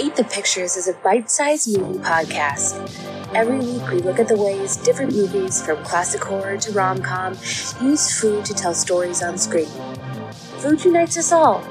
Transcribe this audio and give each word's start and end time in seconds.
Eat 0.00 0.14
the 0.14 0.22
Pictures 0.22 0.76
is 0.76 0.86
a 0.86 0.92
bite 0.92 1.28
sized 1.28 1.76
movie 1.76 1.98
podcast. 1.98 2.78
Every 3.34 3.58
week, 3.58 3.84
we 3.90 3.98
look 3.98 4.20
at 4.20 4.28
the 4.28 4.36
ways 4.36 4.76
different 4.76 5.12
movies, 5.12 5.60
from 5.60 5.82
classic 5.82 6.22
horror 6.22 6.56
to 6.56 6.72
rom 6.72 7.02
com, 7.02 7.32
use 7.82 8.20
food 8.20 8.44
to 8.44 8.54
tell 8.54 8.74
stories 8.74 9.24
on 9.24 9.36
screen. 9.36 9.66
Food 10.58 10.84
unites 10.84 11.16
us 11.16 11.32
all. 11.32 11.64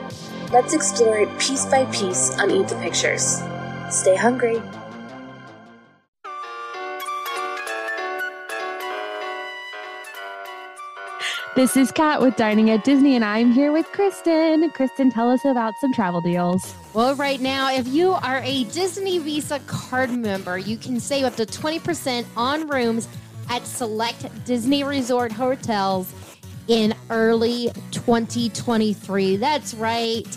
Let's 0.52 0.74
explore 0.74 1.20
it 1.20 1.40
piece 1.40 1.66
by 1.68 1.86
piece 1.86 2.38
on 2.38 2.52
Eat 2.52 2.68
the 2.68 2.76
Pictures. 2.76 3.42
Stay 3.90 4.18
hungry. 4.18 4.62
This 11.58 11.76
is 11.76 11.92
Kat 11.92 12.22
with 12.22 12.36
Dining 12.36 12.70
at 12.70 12.84
Disney, 12.84 13.16
and 13.16 13.26
I'm 13.26 13.52
here 13.52 13.72
with 13.72 13.88
Kristen. 13.88 14.70
Kristen, 14.70 15.10
tell 15.10 15.32
us 15.32 15.44
about 15.44 15.74
some 15.82 15.92
travel 15.92 16.22
deals. 16.22 16.76
Well, 16.94 17.16
right 17.16 17.42
now, 17.42 17.74
if 17.74 17.88
you 17.88 18.12
are 18.12 18.42
a 18.44 18.66
Disney 18.66 19.18
Visa 19.18 19.60
card 19.66 20.12
member, 20.12 20.60
you 20.60 20.78
can 20.78 21.00
save 21.00 21.24
up 21.26 21.36
to 21.38 21.48
20% 21.48 22.28
on 22.38 22.68
rooms 22.68 23.08
at 23.50 23.66
select 23.66 24.28
Disney 24.46 24.84
Resort 24.84 25.32
hotels 25.32 26.14
in 26.68 26.94
early 27.10 27.72
2023. 27.90 29.38
That's 29.38 29.74
right. 29.74 30.28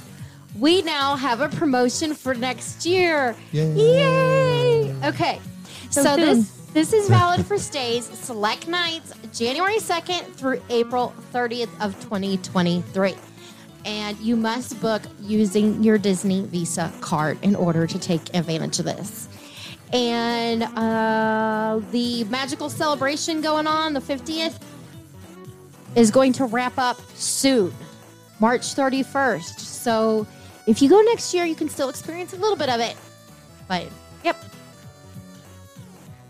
We 0.58 0.80
now 0.80 1.16
have 1.16 1.42
a 1.42 1.50
promotion 1.50 2.14
for 2.14 2.32
next 2.32 2.86
year. 2.86 3.36
Yay. 3.52 3.74
Yay! 3.74 4.94
Okay. 5.04 5.38
So 5.90 6.02
So, 6.02 6.16
this 6.16 6.59
this 6.72 6.92
is 6.92 7.08
valid 7.08 7.44
for 7.44 7.58
stays 7.58 8.04
select 8.06 8.68
nights 8.68 9.12
January 9.32 9.76
2nd 9.78 10.34
through 10.34 10.62
April 10.70 11.12
30th 11.32 11.70
of 11.80 11.98
2023. 12.00 13.14
And 13.84 14.18
you 14.18 14.36
must 14.36 14.80
book 14.80 15.02
using 15.20 15.82
your 15.82 15.98
Disney 15.98 16.42
Visa 16.42 16.92
card 17.00 17.38
in 17.42 17.56
order 17.56 17.86
to 17.86 17.98
take 17.98 18.34
advantage 18.36 18.78
of 18.78 18.84
this. 18.84 19.28
And 19.92 20.62
uh, 20.62 21.80
the 21.90 22.24
magical 22.24 22.70
celebration 22.70 23.40
going 23.40 23.66
on, 23.66 23.92
the 23.92 24.00
50th, 24.00 24.60
is 25.96 26.10
going 26.10 26.32
to 26.34 26.44
wrap 26.44 26.78
up 26.78 27.00
soon, 27.14 27.74
March 28.38 28.60
31st. 28.60 29.58
So 29.58 30.26
if 30.66 30.80
you 30.80 30.88
go 30.88 31.00
next 31.00 31.34
year, 31.34 31.44
you 31.44 31.56
can 31.56 31.68
still 31.68 31.88
experience 31.88 32.32
a 32.32 32.36
little 32.36 32.56
bit 32.56 32.68
of 32.68 32.80
it. 32.80 32.96
But 33.66 33.88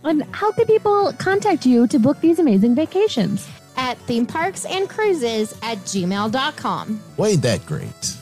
And 0.05 0.25
how 0.33 0.53
can 0.53 0.67
people 0.67 1.13
contact 1.19 1.67
you 1.67 1.87
to 1.89 1.99
book 1.99 2.21
these 2.21 2.39
amazing 2.39 2.75
vacations? 2.75 3.49
at 3.81 3.97
theme 3.99 4.27
parks 4.27 4.67
and 4.67 4.89
cruises 4.89 5.53
at 5.63 5.79
gmail.com. 5.79 7.01
Well, 7.17 7.31
ain't 7.31 7.43
that 7.43 7.65
great? 7.67 8.17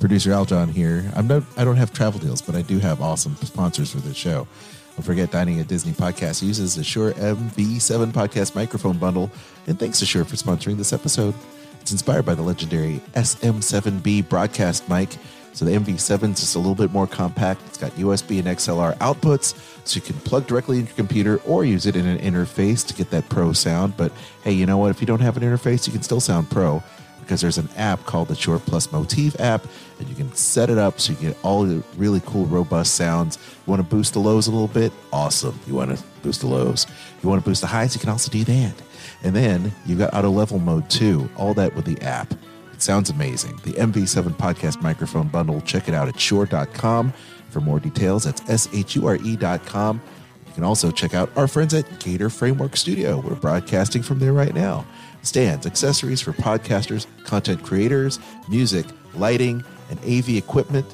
Producer 0.00 0.30
Aljon 0.30 0.70
here. 0.70 1.10
I'm 1.14 1.28
not. 1.28 1.44
I 1.56 1.64
don't 1.64 1.76
have 1.76 1.92
travel 1.92 2.18
deals, 2.18 2.42
but 2.42 2.56
I 2.56 2.62
do 2.62 2.80
have 2.80 3.00
awesome 3.00 3.36
sponsors 3.36 3.92
for 3.92 3.98
this 3.98 4.16
show. 4.16 4.48
Don't 4.96 5.04
forget, 5.04 5.30
Dining 5.30 5.60
at 5.60 5.68
Disney 5.68 5.92
podcast 5.92 6.42
uses 6.42 6.74
the 6.74 6.82
Shure 6.82 7.12
MV7 7.12 8.12
podcast 8.12 8.56
microphone 8.56 8.98
bundle, 8.98 9.30
and 9.68 9.78
thanks 9.78 10.00
to 10.00 10.06
Shure 10.06 10.24
for 10.24 10.34
sponsoring 10.34 10.76
this 10.76 10.92
episode. 10.92 11.34
It's 11.80 11.92
inspired 11.92 12.26
by 12.26 12.34
the 12.34 12.42
legendary 12.42 13.00
SM7B 13.14 14.28
broadcast 14.28 14.88
mic. 14.88 15.16
So 15.52 15.64
the 15.64 15.72
MV7 15.72 16.32
is 16.32 16.40
just 16.40 16.54
a 16.54 16.58
little 16.58 16.74
bit 16.74 16.92
more 16.92 17.06
compact. 17.06 17.60
It's 17.66 17.78
got 17.78 17.92
USB 17.92 18.38
and 18.38 18.48
XLR 18.48 18.96
outputs, 18.98 19.54
so 19.86 19.96
you 19.96 20.00
can 20.00 20.16
plug 20.20 20.46
directly 20.46 20.78
into 20.78 20.90
your 20.90 20.96
computer 20.96 21.40
or 21.46 21.64
use 21.64 21.86
it 21.86 21.94
in 21.94 22.06
an 22.06 22.18
interface 22.18 22.86
to 22.86 22.94
get 22.94 23.10
that 23.10 23.28
pro 23.28 23.52
sound. 23.52 23.96
But 23.96 24.12
hey, 24.44 24.52
you 24.52 24.66
know 24.66 24.78
what? 24.78 24.90
If 24.90 25.00
you 25.00 25.06
don't 25.06 25.20
have 25.20 25.36
an 25.36 25.42
interface, 25.42 25.86
you 25.86 25.92
can 25.92 26.02
still 26.02 26.20
sound 26.20 26.50
pro 26.50 26.82
because 27.20 27.40
there's 27.40 27.58
an 27.58 27.68
app 27.76 28.04
called 28.04 28.28
the 28.28 28.34
Shure 28.34 28.58
Plus 28.58 28.88
MOTIV 28.88 29.38
app, 29.40 29.64
and 29.98 30.08
you 30.08 30.14
can 30.14 30.32
set 30.34 30.70
it 30.70 30.78
up 30.78 31.00
so 31.00 31.12
you 31.12 31.18
get 31.18 31.36
all 31.42 31.62
the 31.64 31.82
really 31.96 32.20
cool, 32.26 32.46
robust 32.46 32.94
sounds. 32.94 33.38
You 33.66 33.70
want 33.70 33.80
to 33.80 33.88
boost 33.88 34.14
the 34.14 34.18
lows 34.18 34.48
a 34.48 34.50
little 34.50 34.68
bit? 34.68 34.92
Awesome. 35.12 35.58
You 35.66 35.74
want 35.74 35.96
to 35.96 36.04
boost 36.22 36.40
the 36.40 36.48
lows. 36.48 36.86
You 37.22 37.28
want 37.28 37.42
to 37.42 37.48
boost 37.48 37.60
the 37.60 37.68
highs? 37.68 37.94
You 37.94 38.00
can 38.00 38.10
also 38.10 38.30
do 38.30 38.44
that. 38.44 38.74
And 39.22 39.36
then 39.36 39.72
you've 39.86 39.98
got 39.98 40.14
auto 40.14 40.30
level 40.30 40.58
mode 40.58 40.90
too. 40.90 41.30
All 41.36 41.54
that 41.54 41.74
with 41.76 41.84
the 41.84 42.00
app. 42.02 42.34
Sounds 42.82 43.10
amazing. 43.10 43.60
The 43.62 43.74
MV7 43.74 44.32
podcast 44.32 44.82
microphone 44.82 45.28
bundle. 45.28 45.60
Check 45.60 45.86
it 45.86 45.94
out 45.94 46.08
at 46.08 46.18
shure.com 46.18 47.12
for 47.48 47.60
more 47.60 47.78
details. 47.78 48.24
That's 48.24 48.42
S 48.50 48.68
H 48.72 48.96
U 48.96 49.06
R 49.06 49.14
E.com. 49.22 50.02
You 50.48 50.52
can 50.52 50.64
also 50.64 50.90
check 50.90 51.14
out 51.14 51.30
our 51.36 51.46
friends 51.46 51.74
at 51.74 52.00
Gator 52.00 52.28
Framework 52.28 52.76
Studio. 52.76 53.20
We're 53.20 53.36
broadcasting 53.36 54.02
from 54.02 54.18
there 54.18 54.32
right 54.32 54.52
now. 54.52 54.84
Stands, 55.22 55.64
accessories 55.64 56.20
for 56.20 56.32
podcasters, 56.32 57.06
content 57.22 57.62
creators, 57.62 58.18
music, 58.48 58.86
lighting, 59.14 59.62
and 59.88 60.00
AV 60.00 60.30
equipment, 60.30 60.92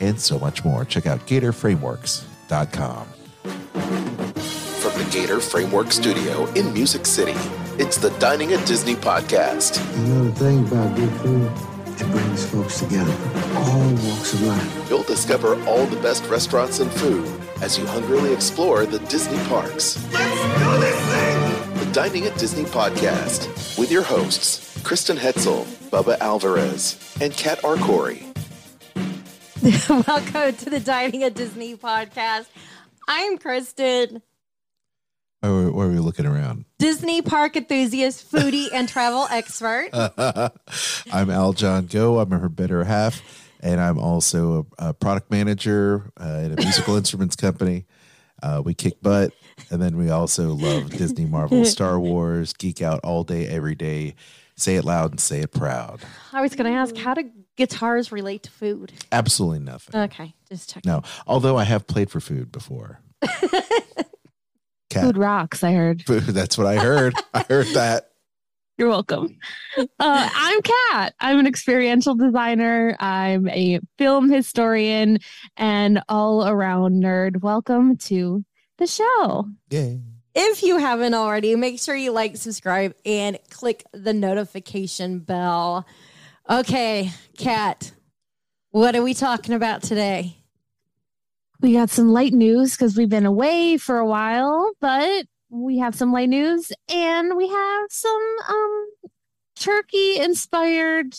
and 0.00 0.18
so 0.18 0.38
much 0.38 0.64
more. 0.64 0.86
Check 0.86 1.04
out 1.06 1.20
GatorFrameworks.com. 1.26 3.06
From 4.80 5.04
the 5.04 5.08
Gator 5.12 5.40
Framework 5.40 5.92
Studio 5.92 6.46
in 6.52 6.72
Music 6.72 7.04
City, 7.04 7.34
it's 7.78 7.98
the 7.98 8.10
Dining 8.18 8.52
at 8.52 8.66
Disney 8.66 8.94
podcast. 8.94 9.78
You 9.98 10.14
know 10.14 10.24
the 10.24 10.32
thing 10.32 10.66
about 10.66 10.96
good 10.96 11.10
food? 11.20 11.52
It 11.98 12.10
brings 12.10 12.44
folks 12.46 12.80
together 12.80 13.12
from 13.12 13.56
all 13.56 13.90
walks 14.08 14.32
of 14.34 14.42
life. 14.42 14.90
You'll 14.90 15.02
discover 15.02 15.62
all 15.64 15.84
the 15.86 16.00
best 16.00 16.24
restaurants 16.26 16.80
and 16.80 16.90
food 16.90 17.28
as 17.60 17.78
you 17.78 17.86
hungrily 17.86 18.32
explore 18.32 18.86
the 18.86 18.98
Disney 19.00 19.38
parks. 19.48 20.02
Let's 20.12 20.40
do 20.40 20.80
this 20.80 21.00
thing! 21.12 21.86
The 21.86 21.92
Dining 21.92 22.24
at 22.24 22.38
Disney 22.38 22.64
podcast 22.64 23.78
with 23.78 23.90
your 23.90 24.02
hosts, 24.02 24.80
Kristen 24.82 25.16
Hetzel, 25.16 25.64
Bubba 25.90 26.18
Alvarez, 26.20 27.16
and 27.20 27.32
Kat 27.34 27.60
Arcori. 27.62 28.22
Welcome 30.06 30.56
to 30.56 30.70
the 30.70 30.80
Dining 30.80 31.22
at 31.24 31.34
Disney 31.34 31.76
podcast. 31.76 32.46
I'm 33.08 33.38
Kristen, 33.38 34.22
Or, 35.42 35.68
or 35.68 35.84
are 35.84 35.88
we 35.88 35.98
looking 35.98 36.26
around? 36.26 36.64
Disney 36.78 37.22
park 37.22 37.56
enthusiast, 37.56 38.30
foodie, 38.30 38.68
and 38.72 38.88
travel 38.88 39.26
expert. 39.30 39.90
I'm 39.92 41.28
Aljon 41.28 41.90
Go. 41.92 42.18
I'm 42.18 42.30
her 42.30 42.48
better 42.48 42.84
half, 42.84 43.22
and 43.60 43.80
I'm 43.80 43.98
also 43.98 44.66
a, 44.78 44.88
a 44.88 44.94
product 44.94 45.30
manager 45.30 46.10
uh, 46.18 46.42
at 46.44 46.52
a 46.52 46.56
musical 46.62 46.96
instruments 46.96 47.36
company. 47.36 47.84
Uh, 48.42 48.62
we 48.64 48.74
kick 48.74 49.00
butt, 49.02 49.32
and 49.70 49.80
then 49.80 49.96
we 49.96 50.10
also 50.10 50.54
love 50.54 50.90
Disney, 50.90 51.26
Marvel, 51.26 51.64
Star 51.64 51.98
Wars, 52.00 52.52
geek 52.52 52.82
out 52.82 53.00
all 53.04 53.22
day, 53.24 53.46
every 53.46 53.74
day. 53.74 54.14
Say 54.56 54.76
it 54.76 54.84
loud 54.84 55.10
and 55.10 55.20
say 55.20 55.40
it 55.40 55.52
proud. 55.52 56.00
I 56.32 56.40
was 56.40 56.54
going 56.54 56.70
to 56.70 56.78
ask, 56.78 56.96
how 56.96 57.12
do 57.14 57.30
guitars 57.56 58.10
relate 58.10 58.42
to 58.44 58.50
food? 58.50 58.92
Absolutely 59.12 59.58
nothing. 59.60 60.00
Okay, 60.00 60.34
just 60.48 60.72
checking. 60.72 60.90
No, 60.90 61.02
although 61.26 61.56
I 61.58 61.64
have 61.64 61.86
played 61.86 62.10
for 62.10 62.20
food 62.20 62.50
before. 62.52 63.00
Kat. 64.90 65.04
Food 65.04 65.18
rocks, 65.18 65.64
I 65.64 65.72
heard. 65.72 66.04
Food, 66.04 66.22
that's 66.28 66.56
what 66.56 66.66
I 66.66 66.76
heard. 66.76 67.14
I 67.34 67.44
heard 67.48 67.66
that. 67.68 68.10
You're 68.78 68.90
welcome. 68.90 69.38
Uh, 69.78 69.86
I'm 69.98 70.60
Kat. 70.62 71.14
I'm 71.18 71.38
an 71.38 71.46
experiential 71.46 72.14
designer. 72.14 72.94
I'm 73.00 73.48
a 73.48 73.80
film 73.96 74.28
historian 74.28 75.18
and 75.56 76.02
all 76.10 76.46
around 76.46 77.02
nerd. 77.02 77.40
Welcome 77.40 77.96
to 77.96 78.44
the 78.76 78.86
show. 78.86 79.46
Yay. 79.70 80.02
If 80.34 80.62
you 80.62 80.76
haven't 80.76 81.14
already, 81.14 81.56
make 81.56 81.80
sure 81.80 81.96
you 81.96 82.12
like, 82.12 82.36
subscribe, 82.36 82.94
and 83.06 83.38
click 83.48 83.84
the 83.94 84.12
notification 84.12 85.20
bell. 85.20 85.86
Okay, 86.48 87.10
Kat, 87.38 87.92
what 88.72 88.94
are 88.94 89.02
we 89.02 89.14
talking 89.14 89.54
about 89.54 89.82
today? 89.82 90.36
We 91.60 91.72
got 91.72 91.90
some 91.90 92.08
light 92.08 92.32
news 92.32 92.72
because 92.76 92.96
we've 92.96 93.08
been 93.08 93.26
away 93.26 93.76
for 93.76 93.98
a 93.98 94.06
while, 94.06 94.72
but 94.80 95.26
we 95.48 95.78
have 95.78 95.94
some 95.94 96.12
light 96.12 96.28
news 96.28 96.72
and 96.92 97.36
we 97.36 97.48
have 97.48 97.86
some 97.90 98.36
um 98.48 98.86
turkey 99.54 100.18
inspired 100.18 101.14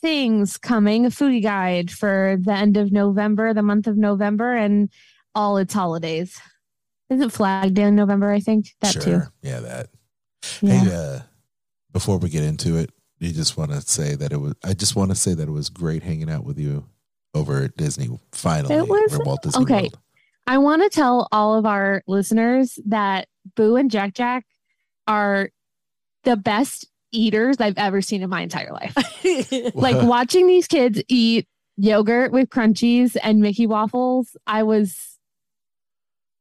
things 0.00 0.58
coming 0.58 1.06
a 1.06 1.08
foodie 1.08 1.42
guide 1.42 1.90
for 1.90 2.36
the 2.40 2.52
end 2.52 2.76
of 2.76 2.92
november 2.92 3.54
the 3.54 3.62
month 3.62 3.86
of 3.86 3.96
november 3.96 4.52
and 4.54 4.90
all 5.34 5.56
its 5.56 5.72
holidays 5.72 6.38
isn't 7.08 7.30
flag 7.30 7.72
day 7.74 7.84
in 7.84 7.96
november 7.96 8.30
i 8.30 8.38
think 8.38 8.66
that 8.80 8.92
sure. 8.92 9.02
too 9.02 9.22
Yeah, 9.42 9.60
that. 9.60 9.88
yeah 10.60 10.74
Hey, 10.74 10.94
uh, 10.94 11.20
before 11.92 12.18
we 12.18 12.28
get 12.28 12.42
into 12.42 12.76
it, 12.76 12.90
you 13.18 13.32
just 13.32 13.56
want 13.56 13.70
to 13.70 13.80
say 13.80 14.14
that 14.16 14.30
it 14.30 14.36
was. 14.36 14.52
I 14.62 14.74
just 14.74 14.94
want 14.94 15.10
to 15.10 15.16
say 15.16 15.32
that 15.32 15.48
it 15.48 15.50
was 15.50 15.70
great 15.70 16.02
hanging 16.02 16.28
out 16.28 16.44
with 16.44 16.58
you 16.58 16.84
over 17.36 17.64
at 17.64 17.76
Disney. 17.76 18.08
Finally, 18.32 18.74
It 18.74 18.88
was- 18.88 19.14
or 19.14 19.24
Walt 19.24 19.42
Disney 19.42 19.62
okay. 19.62 19.82
World. 19.82 19.98
I 20.46 20.58
want 20.58 20.82
to 20.82 20.88
tell 20.88 21.28
all 21.32 21.56
of 21.56 21.66
our 21.66 22.02
listeners 22.06 22.78
that 22.86 23.28
Boo 23.56 23.76
and 23.76 23.90
Jack 23.90 24.14
Jack 24.14 24.46
are 25.08 25.50
the 26.24 26.36
best 26.36 26.86
eaters 27.12 27.56
I've 27.60 27.78
ever 27.78 28.00
seen 28.00 28.22
in 28.22 28.30
my 28.30 28.42
entire 28.42 28.72
life. 28.72 28.94
like 29.74 30.06
watching 30.06 30.46
these 30.46 30.66
kids 30.68 31.02
eat 31.08 31.48
yogurt 31.76 32.32
with 32.32 32.48
crunchies 32.48 33.16
and 33.22 33.40
Mickey 33.40 33.66
waffles, 33.66 34.36
I 34.46 34.62
was 34.62 35.18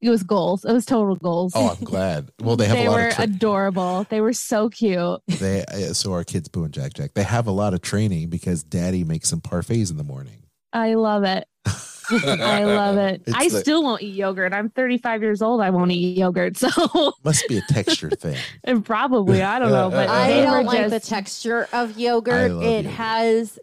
it 0.01 0.09
was 0.09 0.23
goals. 0.23 0.65
It 0.65 0.71
was 0.71 0.85
total 0.85 1.15
goals. 1.15 1.53
Oh, 1.55 1.69
I'm 1.69 1.83
glad. 1.83 2.29
Well, 2.39 2.55
they 2.55 2.67
have 2.67 2.77
a 2.77 2.89
lot 2.89 2.95
were 2.95 3.07
of 3.07 3.15
tra- 3.15 3.23
adorable. 3.23 4.05
They 4.09 4.21
were 4.21 4.33
so 4.33 4.69
cute. 4.69 5.21
they 5.27 5.63
uh, 5.65 5.93
so 5.93 6.13
our 6.13 6.23
kids 6.23 6.47
Boo 6.47 6.63
and 6.63 6.73
Jack 6.73 6.93
Jack. 6.93 7.13
They 7.15 7.23
have 7.23 7.47
a 7.47 7.51
lot 7.51 7.73
of 7.73 7.81
training 7.81 8.29
because 8.29 8.63
Daddy 8.63 9.03
makes 9.03 9.29
some 9.29 9.41
parfaits 9.41 9.89
in 9.89 9.97
the 9.97 10.03
morning. 10.03 10.44
I 10.75 10.93
love 10.95 11.23
it. 11.23 11.47
I 11.65 12.63
love 12.65 12.97
it. 12.97 13.23
It's 13.27 13.35
I 13.35 13.49
the- 13.49 13.59
still 13.61 13.81
won't 13.83 14.03
eat 14.03 14.13
yogurt. 14.15 14.53
I'm 14.53 14.69
35 14.69 15.23
years 15.23 15.41
old. 15.41 15.61
I 15.61 15.69
won't 15.71 15.91
eat 15.91 16.17
yogurt. 16.17 16.57
So 16.57 17.13
must 17.23 17.47
be 17.47 17.57
a 17.57 17.61
texture 17.61 18.09
thing. 18.11 18.37
and 18.63 18.85
probably 18.85 19.41
I 19.41 19.57
don't 19.59 19.71
know, 19.71 19.89
but 19.89 20.09
I 20.09 20.41
don't 20.43 20.65
like 20.65 20.89
the 20.89 20.99
texture 20.99 21.67
of 21.73 21.97
yogurt. 21.97 22.51
It 22.51 22.85
yogurt. 22.85 22.85
has 22.93 23.57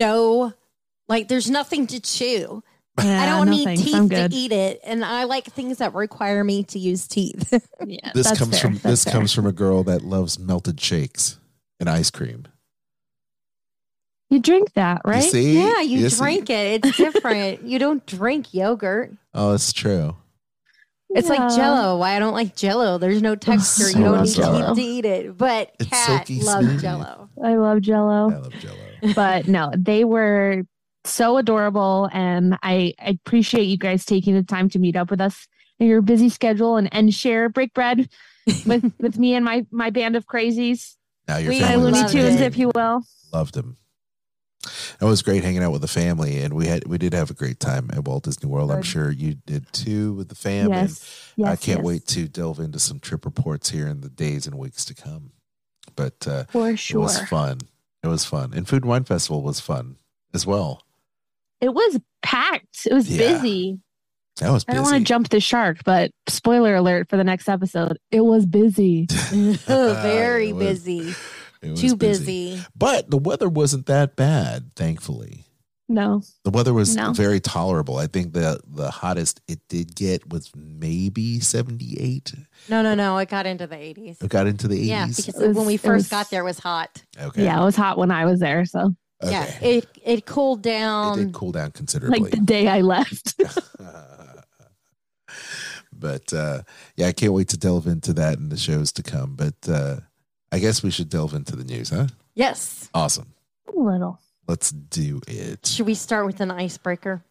no, 0.00 0.52
like, 1.08 1.28
there's 1.28 1.50
nothing 1.50 1.86
to 1.88 2.00
chew. 2.00 2.62
I 2.98 3.26
don't 3.26 3.46
no 3.46 3.52
need 3.52 3.64
thanks. 3.64 3.82
teeth 3.82 4.10
to 4.10 4.28
eat 4.32 4.52
it, 4.52 4.80
and 4.84 5.04
I 5.04 5.24
like 5.24 5.44
things 5.46 5.78
that 5.78 5.94
require 5.94 6.42
me 6.44 6.64
to 6.64 6.78
use 6.78 7.06
teeth. 7.06 7.52
Yeah, 7.86 8.10
This 8.14 8.36
comes 8.36 8.50
fair. 8.52 8.60
from 8.60 8.72
That's 8.74 8.82
this 8.82 9.04
fair. 9.04 9.12
comes 9.12 9.32
from 9.32 9.46
a 9.46 9.52
girl 9.52 9.84
that 9.84 10.02
loves 10.02 10.38
melted 10.38 10.80
shakes 10.80 11.38
and 11.78 11.88
ice 11.88 12.10
cream. 12.10 12.46
You 14.30 14.38
drink 14.40 14.72
that, 14.74 15.02
right? 15.04 15.24
You 15.24 15.30
see? 15.30 15.58
yeah, 15.58 15.80
you 15.80 16.08
see? 16.08 16.16
drink 16.22 16.50
it. 16.50 16.84
It's 16.86 16.96
different. 16.96 17.62
you 17.64 17.78
don't 17.80 18.04
drink 18.06 18.54
yogurt. 18.54 19.12
Oh, 19.34 19.52
it's 19.52 19.72
true. 19.72 20.16
It's 21.12 21.28
like 21.28 21.56
Jello. 21.56 21.98
Why 21.98 22.14
I 22.14 22.20
don't 22.20 22.34
like 22.34 22.54
Jello? 22.54 22.96
There's 22.98 23.20
no 23.20 23.34
texture. 23.50 23.84
so 23.84 23.98
you 23.98 24.04
don't 24.04 24.22
need 24.22 24.34
Jell-O. 24.34 24.74
to 24.76 24.80
eat 24.80 25.04
it. 25.04 25.36
But 25.36 25.72
It's 25.80 25.90
Kat 25.90 26.28
silky 26.28 26.40
loves 26.42 26.66
smooth. 26.68 26.80
Jello. 26.80 27.28
I 27.42 27.56
love 27.56 27.80
Jello. 27.80 28.30
I 28.30 28.36
love 28.36 28.52
Jello. 28.60 29.14
but 29.16 29.48
no, 29.48 29.72
they 29.76 30.04
were 30.04 30.62
so 31.04 31.38
adorable, 31.38 32.08
and 32.12 32.56
I, 32.62 32.94
I 33.00 33.18
appreciate 33.24 33.64
you 33.64 33.78
guys 33.78 34.04
taking 34.04 34.34
the 34.34 34.42
time 34.44 34.68
to 34.70 34.78
meet 34.78 34.94
up 34.94 35.10
with 35.10 35.20
us 35.20 35.48
in 35.80 35.88
your 35.88 36.02
busy 36.02 36.28
schedule 36.28 36.76
and, 36.76 36.88
and 36.94 37.12
share 37.12 37.48
break 37.48 37.72
bread 37.74 38.08
with 38.66 38.92
with 39.00 39.18
me 39.18 39.34
and 39.34 39.44
my 39.44 39.66
my 39.72 39.90
band 39.90 40.14
of 40.14 40.26
crazies, 40.26 40.94
Now 41.26 41.38
your 41.38 41.50
We 41.50 41.60
my 41.60 41.66
family 41.68 41.92
Looney 41.92 42.08
Tunes, 42.08 42.14
amazing. 42.28 42.42
if 42.46 42.56
you 42.58 42.70
will. 42.74 43.02
Loved 43.32 43.56
him. 43.56 43.78
It 45.00 45.04
was 45.04 45.22
great 45.22 45.42
hanging 45.42 45.62
out 45.62 45.72
with 45.72 45.80
the 45.80 45.88
family, 45.88 46.38
and 46.42 46.52
we 46.52 46.66
had 46.66 46.86
we 46.86 46.98
did 46.98 47.14
have 47.14 47.30
a 47.30 47.34
great 47.34 47.58
time 47.60 47.88
at 47.94 48.04
Walt 48.04 48.24
Disney 48.24 48.48
World. 48.48 48.70
I'm 48.70 48.82
sure 48.82 49.10
you 49.10 49.34
did 49.46 49.72
too 49.72 50.12
with 50.12 50.28
the 50.28 50.34
fam. 50.34 50.66
and 50.70 50.88
Yes, 50.90 51.32
yes, 51.36 51.48
I 51.48 51.56
can't 51.56 51.78
yes. 51.78 51.86
wait 51.86 52.06
to 52.08 52.28
delve 52.28 52.60
into 52.60 52.78
some 52.78 53.00
trip 53.00 53.24
reports 53.24 53.70
here 53.70 53.86
in 53.88 54.02
the 54.02 54.10
days 54.10 54.46
and 54.46 54.56
weeks 54.58 54.84
to 54.86 54.94
come. 54.94 55.32
But 55.96 56.26
uh, 56.28 56.44
for 56.50 56.68
it 56.70 56.94
was 56.94 57.18
fun. 57.22 57.58
It 58.02 58.08
was 58.08 58.24
fun, 58.26 58.52
and 58.54 58.68
Food 58.68 58.82
and 58.82 58.90
Wine 58.90 59.04
Festival 59.04 59.42
was 59.42 59.60
fun 59.60 59.96
as 60.34 60.46
well. 60.46 60.82
It 61.62 61.72
was 61.74 61.98
packed. 62.22 62.86
It 62.86 62.92
was 62.94 63.08
Yeah. 63.08 63.32
busy. 63.34 63.78
That 64.40 64.50
was 64.52 64.64
I 64.68 64.74
don't 64.74 64.84
want 64.84 64.96
to 64.98 65.04
jump 65.04 65.28
the 65.30 65.40
shark, 65.40 65.78
but 65.84 66.12
spoiler 66.28 66.74
alert 66.76 67.08
for 67.10 67.16
the 67.18 67.24
next 67.24 67.48
episode. 67.48 67.98
It 68.10 68.20
was 68.22 68.46
busy. 68.46 69.06
Very 69.30 70.50
It 70.50 70.54
was- 70.54 70.66
busy. 70.84 71.14
It 71.62 71.70
was 71.70 71.80
Too 71.80 71.96
busy. 71.96 72.60
But 72.76 73.10
the 73.10 73.18
weather 73.18 73.48
wasn't 73.48 73.86
that 73.86 74.16
bad, 74.16 74.74
thankfully. 74.76 75.46
No, 75.88 76.22
The 76.44 76.50
weather 76.50 76.72
was 76.72 76.94
No. 76.94 77.12
very 77.12 77.40
tolerable. 77.40 77.96
I 77.96 78.06
think 78.06 78.32
the 78.32 78.60
the 78.64 78.92
hottest 78.92 79.40
it 79.48 79.58
did 79.68 79.96
get 79.96 80.30
was 80.32 80.48
maybe 80.54 81.40
78. 81.40 82.32
No, 82.68 82.80
no, 82.80 82.94
no. 82.94 83.18
It 83.18 83.28
got 83.28 83.44
into 83.44 83.66
the 83.66 83.74
80s. 83.74 84.22
It 84.22 84.30
got 84.30 84.46
into 84.46 84.68
the 84.68 84.76
80s. 84.78 84.86
Yeah, 84.86 85.06
because 85.08 85.34
was- 85.34 85.56
when 85.56 85.66
we 85.66 85.76
first 85.76 86.04
was- 86.04 86.08
got 86.08 86.30
there, 86.30 86.42
it 86.42 86.44
was 86.44 86.60
hot. 86.60 87.02
okay. 87.20 87.42
yeah, 87.42 87.60
it 87.60 87.64
was 87.64 87.74
hot 87.74 87.98
when 87.98 88.12
I 88.12 88.24
was 88.24 88.38
there. 88.38 88.64
So 88.66 88.94
Yeah, 89.24 89.46
it 89.60 89.88
it 90.04 90.26
cooled 90.26 90.62
down. 90.62 91.14
It 91.14 91.16
down. 91.16 91.26
did 91.26 91.34
cool 91.34 91.50
down 91.52 91.72
considerably. 91.72 92.20
like 92.20 92.30
the 92.30 92.36
day 92.38 92.68
I 92.68 92.82
left. 92.82 93.34
but 95.92 96.32
uh, 96.32 96.62
yeah, 96.96 97.06
I 97.08 97.12
can't 97.12 97.32
wait 97.32 97.48
to 97.48 97.56
delve 97.56 97.86
into 97.86 98.12
that 98.14 98.38
in 98.38 98.48
the 98.48 98.56
shows 98.56 98.92
to 98.92 99.02
come. 99.02 99.34
But 99.34 99.54
uh, 99.68 99.96
I 100.52 100.58
guess 100.58 100.82
we 100.82 100.90
should 100.90 101.08
delve 101.08 101.34
into 101.34 101.56
the 101.56 101.64
news, 101.64 101.90
huh? 101.90 102.08
yes. 102.34 102.88
Awesome. 102.94 103.32
A 103.68 103.78
little. 103.78 104.18
Let's 104.48 104.70
do 104.72 105.20
it. 105.28 105.64
Should 105.66 105.86
we 105.86 105.94
start 105.94 106.26
with 106.26 106.40
an 106.40 106.50
icebreaker? 106.50 107.22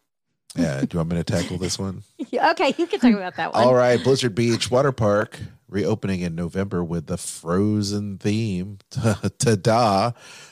Yeah. 0.56 0.80
Do 0.82 0.88
you 0.94 1.00
want 1.00 1.10
me 1.12 1.18
to 1.18 1.24
tackle 1.24 1.58
this 1.58 1.78
one? 1.78 2.04
Yeah, 2.32 2.52
okay, 2.52 2.76
you 2.78 2.86
can 2.86 3.00
talk 3.00 3.14
about 3.14 3.38
that 3.38 3.54
one. 3.54 3.64
All 3.64 3.74
right. 3.74 4.02
Blizzard 4.04 4.36
Beach 4.36 4.70
Water 4.70 4.92
Park 4.92 5.40
reopening 5.68 6.22
in 6.22 6.36
November 6.36 6.84
with 6.84 7.08
the 7.08 7.18
Frozen 7.18 8.20
theme. 8.20 8.78
Ta-da. 8.92 10.12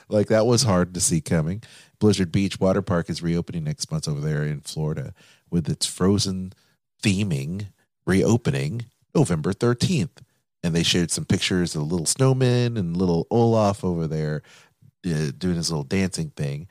Like 0.10 0.28
that 0.28 0.48
was 0.48 0.64
hard 0.64 0.96
to 0.96 1.00
see 1.00 1.22
coming. 1.22 1.62
Blizzard 2.00 2.32
Beach 2.32 2.60
Water 2.60 2.82
Park 2.82 3.12
is 3.12 3.22
reopening 3.22 3.66
next 3.66 3.92
month 3.92 4.08
over 4.08 4.20
there 4.20 4.44
in 4.44 4.62
Florida 4.62 5.14
with 5.52 5.70
its 5.70 5.86
Frozen 5.86 6.54
theming 7.04 7.68
reopening 8.08 8.86
November 9.14 9.54
13th. 9.54 10.10
And 10.64 10.76
they 10.76 10.84
shared 10.84 11.12
some 11.12 11.26
pictures 11.26 11.76
of 11.76 11.84
little 11.84 12.06
snowman 12.06 12.78
and 12.78 12.98
little 12.98 13.28
Olaf 13.30 13.84
over 13.84 14.08
there 14.08 14.42
uh, 15.06 15.32
doing 15.38 15.56
his 15.56 15.70
little 15.72 15.84
dancing 15.84 16.32
thing. 16.36 16.68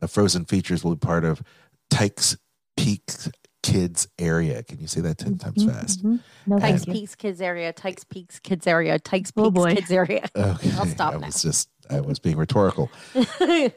The 0.00 0.08
Frozen 0.08 0.46
features 0.46 0.82
will 0.82 0.96
be 0.96 1.06
part 1.06 1.24
of 1.24 1.42
Tike's 1.90 2.36
Peak 2.76 3.02
Kids 3.62 4.08
area. 4.18 4.62
Can 4.62 4.80
you 4.80 4.86
say 4.86 5.00
that 5.02 5.18
10 5.18 5.38
times 5.38 5.64
Mhm, 5.64 5.70
fast? 5.72 6.02
mhm. 6.04 6.20
No, 6.46 6.58
Tykes. 6.58 6.84
Peaks 6.86 7.14
Kids 7.14 7.40
Area, 7.40 7.72
Tykes 7.72 8.04
Peaks 8.04 8.38
Kids 8.40 8.66
Area, 8.66 8.98
Tykes 8.98 9.32
Oh, 9.36 9.44
Peaks 9.50 9.54
boy. 9.54 9.74
Kids 9.74 9.90
Area. 9.92 10.28
Okay. 10.36 10.70
I'll 10.72 10.86
stop 10.86 11.14
I 11.14 11.18
now. 11.18 11.26
was 11.26 11.42
just, 11.42 11.68
I 11.88 12.00
was 12.00 12.18
being 12.18 12.36
rhetorical. 12.36 12.90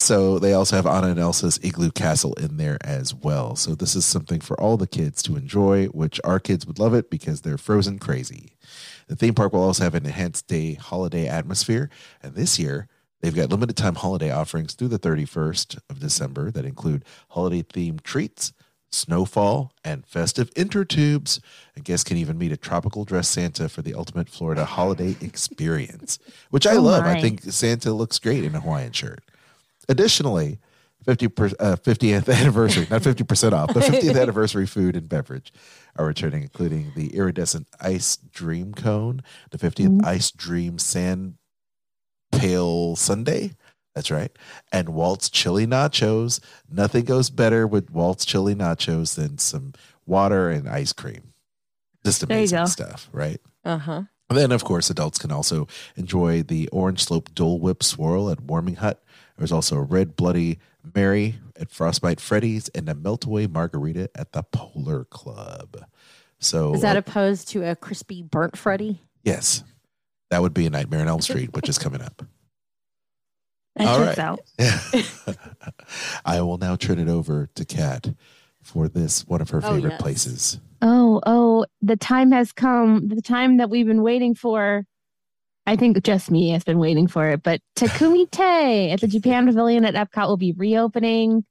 So 0.00 0.40
they 0.40 0.52
also 0.52 0.74
have 0.74 0.84
Anna 0.86 1.08
and 1.10 1.20
Elsa's 1.20 1.60
Igloo 1.62 1.92
Castle 1.92 2.34
in 2.34 2.56
there 2.56 2.76
as 2.80 3.14
well. 3.14 3.54
So 3.54 3.76
this 3.76 3.94
is 3.94 4.04
something 4.04 4.40
for 4.40 4.60
all 4.60 4.76
the 4.76 4.88
kids 4.88 5.22
to 5.22 5.36
enjoy, 5.36 5.86
which 5.86 6.20
our 6.24 6.40
kids 6.40 6.66
would 6.66 6.80
love 6.80 6.92
it 6.92 7.08
because 7.08 7.42
they're 7.42 7.56
frozen 7.56 8.00
crazy. 8.00 8.56
The 9.12 9.16
theme 9.16 9.34
park 9.34 9.52
will 9.52 9.62
also 9.62 9.84
have 9.84 9.94
an 9.94 10.06
enhanced 10.06 10.46
day 10.46 10.72
holiday 10.72 11.28
atmosphere. 11.28 11.90
And 12.22 12.34
this 12.34 12.58
year, 12.58 12.88
they've 13.20 13.34
got 13.34 13.50
limited 13.50 13.76
time 13.76 13.96
holiday 13.96 14.30
offerings 14.30 14.72
through 14.72 14.88
the 14.88 14.98
31st 14.98 15.78
of 15.90 16.00
December 16.00 16.50
that 16.50 16.64
include 16.64 17.04
holiday 17.28 17.62
themed 17.62 18.04
treats, 18.04 18.54
snowfall, 18.90 19.74
and 19.84 20.06
festive 20.06 20.48
intertubes. 20.54 21.40
And 21.76 21.84
guests 21.84 22.04
can 22.04 22.16
even 22.16 22.38
meet 22.38 22.52
a 22.52 22.56
tropical 22.56 23.04
dress 23.04 23.28
Santa 23.28 23.68
for 23.68 23.82
the 23.82 23.92
ultimate 23.92 24.30
Florida 24.30 24.64
holiday 24.64 25.14
experience, 25.20 26.18
which 26.48 26.66
I 26.66 26.76
Oh 26.76 26.80
love. 26.80 27.04
I 27.04 27.20
think 27.20 27.42
Santa 27.42 27.92
looks 27.92 28.18
great 28.18 28.44
in 28.44 28.54
a 28.54 28.60
Hawaiian 28.60 28.92
shirt. 28.92 29.22
Additionally, 29.90 30.58
50 31.04 31.28
per, 31.28 31.46
uh, 31.58 31.76
50th 31.76 32.32
anniversary, 32.32 32.86
not 32.90 33.02
50% 33.02 33.52
off, 33.52 33.74
but 33.74 33.82
50th 33.82 34.20
anniversary 34.20 34.66
food 34.66 34.96
and 34.96 35.08
beverage 35.08 35.52
are 35.96 36.06
returning, 36.06 36.42
including 36.42 36.92
the 36.94 37.14
iridescent 37.16 37.68
ice 37.80 38.16
dream 38.16 38.72
cone, 38.72 39.22
the 39.50 39.58
50th 39.58 40.04
ice 40.04 40.30
dream 40.30 40.78
sand 40.78 41.34
pale 42.32 42.96
sundae. 42.96 43.50
That's 43.94 44.10
right. 44.10 44.30
And 44.72 44.90
Walt's 44.90 45.28
chili 45.28 45.66
nachos. 45.66 46.40
Nothing 46.70 47.04
goes 47.04 47.28
better 47.28 47.66
with 47.66 47.90
Walt's 47.90 48.24
chili 48.24 48.54
nachos 48.54 49.16
than 49.16 49.36
some 49.38 49.74
water 50.06 50.48
and 50.48 50.68
ice 50.68 50.92
cream. 50.92 51.34
Just 52.04 52.22
amazing 52.22 52.66
stuff, 52.66 53.08
right? 53.12 53.40
uh 53.64 53.78
huh. 53.78 54.02
And 54.30 54.38
then, 54.38 54.52
of 54.52 54.64
course, 54.64 54.88
adults 54.88 55.18
can 55.18 55.30
also 55.30 55.68
enjoy 55.94 56.42
the 56.42 56.66
Orange 56.68 57.04
Slope 57.04 57.34
Dole 57.34 57.60
Whip 57.60 57.82
Swirl 57.82 58.30
at 58.30 58.40
Warming 58.40 58.76
Hut. 58.76 59.02
There's 59.42 59.50
also 59.50 59.74
a 59.74 59.82
Red 59.82 60.14
Bloody 60.14 60.60
Mary 60.94 61.34
at 61.58 61.68
Frostbite 61.68 62.20
Freddy's 62.20 62.68
and 62.76 62.88
a 62.88 62.94
Meltaway 62.94 63.50
Margarita 63.50 64.08
at 64.14 64.30
the 64.30 64.44
Polar 64.44 65.02
Club. 65.06 65.84
So, 66.38 66.74
Is 66.74 66.82
that 66.82 66.94
uh, 66.94 67.00
opposed 67.00 67.48
to 67.48 67.68
a 67.68 67.74
crispy 67.74 68.22
burnt 68.22 68.56
Freddy? 68.56 69.00
yes, 69.24 69.64
that 70.30 70.42
would 70.42 70.54
be 70.54 70.64
a 70.66 70.70
Nightmare 70.70 71.00
on 71.00 71.08
Elm 71.08 71.20
Street, 71.20 71.52
which 71.54 71.68
is 71.68 71.76
coming 71.76 72.00
up. 72.02 72.22
That 73.74 73.88
All 73.88 73.98
checks 74.04 74.18
right. 74.18 74.98
out. 75.26 75.36
I 76.24 76.40
will 76.42 76.58
now 76.58 76.76
turn 76.76 77.00
it 77.00 77.08
over 77.08 77.48
to 77.56 77.64
Kat 77.64 78.14
for 78.62 78.86
this 78.86 79.26
one 79.26 79.40
of 79.40 79.50
her 79.50 79.58
Oh, 79.64 79.74
favorite 79.74 79.92
yes. 79.92 80.00
places. 80.02 80.60
Oh, 80.82 81.20
oh, 81.26 81.64
the 81.80 81.96
time 81.96 82.30
has 82.30 82.52
come. 82.52 83.08
The 83.08 83.22
time 83.22 83.56
that 83.56 83.70
we've 83.70 83.86
been 83.86 84.02
waiting 84.02 84.34
for. 84.36 84.84
I 85.66 85.76
think 85.76 86.02
just 86.02 86.30
me 86.30 86.50
has 86.50 86.64
been 86.64 86.78
waiting 86.78 87.06
for 87.06 87.30
it, 87.30 87.42
but 87.42 87.60
Takumi 87.76 88.28
Tei 88.30 88.90
at 88.90 89.00
the 89.00 89.06
Japan 89.06 89.46
Pavilion 89.46 89.84
at 89.84 89.94
Epcot 89.94 90.26
will 90.28 90.36
be 90.36 90.52
reopening 90.52 91.44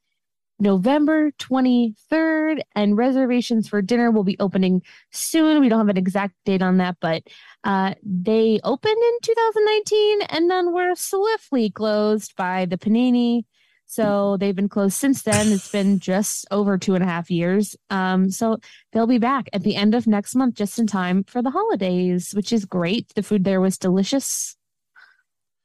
November 0.61 1.31
23rd, 1.39 2.61
and 2.75 2.95
reservations 2.95 3.67
for 3.67 3.81
dinner 3.81 4.11
will 4.11 4.23
be 4.23 4.37
opening 4.39 4.83
soon. 5.11 5.59
We 5.59 5.69
don't 5.69 5.79
have 5.79 5.89
an 5.89 5.97
exact 5.97 6.35
date 6.45 6.61
on 6.61 6.77
that, 6.77 6.97
but 7.01 7.23
uh, 7.63 7.95
they 8.03 8.59
opened 8.63 8.97
in 8.97 9.17
2019 9.23 10.21
and 10.29 10.51
then 10.51 10.71
were 10.71 10.93
swiftly 10.95 11.71
closed 11.71 12.35
by 12.35 12.65
the 12.65 12.77
Panini 12.77 13.43
So 13.91 14.37
they've 14.37 14.55
been 14.55 14.69
closed 14.69 14.93
since 14.93 15.21
then. 15.23 15.51
It's 15.51 15.69
been 15.69 15.99
just 15.99 16.45
over 16.49 16.77
two 16.77 16.95
and 16.95 17.03
a 17.03 17.07
half 17.07 17.29
years. 17.29 17.75
Um, 17.89 18.31
so 18.31 18.57
they'll 18.93 19.05
be 19.05 19.17
back 19.17 19.49
at 19.51 19.63
the 19.63 19.75
end 19.75 19.95
of 19.95 20.07
next 20.07 20.33
month, 20.33 20.55
just 20.55 20.79
in 20.79 20.87
time 20.87 21.25
for 21.25 21.41
the 21.41 21.49
holidays, 21.49 22.31
which 22.33 22.53
is 22.53 22.63
great. 22.63 23.13
The 23.15 23.21
food 23.21 23.43
there 23.43 23.59
was 23.59 23.77
delicious. 23.77 24.55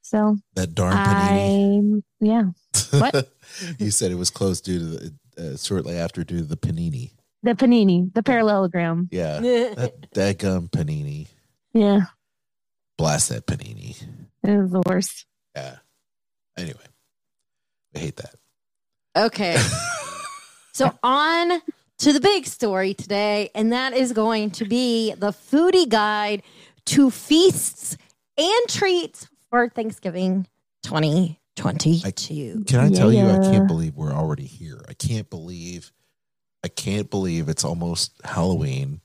So 0.03 0.39
That 0.57 0.75
darn 0.75 0.93
panini. 0.93 2.03
I, 2.21 2.25
yeah, 2.25 2.43
what? 2.99 3.31
you 3.79 3.93
said 3.93 4.11
it 4.11 4.17
was 4.17 4.31
closed 4.31 4.65
due 4.65 4.79
to 4.81 4.85
the, 4.85 5.15
uh, 5.39 5.57
shortly 5.57 5.95
after 5.97 6.25
due 6.25 6.39
to 6.39 6.45
the 6.45 6.57
panini. 6.57 7.13
the 7.45 7.55
panini, 7.55 8.13
the 8.13 8.25
parallelogram. 8.25 9.09
Yeah, 9.13 9.39
that 9.41 10.11
daggum 10.13 10.69
panini. 10.69 11.29
Yeah, 11.73 12.07
Blast 12.99 13.29
that 13.29 13.47
panini. 13.47 14.03
it 14.43 14.57
was 14.59 14.73
the 14.73 14.83
worst. 14.85 15.27
Yeah. 15.55 15.77
Anyway, 16.59 16.87
I 17.97 17.99
hate 17.99 18.17
that. 18.17 18.35
Okay. 19.17 19.57
so 20.73 20.93
on 21.03 21.63
to 21.99 22.13
the 22.13 22.21
big 22.21 22.47
story 22.47 22.93
today, 22.93 23.51
and 23.55 23.73
that 23.73 23.95
is 23.95 24.13
going 24.13 24.51
to 24.53 24.67
be 24.67 25.15
the 25.15 25.31
foodie 25.31 25.89
guide 25.89 26.43
to 26.87 27.11
feasts 27.11 27.97
and 28.37 28.69
treats 28.69 29.29
for 29.49 29.71
Thanksgiving 29.71 30.47
2022. 30.83 32.65
Can 32.65 32.81
I 32.81 32.91
tell 32.91 33.11
you, 33.11 33.27
I 33.27 33.39
can't 33.39 33.67
believe 33.67 33.97
we're 33.97 34.13
already 34.13 34.45
here. 34.45 34.85
I 34.89 34.93
can't 34.93 35.31
believe, 35.31 35.91
I 36.63 36.69
can't 36.69 37.09
believe 37.09 37.49
it's 37.49 37.65
almost 37.65 38.13
Halloween, 38.25 39.01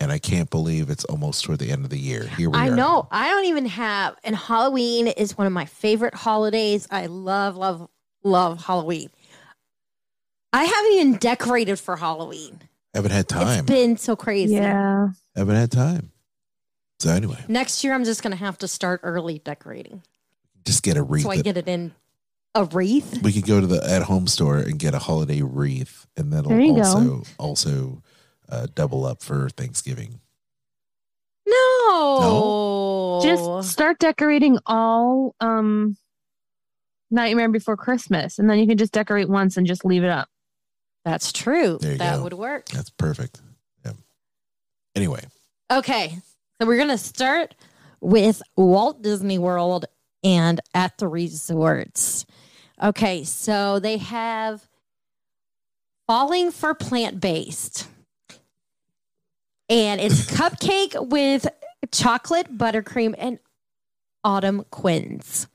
and 0.00 0.10
I 0.10 0.18
can't 0.18 0.50
believe 0.50 0.90
it's 0.90 1.04
almost 1.04 1.44
toward 1.44 1.60
the 1.60 1.70
end 1.70 1.84
of 1.84 1.90
the 1.90 1.98
year. 1.98 2.24
Here 2.24 2.50
we 2.50 2.58
I 2.58 2.70
are. 2.70 2.72
I 2.72 2.74
know. 2.74 3.08
I 3.12 3.28
don't 3.28 3.44
even 3.44 3.66
have, 3.66 4.16
and 4.24 4.34
Halloween 4.34 5.06
is 5.06 5.38
one 5.38 5.46
of 5.46 5.52
my 5.52 5.64
favorite 5.64 6.14
holidays. 6.14 6.88
I 6.90 7.06
love, 7.06 7.56
love, 7.56 7.88
love 8.24 8.64
Halloween. 8.64 9.10
I 10.52 10.64
haven't 10.64 10.92
even 10.92 11.16
decorated 11.18 11.78
for 11.78 11.96
Halloween. 11.96 12.60
Haven't 12.94 13.10
had 13.10 13.28
time. 13.28 13.60
It's 13.60 13.66
been 13.66 13.96
so 13.96 14.16
crazy. 14.16 14.54
Yeah, 14.54 15.08
Haven't 15.34 15.56
had 15.56 15.70
time. 15.70 16.12
So 16.98 17.10
anyway, 17.10 17.44
Next 17.46 17.84
year, 17.84 17.92
I'm 17.92 18.04
just 18.04 18.22
going 18.22 18.30
to 18.30 18.38
have 18.42 18.56
to 18.58 18.68
start 18.68 19.00
early 19.02 19.38
decorating. 19.38 20.02
just 20.64 20.82
get 20.82 20.96
a 20.96 21.02
wreath. 21.02 21.24
So 21.24 21.30
I 21.30 21.42
get 21.42 21.58
it 21.58 21.68
in 21.68 21.92
a 22.54 22.64
wreath. 22.64 23.20
we 23.22 23.34
could 23.34 23.46
go 23.46 23.60
to 23.60 23.66
the 23.66 23.84
at 23.86 24.02
home 24.04 24.26
store 24.26 24.56
and 24.56 24.78
get 24.78 24.94
a 24.94 24.98
holiday 24.98 25.42
wreath, 25.42 26.06
and 26.16 26.32
that'll 26.32 26.50
There 26.50 26.60
you 26.60 26.74
go. 26.76 26.80
also 26.82 27.22
also 27.38 28.02
uh, 28.48 28.66
double 28.74 29.04
up 29.04 29.22
for 29.22 29.50
Thanksgiving. 29.50 30.20
No. 31.46 33.20
just 33.22 33.70
start 33.70 33.98
decorating 33.98 34.58
all 34.66 35.34
um 35.40 35.96
Nightmare 37.10 37.48
Before 37.48 37.76
Christmas, 37.76 38.38
and 38.38 38.48
then 38.50 38.58
you 38.58 38.66
can 38.66 38.78
just 38.78 38.92
decorate 38.92 39.28
once 39.28 39.56
and 39.56 39.66
just 39.66 39.84
leave 39.84 40.04
it 40.04 40.10
up. 40.10 40.28
That's 41.04 41.32
true. 41.32 41.78
That 41.80 42.16
go. 42.16 42.22
would 42.24 42.32
work. 42.32 42.68
That's 42.68 42.90
perfect. 42.90 43.40
Yeah. 43.84 43.92
Anyway, 44.96 45.20
Okay. 45.70 46.18
So 46.60 46.66
we're 46.66 46.76
going 46.76 46.88
to 46.88 46.98
start 46.98 47.54
with 48.00 48.42
Walt 48.56 49.02
Disney 49.02 49.38
World 49.38 49.86
and 50.22 50.60
at 50.74 50.96
the 50.98 51.08
resorts. 51.08 52.24
Okay. 52.82 53.24
So 53.24 53.78
they 53.78 53.98
have 53.98 54.66
Falling 56.06 56.50
for 56.50 56.74
Plant 56.74 57.20
Based. 57.20 57.88
And 59.68 60.00
it's 60.00 60.30
cupcake 60.30 61.08
with 61.08 61.46
chocolate, 61.90 62.56
buttercream, 62.56 63.14
and 63.18 63.38
autumn 64.22 64.64
quins. 64.70 65.48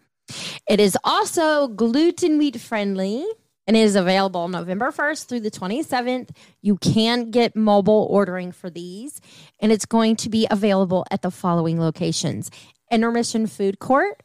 It 0.68 0.80
is 0.80 0.98
also 1.04 1.68
gluten 1.68 2.38
wheat 2.38 2.60
friendly 2.60 3.26
and 3.68 3.78
is 3.78 3.96
available 3.96 4.48
November 4.48 4.92
1st 4.92 5.28
through 5.28 5.40
the 5.42 5.52
27th. 5.52 6.32
You 6.62 6.78
can 6.78 7.32
get 7.32 7.56
mobile 7.56 8.08
ordering 8.10 8.52
for 8.52 8.70
these, 8.70 9.22
and 9.60 9.72
it's 9.72 9.86
going 9.86 10.16
to 10.18 10.30
be 10.30 10.48
available 10.50 11.06
at 11.12 11.22
the 11.22 11.32
following 11.32 11.80
locations 11.80 12.52
Intermission 12.92 13.48
Food 13.48 13.80
Court, 13.80 14.22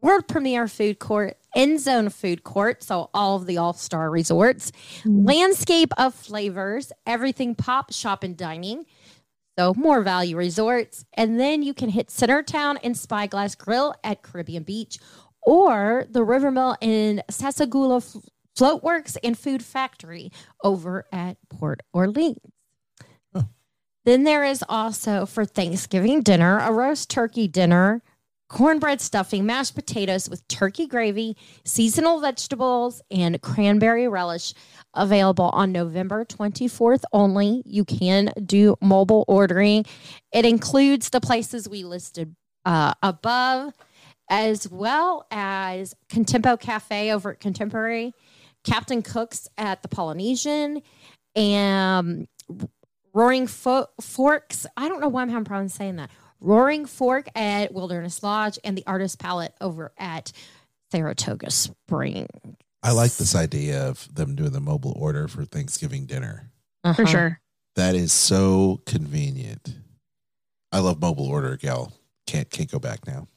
World 0.00 0.28
Premiere 0.28 0.68
Food 0.68 0.98
Court, 0.98 1.36
End 1.54 1.80
Zone 1.80 2.10
Food 2.10 2.44
Court, 2.44 2.82
so 2.82 3.10
all 3.12 3.36
of 3.36 3.46
the 3.46 3.58
all 3.58 3.72
star 3.72 4.10
resorts, 4.10 4.72
mm. 5.02 5.26
Landscape 5.26 5.92
of 5.98 6.14
Flavors, 6.14 6.92
Everything 7.06 7.54
Pop 7.54 7.92
Shop 7.92 8.22
and 8.22 8.36
Dining. 8.36 8.84
So 9.58 9.72
more 9.74 10.02
value 10.02 10.36
resorts. 10.36 11.06
And 11.14 11.40
then 11.40 11.62
you 11.62 11.72
can 11.72 11.88
hit 11.88 12.08
Centertown 12.08 12.76
and 12.84 12.96
Spyglass 12.96 13.54
Grill 13.54 13.94
at 14.04 14.20
Caribbean 14.20 14.64
Beach 14.64 14.98
or 15.46 16.04
the 16.10 16.24
River 16.24 16.50
Mill 16.50 16.76
in 16.82 17.22
Sassagoula 17.30 18.02
Floatworks 18.58 19.16
and 19.22 19.38
Food 19.38 19.64
Factory 19.64 20.30
over 20.62 21.06
at 21.12 21.38
Port 21.48 21.80
Orleans. 21.94 22.36
Then 24.04 24.22
there 24.22 24.44
is 24.44 24.62
also 24.68 25.26
for 25.26 25.44
Thanksgiving 25.44 26.22
dinner 26.22 26.60
a 26.60 26.72
roast 26.72 27.10
turkey 27.10 27.48
dinner, 27.48 28.02
cornbread 28.48 29.00
stuffing, 29.00 29.44
mashed 29.44 29.74
potatoes 29.74 30.30
with 30.30 30.46
turkey 30.46 30.86
gravy, 30.86 31.36
seasonal 31.64 32.20
vegetables, 32.20 33.02
and 33.10 33.42
cranberry 33.42 34.06
relish 34.06 34.54
available 34.94 35.50
on 35.52 35.72
November 35.72 36.24
24th 36.24 37.02
only. 37.12 37.64
You 37.66 37.84
can 37.84 38.32
do 38.44 38.76
mobile 38.80 39.24
ordering. 39.26 39.84
It 40.32 40.44
includes 40.44 41.10
the 41.10 41.20
places 41.20 41.68
we 41.68 41.82
listed 41.82 42.36
uh, 42.64 42.94
above, 43.02 43.72
as 44.28 44.68
well 44.70 45.26
as 45.30 45.94
Contempo 46.08 46.58
Cafe 46.58 47.12
over 47.12 47.32
at 47.32 47.40
Contemporary, 47.40 48.12
Captain 48.64 49.02
Cook's 49.02 49.48
at 49.56 49.82
the 49.82 49.88
Polynesian, 49.88 50.82
and 51.34 52.26
Roaring 53.12 53.46
Fo- 53.46 53.86
Forks. 54.00 54.66
I 54.76 54.88
don't 54.88 55.00
know 55.00 55.08
why 55.08 55.22
I'm 55.22 55.28
having 55.28 55.44
problems 55.44 55.74
saying 55.74 55.96
that. 55.96 56.10
Roaring 56.40 56.84
Fork 56.86 57.28
at 57.34 57.72
Wilderness 57.72 58.22
Lodge 58.22 58.58
and 58.64 58.76
the 58.76 58.84
Artist 58.86 59.18
Palette 59.18 59.54
over 59.60 59.92
at 59.98 60.32
Saratoga 60.92 61.50
Spring. 61.50 62.28
I 62.82 62.92
like 62.92 63.12
this 63.12 63.34
idea 63.34 63.88
of 63.88 64.12
them 64.14 64.34
doing 64.36 64.52
the 64.52 64.60
mobile 64.60 64.94
order 64.96 65.28
for 65.28 65.44
Thanksgiving 65.44 66.06
dinner. 66.06 66.50
For 66.82 66.90
Uh-huh. 66.90 67.06
sure. 67.06 67.40
That 67.74 67.94
is 67.94 68.12
so 68.12 68.80
convenient. 68.86 69.76
I 70.72 70.78
love 70.80 71.00
mobile 71.00 71.26
order, 71.26 71.56
gal. 71.56 71.92
Can't 72.26 72.48
can't 72.50 72.70
go 72.70 72.78
back 72.78 73.06
now. 73.06 73.28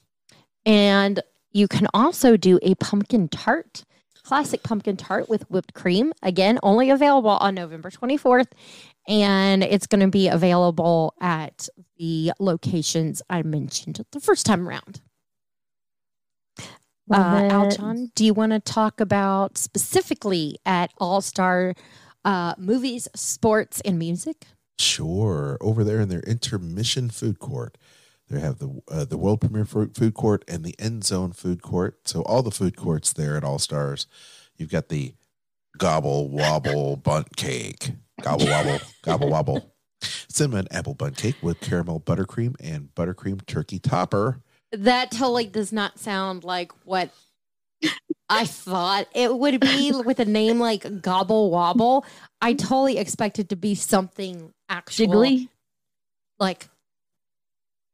And 0.70 1.20
you 1.52 1.68
can 1.68 1.88
also 1.96 2.38
do 2.38 2.60
a 2.62 2.76
pumpkin 2.76 3.28
tart, 3.28 3.86
classic 4.22 4.62
pumpkin 4.62 4.98
tart 4.98 5.28
with 5.28 5.50
whipped 5.50 5.74
cream. 5.74 6.14
Again, 6.22 6.60
only 6.62 6.92
available 6.92 7.32
on 7.32 7.56
November 7.56 7.90
24th. 7.90 8.52
And 9.08 9.64
it's 9.64 9.88
going 9.88 10.02
to 10.02 10.10
be 10.10 10.28
available 10.28 11.16
at 11.20 11.68
the 11.98 12.34
locations 12.40 13.24
I 13.32 13.42
mentioned 13.42 14.06
the 14.12 14.20
first 14.20 14.46
time 14.46 14.70
around. 14.70 15.02
Uh, 16.60 16.68
Love. 17.08 17.52
Aljon, 17.52 18.14
do 18.14 18.24
you 18.24 18.36
want 18.36 18.52
to 18.52 18.60
talk 18.60 19.00
about 19.00 19.58
specifically 19.58 20.60
at 20.68 20.92
All 21.00 21.22
Star 21.22 21.74
uh, 22.24 22.54
Movies, 22.60 23.08
Sports, 23.16 23.82
and 23.82 23.98
Music? 23.98 24.46
Sure. 24.78 25.58
Over 25.60 25.84
there 25.84 26.00
in 26.00 26.10
their 26.10 26.22
intermission 26.22 27.10
food 27.10 27.40
court, 27.40 27.76
they 28.30 28.40
have 28.40 28.60
the 28.60 28.82
uh, 28.90 29.06
the 29.06 29.18
world 29.18 29.42
premiere 29.42 29.66
food 29.66 29.96
food 29.96 30.14
court 30.14 30.44
and 30.48 30.64
the 30.64 30.76
end 30.80 31.04
zone 31.04 31.32
food 31.32 31.62
court. 31.62 32.08
So 32.08 32.22
all 32.22 32.44
the 32.44 32.52
food 32.52 32.78
courts 32.78 33.14
there 33.14 33.36
at 33.36 33.44
All 33.44 33.60
Stars. 33.60 34.08
You've 34.56 34.72
got 34.72 34.90
the 34.90 35.14
gobble 35.78 36.30
wobble 36.30 36.96
bunt 37.04 37.36
cake, 37.36 37.92
gobble 38.22 38.48
wobble 38.48 38.80
gobble 39.04 39.30
wobble, 39.30 39.76
cinnamon 40.02 40.68
apple 40.72 40.94
bunt 40.94 41.18
cake 41.18 41.38
with 41.42 41.60
caramel 41.60 42.00
buttercream 42.00 42.56
and 42.60 42.90
buttercream 42.96 43.46
turkey 43.46 43.80
topper. 43.80 44.42
That 44.72 45.10
totally 45.12 45.48
does 45.48 45.74
not 45.74 45.98
sound 45.98 46.44
like 46.44 46.72
what 46.86 47.10
I 48.30 48.46
thought 48.46 49.08
it 49.16 49.36
would 49.36 49.60
be 49.60 49.92
with 49.92 50.20
a 50.20 50.26
name 50.26 50.60
like 50.60 51.02
Gobble 51.02 51.50
Wobble. 51.50 52.06
I 52.42 52.54
totally 52.54 53.00
expected 53.00 53.50
to 53.50 53.56
be 53.56 53.74
something 53.74 54.54
actual, 54.70 55.08
Jiggly. 55.08 55.50
like 56.38 56.70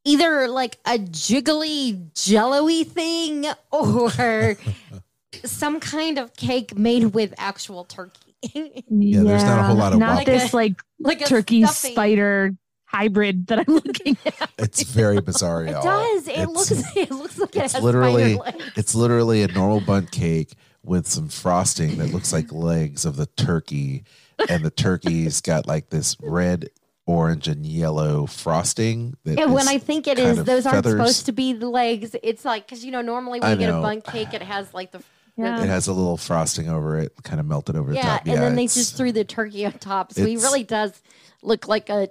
either 0.06 0.48
like 0.48 0.78
a 0.86 0.98
jiggly 0.98 2.14
jello-y 2.14 2.84
thing 2.84 3.46
or 3.72 4.56
some 5.44 5.80
kind 5.80 6.18
of 6.18 6.34
cake 6.36 6.78
made 6.78 7.06
with 7.08 7.34
actual 7.38 7.84
turkey. 7.86 8.20
Yeah, 8.54 9.24
there's 9.24 9.44
not 9.44 9.60
a 9.60 9.64
whole 9.64 9.76
lot 9.76 9.94
of 9.94 10.00
Not 10.00 10.20
wobble. 10.20 10.26
this 10.26 10.54
like 10.54 10.76
like 11.00 11.22
a 11.22 11.26
turkey 11.26 11.64
stuffing. 11.64 11.92
spider 11.94 12.52
hybrid 12.86 13.48
that 13.48 13.60
I'm 13.60 13.74
looking 13.74 14.18
at. 14.26 14.52
It's 14.60 14.84
very 14.84 15.20
bizarre, 15.20 15.66
It 15.66 15.72
y'all. 15.72 15.82
does. 15.84 16.28
It 16.28 16.32
It's- 16.40 16.48
looks 16.50 16.96
it 16.96 17.12
looks 17.12 17.38
like 17.40 17.56
it 17.56 17.64
it's 17.64 17.74
has 17.74 17.84
literally 17.84 18.36
legs. 18.36 18.64
it's 18.76 18.96
literally 18.96 19.42
a 19.42 19.48
normal 19.48 19.82
bunt 19.82 20.12
cake 20.12 20.54
with 20.84 21.08
some 21.08 21.28
frosting 21.28 21.98
that 21.98 22.14
looks 22.14 22.32
like 22.32 22.52
legs 22.54 23.04
of 23.06 23.16
the 23.16 23.26
turkey 23.26 24.04
and 24.48 24.64
the 24.64 24.70
turkey's 24.70 25.42
got 25.42 25.66
like 25.66 25.90
this 25.90 26.16
red 26.22 26.70
orange 27.08 27.48
and 27.48 27.66
yellow 27.66 28.26
frosting 28.26 29.16
that 29.24 29.40
And 29.40 29.54
when 29.54 29.64
is 29.64 29.70
I 29.70 29.78
think 29.78 30.08
it 30.08 30.18
is, 30.18 30.26
kind 30.26 30.40
is, 30.40 30.44
those 30.46 30.66
aren't 30.66 30.78
feathers. 30.86 30.94
supposed 30.94 31.26
to 31.28 31.32
be 31.32 31.54
the 31.54 31.70
legs. 31.70 32.16
It's 32.24 32.44
like 32.46 32.66
because 32.66 32.84
you 32.84 32.92
know 32.92 33.02
normally 33.02 33.40
when 33.40 33.50
I 33.50 33.54
you 33.54 33.60
get 33.60 33.70
a 33.70 33.74
know. 33.74 33.82
bun 33.82 34.02
cake, 34.02 34.34
it 34.34 34.42
has 34.42 34.74
like 34.74 34.92
the 34.92 35.04
Yeah. 35.38 35.62
It 35.62 35.68
has 35.68 35.88
a 35.88 35.94
little 35.94 36.18
frosting 36.18 36.70
over 36.70 36.98
it, 37.00 37.14
kind 37.24 37.40
of 37.40 37.46
melted 37.46 37.76
over 37.76 37.92
the 37.92 38.00
top. 38.00 38.26
Yeah, 38.26 38.34
and 38.34 38.42
then 38.42 38.56
they 38.56 38.68
just 38.68 38.96
threw 38.98 39.12
the 39.12 39.24
turkey 39.24 39.66
on 39.66 39.74
top, 39.74 40.14
so 40.14 40.26
he 40.26 40.38
really 40.38 40.64
does 40.64 41.00
look 41.44 41.68
like 41.68 41.90
a 41.90 42.10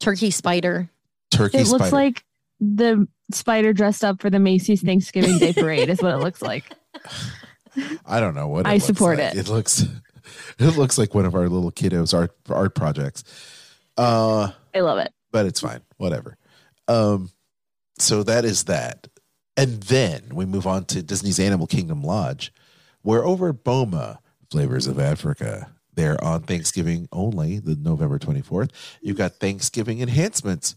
turkey 0.00 0.30
spider. 0.30 0.88
turkey 1.30 1.58
It 1.58 1.66
looks 1.68 1.92
like 1.92 2.24
the 2.60 3.08
spider 3.32 3.72
dressed 3.72 4.04
up 4.04 4.20
for 4.20 4.30
the 4.30 4.38
Macy's 4.38 4.82
Thanksgiving 4.82 5.38
Day 5.38 5.52
Parade, 5.52 5.88
is 5.88 6.00
what 6.02 6.14
it 6.14 6.18
looks 6.18 6.42
like. 6.42 6.64
I 8.06 8.20
don't 8.20 8.34
know 8.34 8.48
what 8.48 8.60
it 8.60 8.68
I 8.68 8.74
looks 8.74 8.86
support 8.86 9.18
like. 9.18 9.34
it. 9.34 9.38
It 9.40 9.48
looks 9.48 9.84
it 10.58 10.76
looks 10.76 10.98
like 10.98 11.14
one 11.14 11.24
of 11.26 11.34
our 11.34 11.48
little 11.48 11.70
kiddos 11.72 12.14
art 12.16 12.34
art 12.48 12.74
projects. 12.74 13.24
Uh 13.98 14.52
I 14.74 14.80
love 14.80 14.98
it. 14.98 15.12
but 15.32 15.46
it's 15.46 15.60
fine. 15.60 15.80
Whatever. 15.96 16.36
Um 16.86 17.30
so 17.98 18.22
that 18.22 18.44
is 18.44 18.64
that. 18.64 19.08
And 19.56 19.82
then 19.82 20.30
we 20.32 20.46
move 20.46 20.66
on 20.66 20.84
to 20.86 21.02
Disney's 21.02 21.40
Animal 21.40 21.66
Kingdom 21.66 22.02
Lodge, 22.02 22.52
where 23.02 23.24
over 23.24 23.48
at 23.48 23.64
Boma, 23.64 24.20
Flavors 24.52 24.86
of 24.86 25.00
Africa, 25.00 25.72
they're 25.94 26.22
on 26.22 26.42
Thanksgiving 26.44 27.08
only, 27.10 27.58
the 27.58 27.74
November 27.74 28.20
24th. 28.20 28.70
You've 29.02 29.16
got 29.16 29.34
Thanksgiving 29.40 30.00
enhancements 30.00 30.76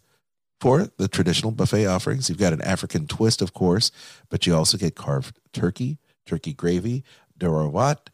for 0.59 0.89
the 0.97 1.07
traditional 1.07 1.51
buffet 1.51 1.85
offerings. 1.85 2.27
You've 2.27 2.39
got 2.39 2.53
an 2.53 2.61
African 2.63 3.05
twist, 3.05 3.43
of 3.43 3.53
course, 3.53 3.91
but 4.29 4.47
you 4.47 4.55
also 4.55 4.79
get 4.79 4.95
carved 4.95 5.37
turkey, 5.53 5.99
turkey 6.25 6.53
gravy, 6.53 7.03
dorowat, 7.39 8.07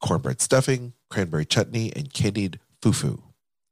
cornbread 0.00 0.40
stuffing, 0.40 0.92
cranberry 1.10 1.44
chutney, 1.44 1.92
and 1.96 2.12
candied 2.12 2.60
fufu. 2.80 3.20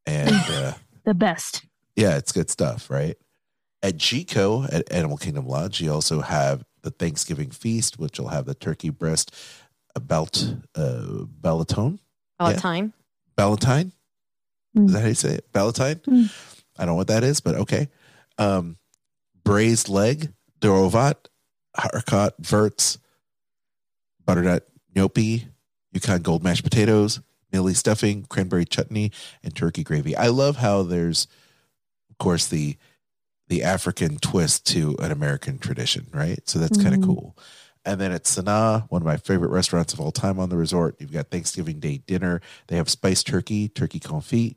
And 0.06 0.30
uh, 0.48 0.72
The 1.04 1.14
best. 1.14 1.64
yeah, 1.96 2.16
it's 2.16 2.32
good 2.32 2.50
stuff, 2.50 2.90
right? 2.90 3.16
At 3.82 3.96
Jiko 3.96 4.72
at 4.72 4.90
Animal 4.92 5.16
Kingdom 5.16 5.46
Lodge, 5.46 5.80
you 5.80 5.92
also 5.92 6.20
have 6.20 6.64
the 6.82 6.90
Thanksgiving 6.90 7.50
feast, 7.50 7.98
which 7.98 8.18
will 8.18 8.28
have 8.28 8.44
the 8.46 8.54
turkey 8.54 8.90
breast, 8.90 9.34
a 9.94 10.00
belt, 10.00 10.54
uh, 10.74 11.24
bellatone, 11.40 11.98
All 12.38 12.50
Yeah. 12.50 12.56
the 12.56 12.92
ballotine. 13.36 13.92
Mm. 14.76 14.86
Is 14.86 14.92
that 14.92 15.00
how 15.00 15.08
you 15.08 15.14
say 15.14 15.34
it? 15.34 15.52
Ballotine? 15.52 16.00
Mm. 16.02 16.30
I 16.78 16.84
don't 16.84 16.92
know 16.94 16.96
what 16.96 17.08
that 17.08 17.24
is, 17.24 17.40
but 17.40 17.54
okay. 17.56 17.88
Um, 18.38 18.78
braised 19.44 19.88
leg, 19.88 20.32
dorovat, 20.60 21.16
haricot, 21.76 22.32
verts, 22.38 22.98
butternut 24.26 24.62
gnocchi, 24.94 25.48
Yukon 25.92 26.22
gold 26.22 26.42
mashed 26.44 26.62
potatoes, 26.64 27.20
nilly 27.52 27.74
stuffing, 27.74 28.24
cranberry 28.28 28.64
chutney, 28.64 29.12
and 29.42 29.54
turkey 29.54 29.82
gravy. 29.82 30.16
I 30.16 30.28
love 30.28 30.56
how 30.56 30.82
there's, 30.82 31.26
of 32.10 32.18
course, 32.18 32.46
the 32.46 32.76
the 33.48 33.64
African 33.64 34.18
twist 34.18 34.64
to 34.68 34.96
an 35.00 35.10
American 35.10 35.58
tradition, 35.58 36.06
right? 36.12 36.38
So 36.48 36.60
that's 36.60 36.80
kind 36.80 36.94
of 36.94 37.00
mm-hmm. 37.00 37.10
cool. 37.10 37.36
And 37.84 38.00
then 38.00 38.12
at 38.12 38.24
Sanaa, 38.24 38.86
one 38.90 39.02
of 39.02 39.06
my 39.06 39.16
favorite 39.16 39.50
restaurants 39.50 39.92
of 39.92 40.00
all 40.00 40.12
time 40.12 40.38
on 40.38 40.50
the 40.50 40.56
resort, 40.56 40.96
you've 41.00 41.12
got 41.12 41.30
Thanksgiving 41.30 41.80
Day 41.80 41.98
dinner. 41.98 42.40
They 42.68 42.76
have 42.76 42.88
spiced 42.88 43.26
turkey, 43.26 43.68
turkey 43.68 43.98
confit, 43.98 44.54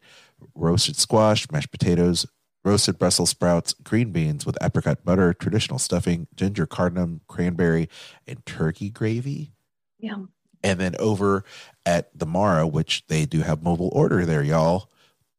roasted 0.54 0.96
squash, 0.96 1.50
mashed 1.50 1.72
potatoes, 1.72 2.28
roasted 2.64 3.00
Brussels 3.00 3.30
sprouts, 3.30 3.74
green 3.84 4.12
beans 4.12 4.46
with 4.46 4.58
apricot 4.62 5.04
butter, 5.04 5.34
traditional 5.34 5.80
stuffing, 5.80 6.28
ginger 6.36 6.66
cardamom, 6.66 7.22
cranberry, 7.28 7.90
and 8.28 8.46
turkey 8.46 8.90
gravy. 8.90 9.54
Yeah. 10.00 10.26
And 10.64 10.80
then 10.80 10.96
over 10.98 11.44
at 11.86 12.18
the 12.18 12.26
Mara, 12.26 12.66
which 12.66 13.06
they 13.08 13.26
do 13.26 13.42
have 13.42 13.64
mobile 13.64 13.90
order 13.94 14.26
there, 14.26 14.44
y'all. 14.44 14.90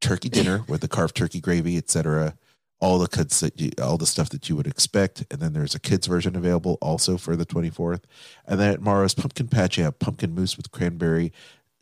Turkey 0.01 0.29
dinner 0.29 0.65
with 0.69 0.83
the 0.83 0.89
carved 0.89 1.17
turkey 1.17 1.41
gravy, 1.41 1.77
etc. 1.77 2.37
All 2.81 2.99
the 2.99 3.09
cuts 3.09 3.41
that 3.41 3.59
you, 3.59 3.71
all 3.83 3.97
the 3.97 4.07
stuff 4.07 4.29
that 4.31 4.49
you 4.49 4.57
would 4.57 4.67
expect, 4.67 5.25
and 5.31 5.41
then 5.41 5.55
there's 5.55 5.75
a 5.75 5.81
kids 5.81 6.07
version 6.07 6.37
available 6.37 6.77
also 6.83 7.17
for 7.17 7.37
the 7.37 7.47
24th. 7.47 8.03
And 8.47 8.61
then 8.61 8.73
at 8.73 8.83
Mara's 8.83 9.15
Pumpkin 9.15 9.49
Patch, 9.49 9.79
you 9.79 9.85
have 9.85 9.99
pumpkin 9.99 10.35
mousse 10.35 10.57
with 10.57 10.71
cranberry 10.71 11.33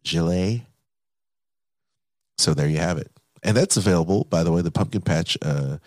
gelée. 0.05 0.67
So 2.39 2.55
there 2.55 2.69
you 2.69 2.79
have 2.79 2.99
it, 2.99 3.11
and 3.43 3.57
that's 3.57 3.77
available. 3.77 4.25
By 4.25 4.43
the 4.45 4.53
way, 4.53 4.63
the 4.63 4.71
Pumpkin 4.71 5.03
Patch, 5.03 5.37
uh, 5.43 5.79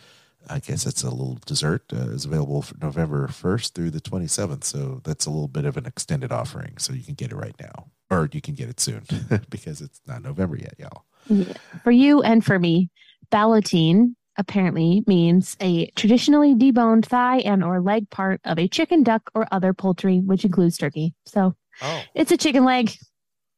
I 0.49 0.60
guess 0.60 0.84
that's 0.84 1.03
a 1.03 1.10
little 1.10 1.38
dessert, 1.45 1.84
uh, 1.93 2.10
is 2.10 2.25
available 2.25 2.62
for 2.62 2.75
November 2.81 3.27
1st 3.27 3.73
through 3.73 3.91
the 3.91 4.01
27th. 4.01 4.63
So 4.63 5.01
that's 5.03 5.25
a 5.25 5.29
little 5.29 5.47
bit 5.47 5.65
of 5.65 5.77
an 5.77 5.86
extended 5.86 6.31
offering. 6.31 6.77
So 6.77 6.93
you 6.93 7.03
can 7.03 7.15
get 7.15 7.31
it 7.31 7.36
right 7.36 7.55
now, 7.60 7.88
or 8.10 8.29
you 8.31 8.41
can 8.41 8.55
get 8.55 8.69
it 8.69 8.79
soon 8.79 9.03
because 9.49 9.81
it's 9.81 10.01
not 10.08 10.21
November 10.23 10.58
yet, 10.58 10.75
y'all. 10.77 11.03
Yeah. 11.27 11.53
For 11.84 11.91
you 11.91 12.21
and 12.21 12.43
for 12.45 12.60
me, 12.60 12.89
ballotine 13.31 14.15
apparently 14.38 15.03
means 15.08 15.55
a 15.62 15.88
traditionally 15.95 16.53
deboned 16.55 17.05
thigh 17.05 17.38
and 17.39 17.63
or 17.63 17.81
leg 17.81 18.10
part 18.10 18.41
of 18.43 18.60
a 18.60 18.67
chicken, 18.67 19.01
duck, 19.03 19.29
or 19.34 19.47
other 19.51 19.73
poultry, 19.73 20.19
which 20.19 20.43
includes 20.45 20.77
turkey. 20.77 21.13
So 21.25 21.55
Oh, 21.81 22.01
it's 22.13 22.31
a 22.31 22.38
chicken 22.38 22.63
leg, 22.63 22.91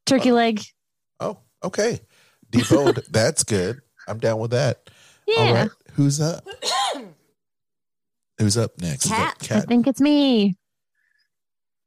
turkey 0.06 0.32
Oh. 0.32 0.36
leg. 0.36 0.62
oh, 1.20 1.38
okay. 1.64 2.00
Deboned. 2.52 3.06
that's 3.12 3.44
good. 3.44 3.82
I'm 4.08 4.20
down 4.20 4.40
with 4.40 4.52
that. 4.52 4.90
Yeah. 5.28 5.36
All 5.40 5.54
right. 5.54 5.70
Who's 5.98 6.22
up? 6.22 6.46
Who's 8.38 8.56
up 8.58 8.72
next? 8.80 9.06
Is 9.06 9.12
that 9.12 9.40
Kat. 9.40 9.58
I 9.58 9.62
think 9.62 9.88
it's 9.88 10.00
me. 10.00 10.56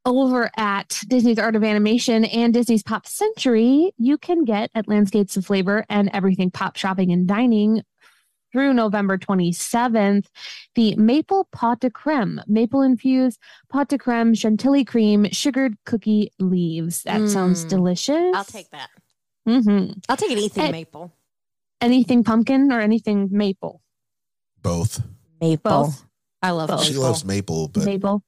Over 0.04 0.50
at 0.56 0.98
Disney's 1.08 1.38
Art 1.38 1.54
of 1.54 1.62
Animation 1.62 2.24
and 2.24 2.52
Disney's 2.52 2.82
Pop 2.82 3.06
Century, 3.06 3.92
you 3.98 4.18
can 4.18 4.44
get 4.44 4.70
at 4.74 4.88
Landscapes 4.88 5.36
of 5.36 5.46
Flavor 5.46 5.84
and 5.88 6.10
Everything 6.12 6.50
Pop 6.50 6.76
Shopping 6.76 7.12
and 7.12 7.28
Dining 7.28 7.82
through 8.50 8.72
November 8.74 9.16
27th 9.16 10.26
the 10.74 10.96
Maple 10.96 11.46
Pot 11.52 11.78
de 11.80 11.88
Creme, 11.90 12.40
maple 12.48 12.82
infused 12.82 13.38
pot 13.68 13.88
de 13.88 13.96
creme, 13.98 14.34
chantilly 14.34 14.84
cream, 14.84 15.30
sugared 15.30 15.74
cookie 15.86 16.32
leaves. 16.40 17.02
That 17.04 17.28
sounds 17.28 17.64
Mm. 17.64 17.68
delicious. 17.68 18.34
I'll 18.34 18.42
take 18.44 18.70
that. 18.70 18.88
hmm 19.46 19.92
I'll 20.08 20.16
take 20.16 20.32
anything 20.32 20.64
And- 20.64 20.72
maple. 20.72 21.12
Anything 21.80 22.24
pumpkin 22.24 22.72
or 22.72 22.80
anything 22.80 23.28
maple? 23.30 23.80
Both? 24.62 25.02
Maple. 25.40 25.84
Both. 25.84 26.04
I 26.42 26.50
love 26.50 26.68
Both. 26.68 26.84
She 26.84 26.94
loves 26.94 27.24
maple, 27.24 27.68
but 27.68 27.84
maple. 27.84 28.22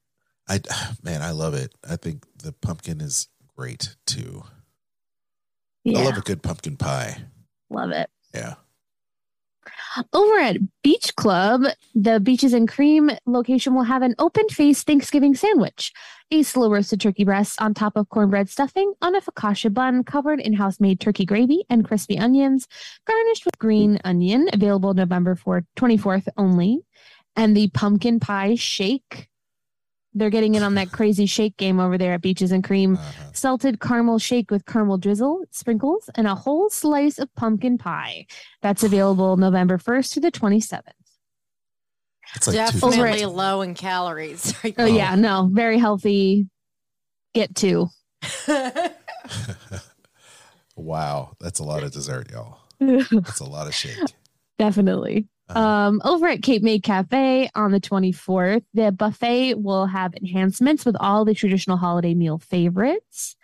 I 0.47 0.59
man, 1.03 1.21
I 1.21 1.31
love 1.31 1.53
it. 1.53 1.73
I 1.87 1.95
think 1.95 2.25
the 2.37 2.51
pumpkin 2.51 3.01
is 3.01 3.27
great 3.55 3.95
too. 4.05 4.43
Yeah, 5.83 5.99
I 5.99 6.03
love 6.05 6.17
a 6.17 6.21
good 6.21 6.41
pumpkin 6.41 6.77
pie. 6.77 7.17
love 7.69 7.91
it. 7.91 8.09
Yeah. 8.33 8.55
Over 10.11 10.39
at 10.39 10.57
Beach 10.81 11.15
Club, 11.15 11.65
the 11.93 12.19
Beaches 12.19 12.53
and 12.53 12.67
Cream 12.67 13.11
location 13.27 13.75
will 13.75 13.83
have 13.83 14.01
an 14.01 14.15
open 14.17 14.49
faced 14.49 14.87
Thanksgiving 14.87 15.35
sandwich, 15.35 15.93
a 16.31 16.41
slow 16.41 16.71
roasted 16.71 17.01
turkey 17.01 17.23
breast 17.23 17.61
on 17.61 17.73
top 17.73 17.95
of 17.95 18.09
cornbread 18.09 18.49
stuffing 18.49 18.93
on 19.03 19.15
a 19.15 19.21
focaccia 19.21 19.71
bun 19.71 20.03
covered 20.03 20.39
in 20.39 20.53
house 20.53 20.79
made 20.79 20.99
turkey 20.99 21.25
gravy 21.25 21.63
and 21.69 21.85
crispy 21.85 22.17
onions, 22.17 22.67
garnished 23.05 23.45
with 23.45 23.59
green 23.59 23.99
onion, 24.03 24.49
available 24.51 24.95
November 24.95 25.35
4th, 25.35 25.65
24th 25.75 26.27
only, 26.37 26.79
and 27.35 27.55
the 27.55 27.69
pumpkin 27.69 28.19
pie 28.19 28.55
shake. 28.55 29.29
They're 30.15 30.29
getting 30.29 30.55
in 30.55 30.63
on 30.63 30.75
that 30.75 30.91
crazy 30.91 31.25
shake 31.25 31.57
game 31.57 31.79
over 31.79 31.97
there 31.97 32.13
at 32.13 32.21
Beaches 32.21 32.51
and 32.51 32.63
Cream 32.63 32.95
Uh-huh. 32.95 33.23
salted 33.33 33.79
caramel 33.79 34.19
shake 34.19 34.51
with 34.51 34.65
caramel 34.65 34.97
drizzle, 34.97 35.43
sprinkles, 35.51 36.09
and 36.15 36.27
a 36.27 36.35
whole 36.35 36.69
slice 36.69 37.19
of 37.19 37.33
pumpkin 37.35 37.77
pie. 37.77 38.25
That's 38.61 38.83
available 38.83 39.37
November 39.37 39.77
1st 39.77 40.13
to 40.13 40.19
the 40.19 40.31
27th. 40.31 40.81
It's 42.35 42.47
like 42.47 42.55
Definitely 42.55 43.21
it. 43.21 43.27
low 43.27 43.61
in 43.61 43.73
calories. 43.75 44.53
Right 44.63 44.73
Oh, 44.77 44.83
Oh. 44.83 44.87
yeah, 44.87 45.15
no, 45.15 45.49
very 45.51 45.77
healthy. 45.77 46.47
Get 47.33 47.55
to. 47.57 47.89
wow, 50.75 51.33
that's 51.39 51.59
a 51.59 51.63
lot 51.63 51.83
of 51.83 51.91
dessert, 51.91 52.31
y'all. 52.31 52.59
That's 52.79 53.39
a 53.39 53.45
lot 53.45 53.67
of 53.67 53.73
shake. 53.73 53.97
Definitely. 54.59 55.27
Um, 55.55 56.01
over 56.03 56.27
at 56.27 56.41
Cape 56.41 56.63
May 56.63 56.79
Cafe 56.79 57.49
on 57.55 57.71
the 57.71 57.79
24th, 57.79 58.63
the 58.73 58.91
buffet 58.91 59.55
will 59.55 59.85
have 59.85 60.13
enhancements 60.15 60.85
with 60.85 60.95
all 60.99 61.25
the 61.25 61.33
traditional 61.33 61.77
holiday 61.77 62.13
meal 62.13 62.37
favorites. 62.39 63.35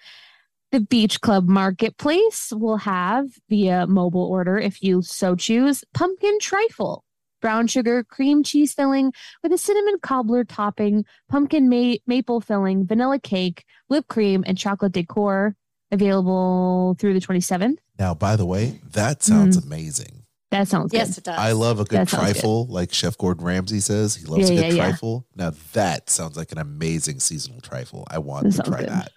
The 0.71 0.79
Beach 0.79 1.19
Club 1.21 1.47
Marketplace 1.47 2.51
will 2.55 2.77
have 2.77 3.27
via 3.49 3.87
mobile 3.87 4.25
order, 4.25 4.57
if 4.57 4.83
you 4.83 5.01
so 5.01 5.35
choose, 5.35 5.83
pumpkin 5.95 6.37
trifle, 6.39 7.03
brown 7.41 7.65
sugar 7.67 8.03
cream 8.03 8.43
cheese 8.43 8.73
filling 8.73 9.11
with 9.41 9.51
a 9.51 9.57
cinnamon 9.57 9.95
cobbler 10.01 10.43
topping, 10.43 11.05
pumpkin 11.27 11.69
ma- 11.69 11.95
maple 12.05 12.39
filling, 12.41 12.85
vanilla 12.85 13.17
cake, 13.19 13.63
whipped 13.87 14.09
cream, 14.09 14.43
and 14.45 14.57
chocolate 14.57 14.91
decor. 14.91 15.55
Available 15.91 16.95
through 16.99 17.15
the 17.15 17.19
27th. 17.19 17.77
now, 17.97 18.13
by 18.13 18.35
the 18.35 18.45
way, 18.45 18.79
that 18.91 19.23
sounds 19.23 19.57
Mm. 19.57 19.65
amazing. 19.65 20.18
That 20.51 20.67
sounds 20.67 20.91
good. 20.91 20.97
yes, 20.97 21.09
good. 21.09 21.17
it 21.19 21.23
does. 21.25 21.39
I 21.39 21.51
love 21.51 21.79
a 21.79 21.83
good 21.85 21.99
That 21.99 22.09
sounds 22.09 22.25
good. 22.25 22.33
trifle, 22.33 22.65
like 22.67 22.91
Chef 22.93 23.17
Gordon 23.17 23.45
Ramsay 23.45 23.79
says. 23.81 24.15
He 24.15 24.25
loves 24.25 24.49
Yeah, 24.49 24.57
a 24.57 24.61
good 24.63 24.67
yeah, 24.69 24.73
yeah. 24.83 24.89
trifle. 24.89 25.27
Now 25.35 25.51
that 25.73 26.09
sounds 26.09 26.37
like 26.37 26.51
an 26.51 26.57
amazing 26.57 27.19
seasonal 27.19 27.61
trifle. 27.61 28.07
I 28.09 28.17
want 28.19 28.45
That 28.51 28.63
to 28.63 28.69
try 28.71 28.79
good. 28.79 28.89
that. 28.89 29.11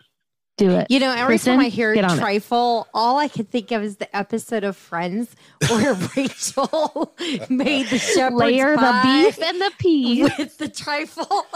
Do 0.59 0.71
it. 0.73 0.89
You 0.91 1.01
know, 1.01 1.11
every 1.11 1.25
Kristen, 1.37 1.55
time 1.57 1.65
I 1.65 1.71
hear 1.71 1.95
get 1.95 2.05
on 2.05 2.19
it. 2.19 2.21
trifle, 2.21 2.87
all 2.93 3.17
I 3.19 3.29
can 3.29 3.47
think 3.47 3.71
of 3.71 3.83
is 3.83 3.97
the 3.97 4.15
episode 4.15 4.65
of 4.65 4.77
Friends 4.77 5.35
where 5.71 5.95
Rachel 6.17 7.15
made 7.49 7.87
the 7.87 7.99
shepherd's 7.99 8.37
Layer 8.37 8.77
the 8.77 9.01
beef 9.03 9.43
and 9.43 9.59
the 9.63 9.73
peas. 9.79 10.31
with 10.37 10.59
the 10.59 10.69
trifle. 10.69 11.47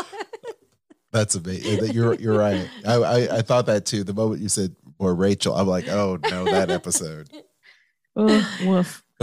That's 1.12 1.34
amazing. 1.34 1.92
You're 1.92 2.14
you're 2.14 2.38
right. 2.38 2.68
I, 2.86 2.94
I 2.94 3.36
I 3.38 3.42
thought 3.42 3.66
that 3.66 3.84
too. 3.86 4.02
The 4.04 4.14
moment 4.14 4.40
you 4.40 4.48
said 4.48 4.74
or 4.98 5.14
Rachel, 5.14 5.54
I'm 5.54 5.66
like, 5.66 5.88
oh 5.88 6.18
no, 6.30 6.44
that 6.46 6.70
episode. 6.70 7.28
Ugh, 8.16 8.44
woof. 8.64 9.02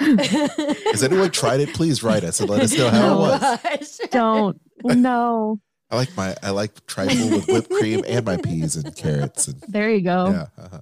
Has 0.00 1.02
anyone 1.02 1.30
tried 1.30 1.60
it? 1.60 1.74
Please 1.74 2.02
write 2.02 2.24
us 2.24 2.40
and 2.40 2.48
let 2.48 2.62
us 2.62 2.76
know 2.76 2.88
how 2.90 3.00
No. 3.18 3.24
it 3.34 3.80
was. 3.80 4.00
Don't. 4.10 4.60
No. 4.84 5.60
I 5.90 5.96
like 5.96 6.16
my 6.16 6.36
I 6.42 6.50
like 6.50 6.86
trifle 6.86 7.30
with 7.30 7.46
whipped 7.48 7.70
cream 7.70 8.02
and 8.06 8.24
my 8.24 8.36
peas 8.36 8.76
and 8.76 8.94
carrots 8.96 9.48
and 9.48 9.60
There 9.68 9.90
you 9.90 10.02
go. 10.02 10.30
yeah. 10.30 10.46
uh-huh. 10.64 10.80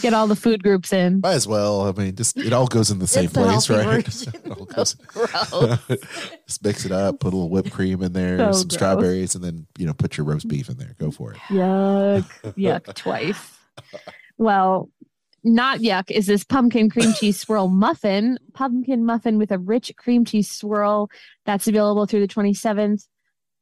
Get 0.00 0.14
all 0.14 0.26
the 0.26 0.34
food 0.36 0.62
groups 0.64 0.92
in. 0.92 1.20
Might 1.20 1.34
as 1.34 1.46
well. 1.46 1.82
I 1.82 1.92
mean, 1.92 2.16
just 2.16 2.36
it 2.38 2.52
all 2.52 2.66
goes 2.66 2.90
in 2.90 2.98
the 2.98 3.06
same 3.06 3.24
It's 3.26 3.32
place, 3.34 3.68
right? 3.70 4.04
version. 4.04 4.32
It 4.44 4.50
all 4.50 4.64
goes- 4.64 4.94
Gross. 4.94 5.78
just 6.46 6.64
mix 6.64 6.84
it 6.84 6.90
up, 6.92 7.20
put 7.20 7.32
a 7.32 7.36
little 7.36 7.50
whipped 7.50 7.70
cream 7.70 8.02
in 8.02 8.12
there, 8.12 8.38
So 8.38 8.52
some 8.52 8.68
gross. 8.68 8.74
strawberries, 8.74 9.34
and 9.36 9.44
then 9.44 9.66
you 9.78 9.86
know 9.86 9.92
put 9.92 10.16
your 10.16 10.24
roast 10.26 10.48
beef 10.48 10.68
in 10.68 10.76
there. 10.78 10.94
Go 10.98 11.10
for 11.10 11.32
it. 11.32 11.38
Yuck. 11.48 12.24
Yuck 12.56 12.94
twice. 12.94 13.38
Well, 14.38 14.88
not 15.46 15.78
yuck 15.78 16.10
is 16.10 16.26
this 16.26 16.42
pumpkin 16.42 16.90
cream 16.90 17.12
cheese 17.12 17.38
swirl 17.38 17.68
muffin. 17.68 18.38
Pumpkin 18.52 19.06
muffin 19.06 19.38
with 19.38 19.52
a 19.52 19.58
rich 19.58 19.92
cream 19.96 20.24
cheese 20.24 20.50
swirl 20.50 21.08
that's 21.44 21.68
available 21.68 22.04
through 22.04 22.26
the 22.26 22.28
27th. 22.28 23.06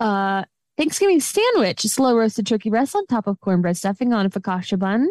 Uh, 0.01 0.45
Thanksgiving 0.79 1.21
sandwich, 1.21 1.83
slow 1.83 2.17
roasted 2.17 2.47
turkey 2.47 2.71
breast 2.71 2.97
on 2.97 3.07
top 3.07 3.27
of 3.27 3.39
cornbread 3.41 3.77
stuffing 3.77 4.15
on 4.15 4.25
a 4.25 4.31
focaccia 4.31 4.79
bun. 4.79 5.09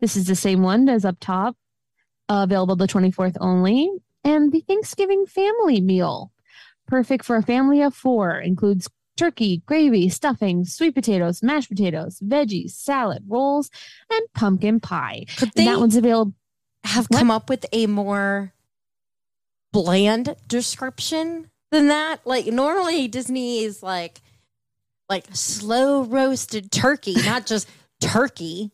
This 0.00 0.14
is 0.14 0.26
the 0.26 0.36
same 0.36 0.62
one 0.62 0.88
as 0.88 1.04
up 1.06 1.16
top, 1.20 1.56
uh, 2.28 2.44
available 2.44 2.76
the 2.76 2.86
24th 2.86 3.36
only. 3.40 3.90
And 4.22 4.52
the 4.52 4.60
Thanksgiving 4.60 5.24
family 5.24 5.80
meal, 5.80 6.32
perfect 6.86 7.24
for 7.24 7.36
a 7.36 7.42
family 7.42 7.80
of 7.80 7.94
four, 7.94 8.38
includes 8.38 8.88
turkey, 9.20 9.62
gravy, 9.66 10.08
stuffing, 10.08 10.64
sweet 10.64 10.94
potatoes, 10.94 11.42
mashed 11.42 11.68
potatoes, 11.68 12.18
veggies, 12.20 12.70
salad, 12.70 13.22
rolls, 13.28 13.70
and 14.10 14.22
pumpkin 14.34 14.80
pie. 14.80 15.26
Could 15.36 15.52
And 15.56 15.66
that 15.66 15.78
one's 15.78 15.94
available. 15.94 16.32
have 16.84 17.06
What? 17.08 17.18
come 17.18 17.30
up 17.30 17.50
with 17.50 17.66
a 17.70 17.86
more 17.86 18.54
bland 19.72 20.34
description 20.48 21.50
than 21.70 21.88
that? 21.88 22.20
Like 22.24 22.46
normally 22.46 23.08
Disney 23.08 23.62
is 23.62 23.82
like 23.82 24.22
like 25.10 25.26
slow 25.32 26.02
roasted 26.04 26.72
turkey, 26.72 27.14
not 27.24 27.44
just 27.44 27.68
turkey. 28.00 28.70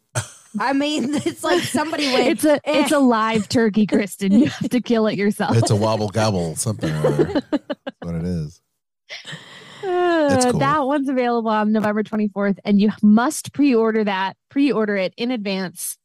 I 0.60 0.72
mean, 0.74 1.12
it's 1.26 1.42
like 1.42 1.62
somebody 1.62 2.06
went. 2.12 2.28
It's 2.28 2.44
a 2.44 2.54
eh. 2.66 2.82
it's 2.82 2.92
a 2.92 2.98
live 3.00 3.48
turkey, 3.48 3.86
Kristen. 3.86 4.32
You 4.32 4.46
have 4.46 4.70
to 4.70 4.80
kill 4.80 5.06
it 5.08 5.16
yourself. 5.18 5.56
It's 5.56 5.70
a 5.70 5.76
wobble 5.76 6.08
gobble 6.08 6.54
something 6.54 6.90
or 6.94 7.06
other. 7.06 7.24
That's 7.50 7.96
what 8.00 8.14
it 8.14 8.24
is. 8.24 8.60
Uh, 9.86 10.50
cool. 10.50 10.60
That 10.60 10.86
one's 10.86 11.08
available 11.08 11.50
on 11.50 11.72
November 11.72 12.02
24th, 12.02 12.58
and 12.64 12.80
you 12.80 12.90
must 13.02 13.52
pre-order 13.52 14.04
that. 14.04 14.36
Pre-order 14.50 14.96
it 14.96 15.14
in 15.16 15.30
advance. 15.30 15.96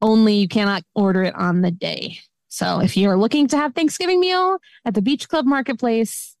Only 0.00 0.34
you 0.34 0.48
cannot 0.48 0.82
order 0.94 1.22
it 1.24 1.34
on 1.34 1.60
the 1.62 1.70
day. 1.70 2.20
So 2.48 2.80
if 2.80 2.96
you're 2.96 3.16
looking 3.16 3.46
to 3.48 3.56
have 3.56 3.74
Thanksgiving 3.74 4.20
meal 4.20 4.58
at 4.84 4.94
the 4.94 5.02
Beach 5.02 5.28
Club 5.28 5.44
Marketplace, 5.44 6.36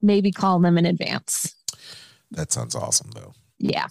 maybe 0.00 0.30
call 0.30 0.58
them 0.60 0.76
in 0.78 0.86
advance. 0.86 1.54
That 2.30 2.52
sounds 2.52 2.74
awesome 2.74 3.10
though. 3.14 3.32
Yeah, 3.58 3.86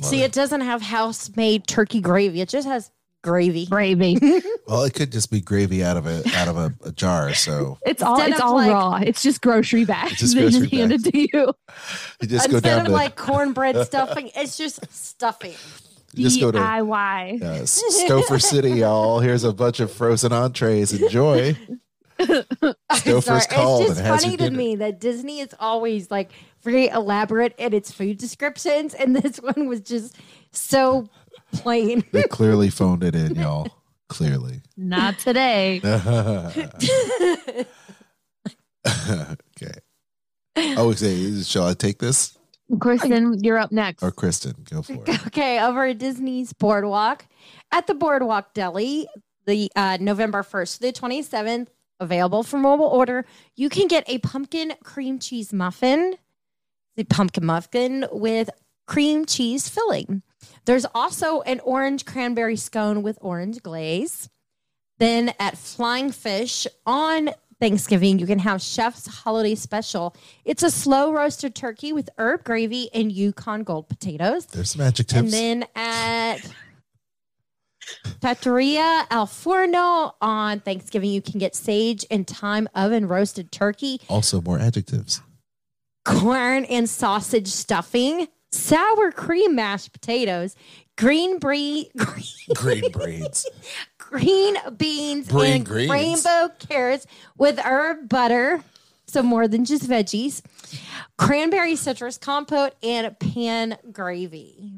Love 0.00 0.10
See, 0.10 0.22
it. 0.22 0.26
it 0.26 0.32
doesn't 0.32 0.62
have 0.62 0.82
house 0.82 1.30
made 1.36 1.66
turkey 1.66 2.00
gravy. 2.00 2.40
It 2.40 2.48
just 2.48 2.66
has 2.66 2.90
gravy. 3.22 3.66
gravy. 3.66 4.18
Well, 4.68 4.84
it 4.84 4.94
could 4.94 5.10
just 5.12 5.30
be 5.30 5.40
gravy 5.40 5.82
out 5.84 5.96
of 5.96 6.06
a 6.06 6.22
out 6.36 6.46
of 6.48 6.56
a, 6.56 6.72
a 6.84 6.92
jar. 6.92 7.34
So 7.34 7.78
It's 7.84 8.00
all 8.02 8.14
Instead 8.14 8.30
it's 8.30 8.40
of, 8.40 8.46
all 8.46 8.54
like- 8.54 8.70
raw. 8.70 8.96
It's 9.04 9.22
just 9.22 9.42
grocery 9.42 9.84
bags. 9.84 10.12
just 10.18 10.34
they 10.34 10.42
grocery 10.42 10.60
just 10.60 10.72
hand 10.72 10.90
bags. 10.90 11.06
it 11.06 11.10
to 11.12 11.18
you. 11.18 11.54
you 12.22 12.28
just 12.28 12.48
go 12.48 12.56
Instead 12.56 12.62
down 12.62 12.80
of 12.82 12.86
to 12.86 12.92
like 12.92 13.16
cornbread 13.16 13.76
stuffing, 13.86 14.30
it's 14.36 14.56
just 14.56 14.80
stuffing. 14.94 15.54
you 16.14 16.24
just 16.28 16.40
go 16.40 16.52
to 16.52 16.58
DIY. 16.58 17.42
uh, 17.42 17.62
Stouffer 17.62 18.40
City, 18.40 18.70
y'all. 18.70 19.18
Here's 19.20 19.44
a 19.44 19.52
bunch 19.52 19.80
of 19.80 19.90
frozen 19.92 20.32
entrees. 20.32 20.92
Enjoy. 20.92 21.56
Stouffer's 22.20 23.24
Sorry, 23.24 23.40
called 23.50 23.82
It's 23.82 23.90
and 23.90 23.98
just 23.98 24.06
has 24.06 24.20
funny 24.22 24.32
your 24.34 24.38
to 24.38 24.44
dinner. 24.44 24.56
me 24.56 24.76
that 24.76 25.00
Disney 25.00 25.40
is 25.40 25.54
always 25.58 26.10
like 26.10 26.30
very 26.62 26.86
elaborate 26.88 27.54
in 27.58 27.72
its 27.74 27.90
food 27.90 28.18
descriptions, 28.18 28.94
and 28.94 29.16
this 29.16 29.38
one 29.38 29.66
was 29.66 29.80
just 29.80 30.16
so 30.52 31.08
plain. 31.52 32.04
They 32.12 32.24
clearly 32.24 32.70
phoned 32.70 33.04
it 33.04 33.14
in, 33.14 33.34
y'all. 33.36 33.68
Clearly. 34.08 34.62
Not 34.76 35.18
today. 35.18 35.80
okay. 38.86 39.74
Oh, 40.56 40.92
say, 40.92 41.42
shall 41.42 41.66
I 41.66 41.74
take 41.74 41.98
this 41.98 42.36
Kristen, 42.78 43.42
you're 43.42 43.58
up 43.58 43.72
next. 43.72 44.02
or 44.02 44.10
Kristen? 44.10 44.54
Go 44.70 44.82
for 44.82 44.94
it. 44.94 45.08
Okay, 45.26 45.60
over 45.60 45.86
at 45.86 45.98
Disney's 45.98 46.52
Boardwalk, 46.52 47.26
at 47.70 47.86
the 47.86 47.94
Boardwalk 47.94 48.54
Deli, 48.54 49.06
the 49.46 49.70
uh, 49.76 49.98
November 50.00 50.42
1st 50.42 50.74
to 50.74 50.80
the 50.80 50.92
27th, 50.92 51.68
available 52.00 52.42
for 52.42 52.58
mobile 52.58 52.86
order, 52.86 53.24
you 53.56 53.68
can 53.68 53.88
get 53.88 54.04
a 54.08 54.18
pumpkin 54.18 54.74
cream 54.82 55.18
cheese 55.18 55.52
muffin, 55.52 56.16
the 56.96 57.04
pumpkin 57.04 57.44
muffin 57.46 58.06
with 58.10 58.50
cream 58.86 59.24
cheese 59.24 59.68
filling. 59.68 60.22
There's 60.64 60.86
also 60.94 61.40
an 61.42 61.60
orange 61.60 62.04
cranberry 62.04 62.56
scone 62.56 63.02
with 63.02 63.18
orange 63.20 63.62
glaze. 63.62 64.28
Then 64.98 65.32
at 65.40 65.58
Flying 65.58 66.12
Fish 66.12 66.66
on 66.86 67.30
Thanksgiving, 67.58 68.18
you 68.18 68.26
can 68.26 68.38
have 68.40 68.60
Chef's 68.60 69.06
Holiday 69.06 69.54
Special. 69.54 70.14
It's 70.44 70.62
a 70.62 70.70
slow 70.70 71.12
roasted 71.12 71.54
turkey 71.54 71.92
with 71.92 72.10
herb 72.18 72.44
gravy 72.44 72.90
and 72.92 73.10
Yukon 73.10 73.62
Gold 73.62 73.88
potatoes. 73.88 74.46
There's 74.46 74.70
some 74.72 74.80
adjectives. 74.80 75.20
And 75.20 75.32
then 75.32 75.64
at 75.74 76.38
Trattoria 78.20 79.06
Al 79.10 79.26
Forno 79.26 80.14
on 80.20 80.60
Thanksgiving, 80.60 81.10
you 81.10 81.22
can 81.22 81.38
get 81.38 81.54
sage 81.56 82.04
and 82.10 82.26
thyme 82.26 82.68
oven 82.74 83.06
roasted 83.08 83.50
turkey, 83.52 84.00
also, 84.08 84.40
more 84.40 84.58
adjectives. 84.58 85.20
corn 86.04 86.64
and 86.66 86.88
sausage 86.88 87.48
stuffing, 87.48 88.28
sour 88.52 89.10
cream 89.10 89.54
mashed 89.54 89.92
potatoes, 89.92 90.54
green 90.96 91.38
brie, 91.38 91.90
green, 91.96 92.24
Green 92.54 92.90
breeds. 92.92 93.48
green 93.98 94.56
beans, 94.76 95.28
Green 95.28 95.52
and 95.52 95.66
greens. 95.66 95.90
rainbow 95.90 96.52
carrots 96.58 97.06
with 97.36 97.58
herb 97.58 98.08
butter. 98.08 98.62
So 99.06 99.22
more 99.22 99.46
than 99.48 99.64
just 99.66 99.82
veggies, 99.88 100.40
cranberry 101.18 101.76
citrus 101.76 102.16
compote, 102.16 102.72
and 102.82 103.18
pan 103.18 103.76
gravy. 103.90 104.72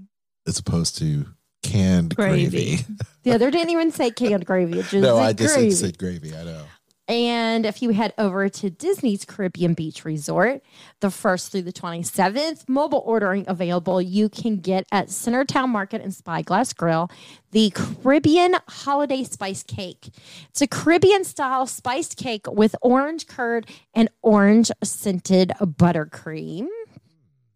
As 0.47 0.59
opposed 0.59 0.99
to 0.99 1.27
canned 1.63 2.17
gravy. 2.17 2.49
Gravy. 2.77 2.85
The 3.23 3.33
other 3.33 3.51
didn't 3.51 3.71
even 3.71 3.91
say 3.93 4.11
canned 4.11 4.45
gravy. 4.45 4.81
It 4.81 4.83
just 4.91 4.95
No, 4.95 5.17
said 5.17 5.23
I 5.25 5.33
just 5.35 5.55
gravy. 5.55 5.71
said 5.71 5.99
gravy. 5.99 6.37
I 6.37 6.43
know. 6.45 6.65
And 7.07 7.67
if 7.67 7.83
you 7.83 7.91
head 7.91 8.15
over 8.17 8.49
to 8.49 8.71
Disney's 8.71 9.27
Caribbean 9.27 9.75
Beach 9.75 10.05
Resort, 10.07 10.63
the 11.01 11.09
1st 11.09 11.51
through 11.51 11.63
the 11.63 11.73
27th, 11.73 12.67
mobile 12.67 13.03
ordering 13.05 13.45
available, 13.47 14.01
you 14.01 14.31
can 14.31 14.57
get 14.57 14.87
at 14.91 15.09
Centertown 15.09 15.69
Market 15.69 16.01
and 16.01 16.15
Spyglass 16.15 16.73
Grill 16.73 17.11
the 17.51 17.71
Caribbean 17.71 18.57
Holiday 18.69 19.23
Spice 19.23 19.63
Cake. 19.63 20.09
It's 20.51 20.61
a 20.61 20.67
Caribbean 20.67 21.25
style 21.25 21.67
spiced 21.67 22.17
cake 22.17 22.51
with 22.51 22.75
orange 22.83 23.29
curd 23.29 23.69
and 23.95 24.09
orange 24.23 24.73
scented 24.83 25.53
buttercream. 25.61 26.67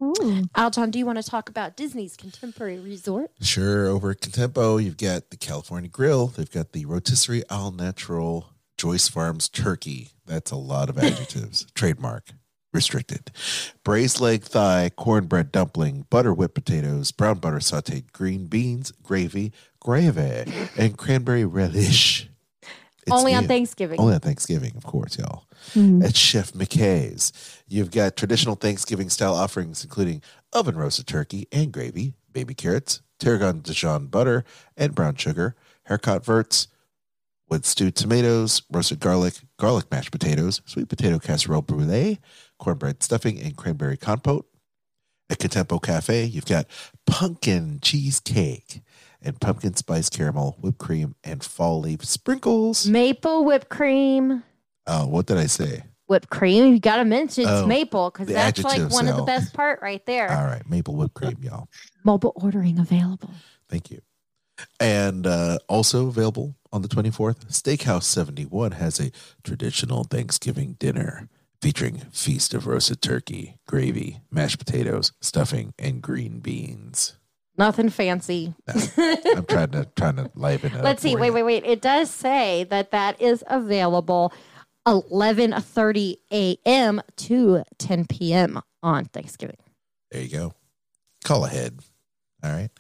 Ooh. 0.01 0.45
Aljon, 0.57 0.93
do 0.93 0.99
you 1.01 1.07
want 1.07 1.21
to 1.21 1.29
talk 1.29 1.49
about 1.49 1.77
Disney's 1.77 2.17
Contemporary 2.17 2.79
Resort? 2.79 3.33
Sure. 3.41 3.87
Over 3.87 4.11
at 4.11 4.21
Contempo, 4.21 4.83
you've 4.83 4.97
got 4.97 5.31
the 5.31 5.37
California 5.37 5.91
Grill. 5.91 6.29
They've 6.29 6.51
got 6.51 6.73
the 6.73 6.85
Rotisserie 6.85 7.43
All 7.51 7.73
Natural 7.73 8.53
Joyce 8.79 9.09
Farms 9.09 9.49
Turkey. 9.49 10.11
That's 10.25 10.53
a 10.53 10.57
lot 10.57 10.89
of 10.89 10.97
adjectives. 10.99 11.67
Trademark. 11.75 12.31
Restricted. 12.73 13.33
Braised 13.83 14.21
leg 14.21 14.43
thigh, 14.45 14.91
cornbread 14.95 15.51
dumpling, 15.51 16.07
butter 16.11 16.33
whipped 16.33 16.55
potatoes, 16.55 17.11
brown 17.11 17.39
butter 17.39 17.59
sauteed 17.59 18.13
green 18.13 18.47
beans, 18.47 18.93
gravy, 19.03 19.53
gravy, 19.81 20.45
and 20.77 20.97
cranberry 20.97 21.45
relish. 21.45 22.29
It's 22.63 23.11
Only 23.11 23.35
on 23.35 23.45
new. 23.45 23.49
Thanksgiving. 23.49 23.99
Only 23.99 24.15
on 24.15 24.21
Thanksgiving, 24.21 24.75
of 24.77 24.85
course, 24.85 25.19
y'all. 25.19 25.45
Hmm. 25.73 26.03
At 26.03 26.15
Chef 26.15 26.55
Mickey's, 26.55 27.33
you've 27.67 27.91
got 27.91 28.17
traditional 28.17 28.55
Thanksgiving 28.55 29.09
style 29.09 29.35
offerings, 29.35 29.83
including 29.83 30.23
oven 30.53 30.77
roasted 30.77 31.07
turkey 31.07 31.49
and 31.51 31.73
gravy, 31.73 32.13
baby 32.31 32.55
carrots, 32.55 33.01
tarragon 33.19 33.63
Dijon 33.63 34.07
butter 34.07 34.45
and 34.77 34.95
brown 34.95 35.17
sugar, 35.17 35.57
haricot 35.89 36.23
verts 36.23 36.69
with 37.49 37.65
stewed 37.65 37.95
tomatoes, 37.95 38.63
roasted 38.71 39.01
garlic, 39.01 39.35
garlic 39.59 39.91
mashed 39.91 40.11
potatoes, 40.11 40.61
sweet 40.67 40.89
potato 40.89 41.19
casserole 41.19 41.63
brulee, 41.63 42.19
cornbread 42.59 43.03
stuffing, 43.03 43.41
and 43.41 43.57
cranberry 43.57 43.97
compote. 43.97 44.47
At 45.31 45.39
Contempo 45.39 45.83
Cafe, 45.83 46.25
you've 46.25 46.47
got 46.47 46.67
pumpkin 47.07 47.81
cheesecake 47.83 48.81
and 49.21 49.39
pumpkin 49.39 49.75
spice 49.75 50.09
caramel, 50.09 50.57
whipped 50.61 50.79
cream, 50.79 51.15
and 51.23 51.45
fall 51.45 51.81
leaf 51.81 52.03
sprinkles. 52.05 52.87
Maple 52.87 53.45
whipped 53.45 53.69
cream. 53.69 54.43
Oh, 54.87 55.07
what 55.07 55.27
did 55.27 55.37
I 55.37 55.47
say? 55.47 55.83
whipped 56.09 56.31
cream. 56.31 56.73
You 56.73 56.81
got 56.81 56.97
to 56.97 57.05
mention 57.05 57.43
it's 57.45 57.53
Oh, 57.53 57.67
maple 57.67 58.11
because 58.11 58.29
that's 58.29 58.65
like 58.65 58.91
one 58.91 59.07
of 59.07 59.17
the 59.17 59.23
best 59.23 59.53
part 59.53 59.81
right 59.83 60.05
there. 60.07 60.31
All 60.31 60.47
right, 60.47 60.69
maple 60.69 60.97
whipped 60.97 61.15
cream, 61.15 61.37
y'all. 61.43 61.69
Mobile 62.05 62.33
ordering 62.35 62.79
available. 62.79 63.31
Thank 63.69 63.91
you. 63.91 64.01
And 64.81 65.27
uh, 65.27 65.59
also 65.69 66.09
available 66.09 66.57
on 66.73 66.83
the 66.83 66.89
24th, 66.89 67.47
Steakhouse 67.47 68.05
71 68.05 68.73
has 68.73 69.01
a 69.01 69.11
traditional 69.43 70.05
Thanksgiving 70.05 70.77
dinner 70.79 71.29
featuring 71.61 71.99
feast 72.13 72.55
of 72.55 72.67
roasted 72.67 73.03
turkey, 73.03 73.59
gravy, 73.67 74.21
mashed 74.31 74.59
potatoes, 74.59 75.13
stuffing, 75.21 75.75
and 75.79 76.03
green 76.03 76.41
beans. 76.41 77.17
Nothing 77.57 77.89
fancy. 77.89 78.55
I'm 78.69 79.45
trying 79.47 79.73
to 79.73 79.89
trying 79.97 80.17
to 80.17 80.31
liven 80.37 80.75
it. 80.75 80.79
Up. 80.79 80.85
Let's 80.85 81.03
see. 81.03 81.17
Wait, 81.17 81.29
you. 81.29 81.33
wait, 81.33 81.43
wait. 81.43 81.65
It 81.65 81.83
does 81.83 82.09
say 82.09 82.65
that 82.71 82.93
that 82.93 83.21
is 83.21 83.43
available 83.49 84.33
11:30 84.87 86.17
a.m. 86.33 87.03
to 87.17 87.65
10 87.79 88.07
p.m. 88.07 88.61
on 88.83 89.07
Thanksgiving. 89.07 89.57
There 90.13 90.23
you 90.23 90.29
go. 90.29 90.55
Call 91.25 91.45
ahead. 91.45 91.81
All 92.45 92.53
right. 92.53 92.71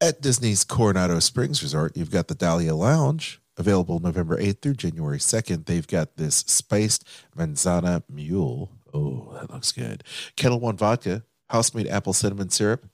At 0.00 0.22
Disney's 0.22 0.64
Coronado 0.64 1.18
Springs 1.18 1.62
Resort, 1.62 1.96
you've 1.96 2.10
got 2.10 2.28
the 2.28 2.34
Dahlia 2.34 2.74
Lounge 2.74 3.40
available 3.58 3.98
November 4.00 4.38
8th 4.38 4.62
through 4.62 4.74
January 4.74 5.18
2nd. 5.18 5.66
They've 5.66 5.86
got 5.86 6.16
this 6.16 6.36
spiced 6.46 7.06
manzana 7.36 8.02
mule. 8.08 8.70
Oh, 8.94 9.30
that 9.34 9.50
looks 9.50 9.72
good. 9.72 10.02
Ketel 10.36 10.58
One 10.58 10.76
vodka, 10.78 11.22
house 11.50 11.74
made 11.74 11.86
apple 11.86 12.14
cinnamon 12.14 12.48
syrup, 12.48 12.86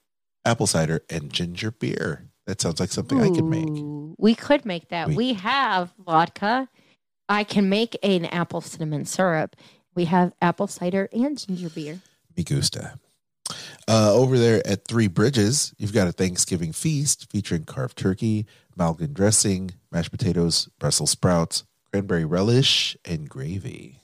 apple 0.44 0.66
cider, 0.66 1.02
and 1.08 1.32
ginger 1.32 1.70
beer. 1.70 2.28
That 2.46 2.60
sounds 2.60 2.80
like 2.80 2.90
something 2.90 3.20
I 3.20 3.28
could 3.30 3.44
make. 3.44 3.68
We 4.18 4.34
could 4.34 4.64
make 4.64 4.88
that. 4.88 5.08
We- 5.08 5.16
We, 5.16 5.32
have 5.34 5.92
vodka. 6.04 6.68
I 7.28 7.44
can 7.44 7.68
make 7.68 7.96
an 8.02 8.24
apple 8.26 8.60
cinnamon 8.60 9.04
syrup. 9.04 9.54
We 9.94 10.06
have 10.06 10.32
apple 10.42 10.66
cider 10.66 11.08
and 11.12 11.38
ginger 11.38 11.70
beer. 11.70 12.00
Me 12.36 12.42
gusta. 12.42 12.98
Uh, 13.88 14.12
over 14.12 14.36
there 14.38 14.66
at 14.66 14.84
Three 14.84 15.06
Bridges, 15.06 15.72
you've 15.78 15.92
got 15.92 16.08
a 16.08 16.12
Thanksgiving 16.12 16.72
feast 16.72 17.30
featuring 17.30 17.64
carved 17.64 17.96
turkey, 17.96 18.46
Malgan 18.76 19.14
dressing, 19.14 19.70
mashed 19.92 20.10
potatoes, 20.10 20.68
Brussels 20.78 21.10
sprouts, 21.10 21.64
cranberry 21.90 22.24
relish, 22.24 22.96
and 23.04 23.28
gravy. 23.28 24.02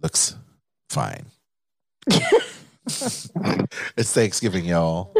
Looks 0.00 0.36
fine. 0.88 1.26
it's 2.86 4.12
Thanksgiving, 4.12 4.64
y'all. 4.64 5.12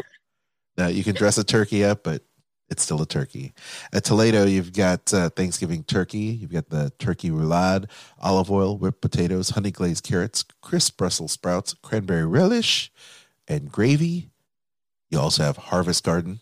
Now 0.79 0.87
you 0.87 1.03
can 1.03 1.15
dress 1.15 1.37
a 1.39 1.45
turkey 1.45 1.85
up, 1.85 2.05
but 2.05 2.23
it's 2.69 2.83
still 2.83 3.01
a 3.01 3.07
turkey. 3.07 3.53
At 3.93 4.05
Toledo, 4.05 4.45
you've 4.45 4.73
got 4.73 5.13
uh, 5.15 5.31
Thanksgiving 5.31 5.85
turkey. 5.85 6.19
You've 6.19 6.53
got 6.53 6.69
the 6.69 6.93
turkey 6.99 7.31
roulade, 7.31 7.89
olive 8.21 8.51
oil, 8.51 8.77
whipped 8.77 9.01
potatoes, 9.01 9.51
honey 9.51 9.71
glazed 9.71 10.05
carrots, 10.05 10.45
crisp 10.63 10.97
Brussels 10.97 11.33
sprouts, 11.33 11.75
cranberry 11.75 12.27
relish, 12.27 12.91
and 13.47 13.71
gravy. 13.71 14.31
You 15.11 15.21
also 15.21 15.45
have 15.45 15.57
Harvest 15.57 16.03
Garden, 16.03 16.41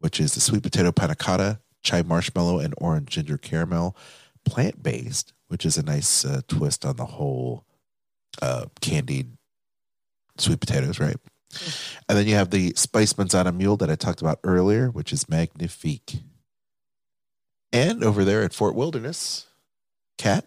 which 0.00 0.20
is 0.20 0.34
the 0.34 0.40
sweet 0.40 0.62
potato 0.62 0.92
panna 0.92 1.14
cotta, 1.14 1.60
chai 1.82 2.02
marshmallow, 2.02 2.58
and 2.58 2.74
orange 2.76 3.08
ginger 3.08 3.38
caramel, 3.38 3.96
plant 4.44 4.82
based, 4.82 5.32
which 5.48 5.64
is 5.64 5.78
a 5.78 5.82
nice 5.82 6.24
uh, 6.24 6.42
twist 6.48 6.84
on 6.84 6.96
the 6.96 7.06
whole 7.06 7.64
uh, 8.42 8.66
candied 8.80 9.36
sweet 10.36 10.60
potatoes, 10.60 11.00
right? 11.00 11.16
And 12.08 12.18
then 12.18 12.26
you 12.26 12.34
have 12.34 12.50
the 12.50 12.72
spice 12.76 13.12
manzana 13.14 13.54
mule 13.54 13.76
that 13.78 13.90
I 13.90 13.94
talked 13.94 14.20
about 14.20 14.38
earlier, 14.44 14.88
which 14.90 15.12
is 15.12 15.28
magnifique. 15.28 16.16
And 17.72 18.02
over 18.04 18.24
there 18.24 18.42
at 18.42 18.52
Fort 18.54 18.74
Wilderness, 18.74 19.46
Kat. 20.18 20.46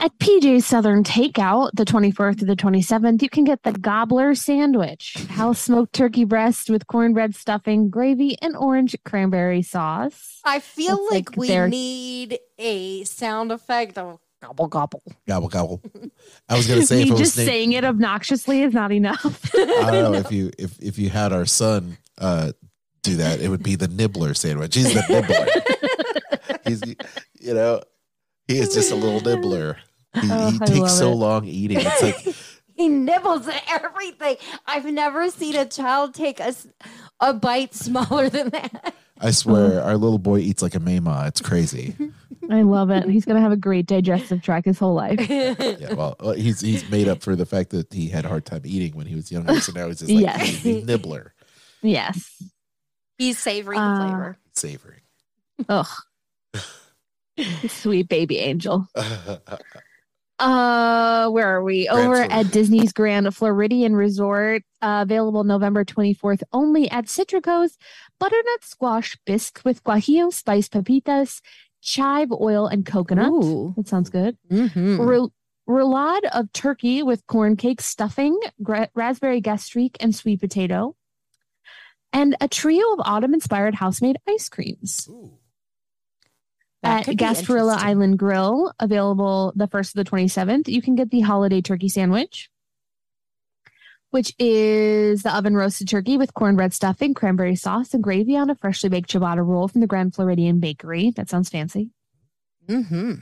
At 0.00 0.16
PJ's 0.18 0.64
Southern 0.64 1.02
Takeout, 1.02 1.70
the 1.74 1.84
24th 1.84 2.38
to 2.38 2.44
the 2.44 2.54
27th, 2.54 3.20
you 3.20 3.28
can 3.28 3.42
get 3.42 3.64
the 3.64 3.72
Gobbler 3.72 4.36
Sandwich, 4.36 5.14
house 5.30 5.58
smoked 5.58 5.92
turkey 5.92 6.22
breast 6.24 6.70
with 6.70 6.86
cornbread 6.86 7.34
stuffing, 7.34 7.90
gravy, 7.90 8.36
and 8.40 8.54
orange 8.56 8.94
cranberry 9.04 9.60
sauce. 9.60 10.38
I 10.44 10.60
feel 10.60 10.98
It's 11.02 11.12
like, 11.12 11.30
like 11.30 11.36
we 11.36 11.48
they're- 11.48 11.66
need 11.68 12.38
a 12.58 13.02
sound 13.04 13.50
effect 13.50 13.98
of 13.98 14.20
gobble 14.42 14.68
gobble. 14.68 15.02
Gobble 15.26 15.48
gobble. 15.48 15.82
I 16.48 16.56
was 16.56 16.66
gonna 16.66 16.82
say 16.86 17.02
if 17.02 17.06
Me 17.06 17.10
it 17.10 17.12
was 17.12 17.20
just 17.20 17.34
saying 17.34 17.72
it 17.72 17.84
obnoxiously 17.84 18.62
is 18.62 18.72
not 18.74 18.92
enough. 18.92 19.50
I 19.54 19.90
don't 19.90 20.12
know 20.12 20.18
if 20.18 20.30
you 20.32 20.50
if 20.58 20.78
if 20.80 20.98
you 20.98 21.10
had 21.10 21.32
our 21.32 21.46
son 21.46 21.98
uh 22.18 22.52
do 23.02 23.16
that, 23.16 23.40
it 23.40 23.48
would 23.48 23.62
be 23.62 23.74
the 23.76 23.88
nibbler 23.88 24.34
sandwich. 24.34 24.74
He's 24.74 24.92
the 24.92 25.02
nibbler. 25.08 25.46
He's 26.66 26.82
you 27.40 27.54
know, 27.54 27.80
he 28.46 28.58
is 28.58 28.74
just 28.74 28.90
a 28.92 28.94
little 28.94 29.20
nibbler. 29.20 29.76
He, 30.14 30.20
Oh, 30.30 30.50
he 30.50 30.58
takes 30.60 30.92
so 30.94 31.12
it. 31.12 31.14
long 31.14 31.44
eating. 31.46 31.78
It's 31.80 32.02
like 32.02 32.34
He 32.74 32.88
nibbles 32.88 33.46
at 33.48 33.62
everything. 33.70 34.36
I've 34.66 34.84
never 34.86 35.30
seen 35.30 35.54
a 35.56 35.64
child 35.66 36.14
take 36.14 36.40
a, 36.40 36.54
a 37.20 37.32
bite 37.34 37.74
smaller 37.74 38.28
than 38.28 38.50
that. 38.50 38.94
I 39.20 39.30
swear, 39.32 39.82
our 39.82 39.96
little 39.96 40.18
boy 40.18 40.38
eats 40.38 40.62
like 40.62 40.74
a 40.74 40.80
mama. 40.80 41.24
It's 41.26 41.40
crazy. 41.40 41.94
I 42.50 42.62
love 42.62 42.90
it. 42.90 43.08
He's 43.08 43.24
going 43.24 43.36
to 43.36 43.42
have 43.42 43.52
a 43.52 43.56
great 43.56 43.86
digestive 43.86 44.42
tract 44.42 44.66
his 44.66 44.78
whole 44.78 44.94
life. 44.94 45.18
Yeah, 45.28 45.94
well, 45.94 46.16
uh, 46.20 46.32
he's 46.32 46.60
he's 46.60 46.88
made 46.90 47.08
up 47.08 47.22
for 47.22 47.34
the 47.36 47.44
fact 47.46 47.70
that 47.70 47.92
he 47.92 48.08
had 48.08 48.24
a 48.24 48.28
hard 48.28 48.44
time 48.44 48.62
eating 48.64 48.96
when 48.96 49.06
he 49.06 49.14
was 49.14 49.30
younger. 49.32 49.60
So 49.60 49.72
now 49.72 49.86
he's 49.88 49.98
just 50.00 50.10
like 50.12 50.22
Yeah. 50.22 50.42
eating 50.44 50.86
the 50.86 50.92
nibbler, 50.92 51.34
Yes. 51.82 52.42
He's 53.18 53.38
savoring 53.38 53.78
the 53.80 53.84
Uh, 53.86 54.06
flavor. 54.06 54.38
savoring. 54.54 55.00
Ugh. 55.68 55.86
Sweet 57.68 58.08
baby 58.08 58.38
angel. 58.38 58.88
Uh, 60.38 61.28
where 61.30 61.48
are 61.48 61.62
we? 61.62 61.86
Grand 61.88 62.06
Over 62.06 62.14
Floridian. 62.16 62.46
at 62.46 62.52
Disney's 62.52 62.92
Grand 62.92 63.34
Floridian 63.34 63.96
Resort, 63.96 64.62
uh, 64.82 65.00
available 65.02 65.42
November 65.44 65.84
24th 65.84 66.42
only 66.52 66.88
at 66.90 67.08
Citrico's 67.08 67.76
Butternut 68.20 68.62
Squash 68.62 69.16
Bisque 69.26 69.60
with 69.64 69.82
Guajillo 69.82 70.32
spice 70.32 70.68
pepitas, 70.68 71.40
chive 71.82 72.30
oil, 72.32 72.66
and 72.66 72.86
coconut. 72.86 73.30
Ooh. 73.32 73.74
That 73.76 73.88
sounds 73.88 74.10
good. 74.10 74.36
Mm-hmm. 74.50 75.00
Rou- 75.00 75.32
roulade 75.68 76.24
of 76.32 76.52
turkey 76.52 77.02
with 77.02 77.26
corn 77.26 77.56
cake 77.56 77.80
stuffing, 77.80 78.38
gra- 78.62 78.90
raspberry 78.94 79.40
gastrique, 79.40 79.96
and 80.00 80.14
sweet 80.14 80.40
potato. 80.40 80.94
And 82.12 82.36
a 82.40 82.48
trio 82.48 82.92
of 82.94 83.00
autumn 83.04 83.34
inspired 83.34 83.74
house 83.74 84.00
made 84.00 84.16
ice 84.28 84.48
creams 84.48 85.06
Ooh. 85.10 85.37
At 86.88 87.06
Gasparilla 87.06 87.76
Island 87.76 88.18
Grill, 88.18 88.72
available 88.80 89.52
the 89.56 89.68
1st 89.68 89.96
of 89.96 90.04
the 90.04 90.10
27th. 90.10 90.68
You 90.68 90.82
can 90.82 90.94
get 90.94 91.10
the 91.10 91.20
holiday 91.20 91.60
turkey 91.60 91.88
sandwich, 91.88 92.50
which 94.10 94.34
is 94.38 95.22
the 95.22 95.34
oven 95.34 95.54
roasted 95.54 95.88
turkey 95.88 96.16
with 96.16 96.34
cornbread 96.34 96.72
stuffing, 96.72 97.14
cranberry 97.14 97.56
sauce, 97.56 97.94
and 97.94 98.02
gravy 98.02 98.36
on 98.36 98.50
a 98.50 98.54
freshly 98.54 98.88
baked 98.88 99.10
ciabatta 99.10 99.46
roll 99.46 99.68
from 99.68 99.80
the 99.80 99.86
Grand 99.86 100.14
Floridian 100.14 100.60
Bakery. 100.60 101.10
That 101.10 101.28
sounds 101.28 101.50
fancy. 101.50 101.90
Mm-hmm. 102.68 103.14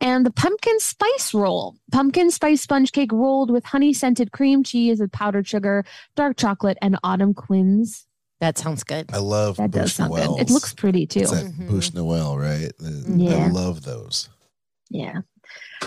And 0.00 0.26
the 0.26 0.32
pumpkin 0.32 0.80
spice 0.80 1.32
roll, 1.32 1.76
pumpkin 1.90 2.30
spice 2.30 2.60
sponge 2.60 2.92
cake 2.92 3.12
rolled 3.12 3.50
with 3.50 3.64
honey 3.64 3.92
scented 3.92 4.32
cream 4.32 4.62
cheese 4.62 5.00
with 5.00 5.12
powdered 5.12 5.48
sugar, 5.48 5.84
dark 6.14 6.36
chocolate, 6.36 6.76
and 6.82 6.98
autumn 7.02 7.32
quinns. 7.32 8.06
That 8.44 8.58
sounds 8.58 8.84
good. 8.84 9.06
I 9.10 9.16
love 9.18 9.56
That 9.56 9.70
does 9.70 9.94
sound 9.94 10.12
Noëls. 10.12 10.36
good. 10.36 10.40
It 10.42 10.50
looks 10.50 10.74
pretty 10.74 11.06
too. 11.06 11.20
It's 11.20 11.30
that 11.30 11.46
Mhm. 11.46 11.66
Bouche 11.70 11.94
Noel, 11.94 12.36
right? 12.36 12.70
Yeah. 13.16 13.46
I 13.46 13.48
love 13.48 13.84
those. 13.84 14.28
Yeah. 14.90 15.20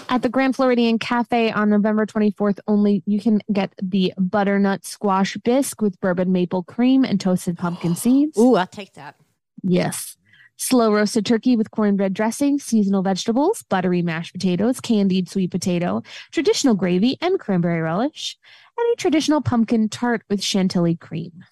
At 0.10 0.24
the 0.24 0.30
Grand 0.30 0.56
Floridian 0.56 0.98
Cafe 0.98 1.52
on 1.52 1.70
November 1.70 2.08
24th 2.08 2.60
only, 2.68 3.04
you 3.06 3.20
can 3.22 3.42
get 3.54 3.74
the 3.80 4.12
butternut 4.18 4.86
squash 4.88 5.38
bisque 5.44 5.84
with 5.84 6.00
bourbon 6.00 6.32
maple 6.32 6.64
cream 6.64 7.04
and 7.06 7.22
toasted 7.22 7.60
pumpkin 7.60 7.94
seeds. 8.04 8.36
Ooh, 8.40 8.56
I'll 8.56 8.66
take 8.66 8.94
that. 8.94 9.16
Yes. 9.62 10.18
Slow 10.60 10.92
roasted 10.92 11.28
turkey 11.28 11.56
with 11.56 11.70
cornbread 11.70 12.16
dressing, 12.16 12.58
seasonal 12.58 13.04
vegetables, 13.04 13.64
buttery 13.70 14.02
mashed 14.02 14.34
potatoes, 14.34 14.80
candied 14.80 15.30
sweet 15.30 15.52
potato, 15.52 16.02
traditional 16.32 16.74
gravy, 16.74 17.20
and 17.22 17.40
cranberry 17.40 17.82
relish, 17.82 18.36
and 18.80 18.94
a 18.94 18.96
traditional 18.96 19.42
pumpkin 19.42 19.90
tart 19.90 20.24
with 20.28 20.42
chantilly 20.42 20.96
cream. 20.96 21.44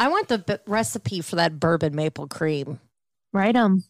I 0.00 0.08
want 0.08 0.28
the 0.28 0.38
b- 0.38 0.56
recipe 0.66 1.20
for 1.20 1.36
that 1.36 1.60
bourbon 1.60 1.94
maple 1.94 2.26
cream. 2.26 2.80
Right 3.32 3.54
um 3.54 3.84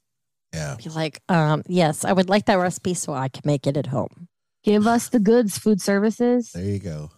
Yeah. 0.53 0.77
Be 0.83 0.91
like, 0.91 1.23
um, 1.29 1.63
yes, 1.69 2.05
I 2.05 2.13
would 2.13 2.29
like 2.29 2.47
that 2.47 2.57
recipe 2.57 2.95
so 2.95 3.15
I 3.15 3.29
can 3.29 3.43
make 3.47 3.67
it 3.67 3.77
at 3.77 3.87
home. 3.87 4.29
give 4.65 4.87
us 4.87 5.09
the 5.09 5.21
goods, 5.21 5.57
food 5.57 5.81
services. 5.81 6.51
There 6.53 6.65
you 6.65 6.79
go. 6.81 7.11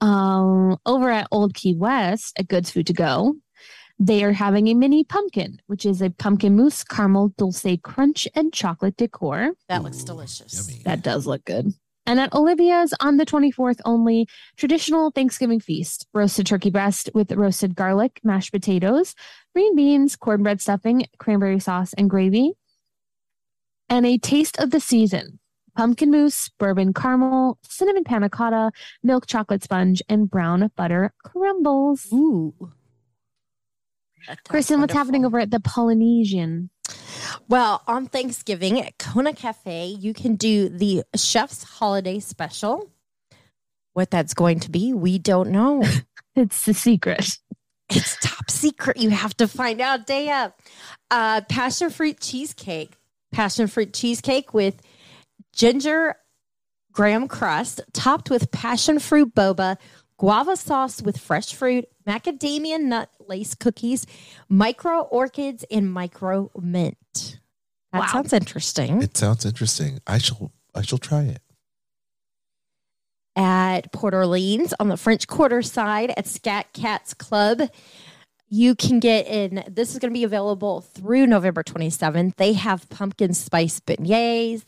um, 0.00 0.78
over 0.86 1.10
at 1.10 1.26
Old 1.30 1.52
Key 1.54 1.74
West 1.74 2.38
at 2.38 2.48
Goods 2.48 2.70
Food 2.70 2.86
to 2.86 2.92
Go, 2.94 3.34
they 3.98 4.24
are 4.24 4.32
having 4.32 4.68
a 4.68 4.74
mini 4.74 5.04
pumpkin, 5.04 5.60
which 5.66 5.84
is 5.84 6.00
a 6.00 6.08
pumpkin 6.08 6.56
mousse, 6.56 6.82
caramel, 6.84 7.34
dulce 7.36 7.66
crunch, 7.82 8.26
and 8.34 8.50
chocolate 8.52 8.96
decor. 8.96 9.52
That 9.68 9.82
looks 9.82 10.02
delicious. 10.02 10.54
Yummy. 10.54 10.82
That 10.84 11.02
does 11.02 11.26
look 11.26 11.44
good. 11.44 11.74
And 12.06 12.18
at 12.18 12.34
Olivia's 12.34 12.94
on 13.00 13.18
the 13.18 13.26
24th 13.26 13.80
only, 13.84 14.26
traditional 14.56 15.10
Thanksgiving 15.10 15.60
feast 15.60 16.06
roasted 16.12 16.46
turkey 16.46 16.70
breast 16.70 17.10
with 17.14 17.30
roasted 17.32 17.74
garlic, 17.76 18.20
mashed 18.24 18.52
potatoes, 18.52 19.14
green 19.54 19.76
beans, 19.76 20.16
cornbread 20.16 20.60
stuffing, 20.60 21.06
cranberry 21.18 21.60
sauce, 21.60 21.92
and 21.94 22.10
gravy. 22.10 22.52
and 23.88 24.06
a 24.06 24.18
taste 24.18 24.58
of 24.58 24.70
the 24.70 24.80
season 24.80 25.40
pumpkin 25.76 26.10
mousse, 26.10 26.50
bourbon 26.58 26.92
caramel, 26.92 27.58
cinnamon 27.62 28.04
panna 28.04 28.28
cotta, 28.28 28.70
milk 29.02 29.26
chocolate 29.26 29.62
sponge, 29.62 30.02
and 30.08 30.30
brown 30.30 30.70
butter 30.76 31.12
crumbles. 31.24 32.06
Ooh. 32.12 32.54
Kristen, 34.46 34.80
what's 34.80 34.92
happening 34.92 35.24
over 35.24 35.40
at 35.40 35.50
the 35.50 35.60
Polynesian? 35.60 36.70
Well, 37.48 37.82
on 37.86 38.06
Thanksgiving 38.06 38.80
at 38.80 38.98
Kona 38.98 39.32
Cafe, 39.32 39.86
you 39.86 40.14
can 40.14 40.36
do 40.36 40.68
the 40.68 41.04
Chef's 41.16 41.62
Holiday 41.62 42.20
Special. 42.20 42.90
What 43.92 44.10
that's 44.10 44.34
going 44.34 44.60
to 44.60 44.70
be, 44.70 44.92
we 44.92 45.18
don't 45.18 45.50
know. 45.50 45.82
It's 46.36 46.64
the 46.64 46.74
secret. 46.74 47.38
it's 47.90 48.16
top 48.22 48.48
secret. 48.48 48.98
You 48.98 49.10
have 49.10 49.36
to 49.38 49.48
find 49.48 49.80
out 49.80 50.06
day 50.06 50.30
up. 50.30 50.58
Uh, 51.10 51.40
passion 51.48 51.90
fruit 51.90 52.20
cheesecake. 52.20 52.92
Passion 53.32 53.66
fruit 53.66 53.92
cheesecake 53.92 54.54
with 54.54 54.80
ginger 55.52 56.14
graham 56.92 57.28
crust, 57.28 57.80
topped 57.92 58.30
with 58.30 58.50
passion 58.50 58.98
fruit 58.98 59.34
boba, 59.34 59.76
guava 60.18 60.56
sauce 60.56 61.02
with 61.02 61.18
fresh 61.18 61.52
fruit, 61.52 61.86
macadamia 62.10 62.80
nut 62.80 63.10
lace 63.28 63.54
cookies, 63.54 64.06
micro 64.48 65.00
orchids, 65.02 65.64
and 65.70 65.92
micro 65.92 66.50
mint. 66.60 67.38
That 67.92 68.00
Wow. 68.00 68.06
sounds 68.06 68.32
interesting. 68.32 69.02
It 69.02 69.16
sounds 69.16 69.44
interesting. 69.44 70.00
I 70.06 70.18
shall 70.18 70.52
I 70.74 70.82
shall 70.82 70.98
try 70.98 71.22
it. 71.22 71.42
at 73.36 73.92
Port 73.92 74.12
Orleans 74.12 74.74
on 74.80 74.88
the 74.88 74.96
French 74.96 75.26
Quarter 75.28 75.62
side 75.62 76.12
at 76.16 76.26
Scat 76.26 76.72
Cats 76.72 77.14
Club. 77.14 77.62
You 78.48 78.74
can 78.74 78.98
get 78.98 79.26
in, 79.28 79.62
this 79.68 79.92
is 79.92 80.00
going 80.00 80.12
to 80.12 80.18
be 80.18 80.24
available 80.24 80.80
through 80.80 81.26
November 81.28 81.62
27th. 81.62 82.34
They 82.36 82.52
have 82.54 82.88
pumpkin 82.90 83.32
spice 83.32 83.78
beignets. 83.80 84.64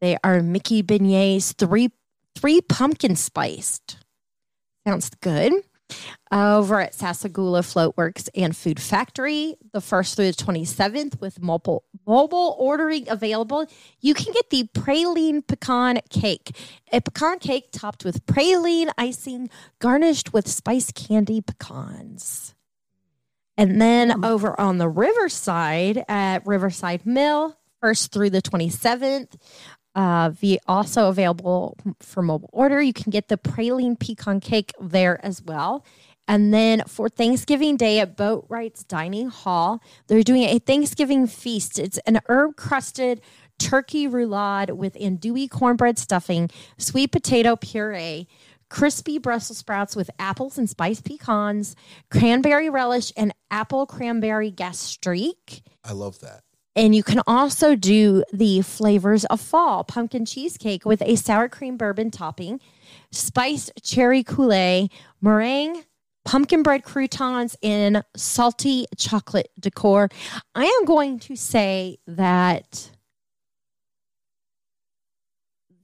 They 0.00 0.16
are 0.24 0.42
Mickey 0.42 0.82
beignets, 0.82 1.54
three 1.54 1.90
three 2.34 2.62
pumpkin 2.62 3.14
spiced. 3.16 3.98
Sounds 4.86 5.10
good. 5.20 5.52
Over 6.30 6.80
at 6.80 6.94
Sassagoula 6.94 7.60
Floatworks 7.60 8.28
and 8.34 8.56
Food 8.56 8.80
Factory, 8.80 9.56
the 9.72 9.80
1st 9.80 10.16
through 10.16 10.32
the 10.32 10.32
27th, 10.32 11.20
with 11.20 11.42
mobile, 11.42 11.84
mobile 12.06 12.56
ordering 12.58 13.08
available. 13.08 13.66
You 14.00 14.14
can 14.14 14.32
get 14.32 14.50
the 14.50 14.64
praline 14.74 15.46
pecan 15.46 16.00
cake, 16.08 16.56
a 16.92 17.00
pecan 17.00 17.38
cake 17.38 17.66
topped 17.72 18.04
with 18.04 18.24
praline 18.26 18.90
icing, 18.96 19.50
garnished 19.78 20.32
with 20.32 20.48
spice 20.48 20.90
candy 20.92 21.42
pecans. 21.42 22.54
And 23.58 23.80
then 23.80 24.10
hmm. 24.10 24.24
over 24.24 24.58
on 24.58 24.78
the 24.78 24.88
Riverside 24.88 26.04
at 26.08 26.46
Riverside 26.46 27.04
Mill, 27.04 27.58
1st 27.82 28.10
through 28.10 28.30
the 28.30 28.42
27th, 28.42 29.34
uh, 29.94 30.32
the 30.40 30.60
also 30.66 31.08
available 31.08 31.76
for 32.00 32.22
mobile 32.22 32.50
order. 32.52 32.80
You 32.80 32.92
can 32.92 33.10
get 33.10 33.28
the 33.28 33.36
praline 33.36 33.98
pecan 33.98 34.40
cake 34.40 34.72
there 34.80 35.24
as 35.24 35.42
well. 35.42 35.84
And 36.28 36.54
then 36.54 36.82
for 36.86 37.08
Thanksgiving 37.08 37.76
Day 37.76 37.98
at 37.98 38.16
Boatwright's 38.16 38.84
Dining 38.84 39.28
Hall, 39.28 39.82
they're 40.06 40.22
doing 40.22 40.44
a 40.44 40.58
Thanksgiving 40.60 41.26
feast. 41.26 41.78
It's 41.78 41.98
an 42.06 42.20
herb 42.28 42.56
crusted 42.56 43.20
turkey 43.58 44.08
roulade 44.08 44.76
with 44.76 44.94
andouille 44.94 45.50
cornbread 45.50 45.98
stuffing, 45.98 46.48
sweet 46.78 47.12
potato 47.12 47.56
puree, 47.56 48.28
crispy 48.68 49.18
Brussels 49.18 49.58
sprouts 49.58 49.94
with 49.94 50.10
apples 50.18 50.58
and 50.58 50.70
spiced 50.70 51.04
pecans, 51.04 51.76
cranberry 52.10 52.70
relish, 52.70 53.12
and 53.16 53.34
apple 53.50 53.86
cranberry 53.86 54.50
gastrique. 54.50 55.62
I 55.84 55.92
love 55.92 56.20
that. 56.20 56.42
And 56.74 56.94
you 56.94 57.02
can 57.02 57.20
also 57.26 57.76
do 57.76 58.24
the 58.32 58.62
flavors 58.62 59.24
of 59.26 59.40
fall 59.40 59.84
pumpkin 59.84 60.24
cheesecake 60.24 60.86
with 60.86 61.02
a 61.02 61.16
sour 61.16 61.48
cream 61.48 61.76
bourbon 61.76 62.10
topping, 62.10 62.60
spiced 63.10 63.72
cherry 63.82 64.24
coulis, 64.24 64.90
meringue, 65.20 65.84
pumpkin 66.24 66.62
bread 66.62 66.82
croutons, 66.84 67.56
and 67.62 68.02
salty 68.16 68.86
chocolate 68.96 69.50
decor. 69.60 70.08
I 70.54 70.64
am 70.64 70.84
going 70.86 71.18
to 71.20 71.36
say 71.36 71.98
that 72.06 72.90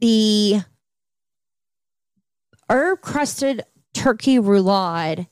the 0.00 0.62
herb 2.70 3.00
crusted 3.02 3.62
turkey 3.92 4.38
roulade 4.38 5.26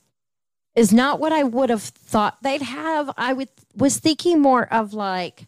is 0.77 0.93
not 0.93 1.19
what 1.19 1.33
I 1.33 1.43
would 1.43 1.69
have 1.71 1.81
thought 1.81 2.41
they'd 2.43 2.61
have. 2.61 3.09
I 3.17 3.33
would 3.33 3.49
was 3.75 3.99
thinking 3.99 4.39
more 4.39 4.71
of 4.71 4.93
like 4.93 5.47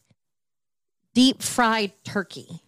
deep 1.14 1.42
fried 1.42 1.94
turkey 2.04 2.62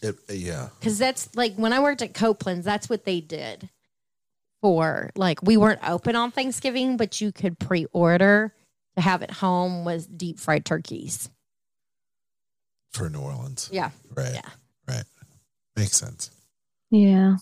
It, 0.00 0.16
uh, 0.30 0.32
yeah. 0.32 0.68
because 0.78 0.98
that's 0.98 1.34
like 1.34 1.56
when 1.56 1.72
I 1.72 1.80
worked 1.80 2.00
at 2.00 2.14
Copeland's, 2.14 2.64
that's 2.64 2.88
what 2.88 3.04
they 3.04 3.20
did 3.20 3.68
for 4.62 5.10
like 5.16 5.42
we 5.42 5.56
weren't 5.56 5.86
open 5.86 6.16
on 6.16 6.30
Thanksgiving, 6.30 6.96
but 6.96 7.20
you 7.20 7.32
could 7.32 7.58
pre-order 7.58 8.54
to 8.96 9.02
have 9.02 9.22
at 9.22 9.32
home 9.32 9.84
was 9.84 10.06
deep 10.06 10.38
fried 10.38 10.64
turkeys. 10.64 11.28
For 12.92 13.10
New 13.10 13.18
Orleans. 13.18 13.68
Yeah. 13.72 13.90
Right. 14.14 14.34
Yeah. 14.34 14.48
Right. 14.86 15.04
Makes 15.76 15.96
sense. 15.96 16.30
Yeah. 16.90 17.38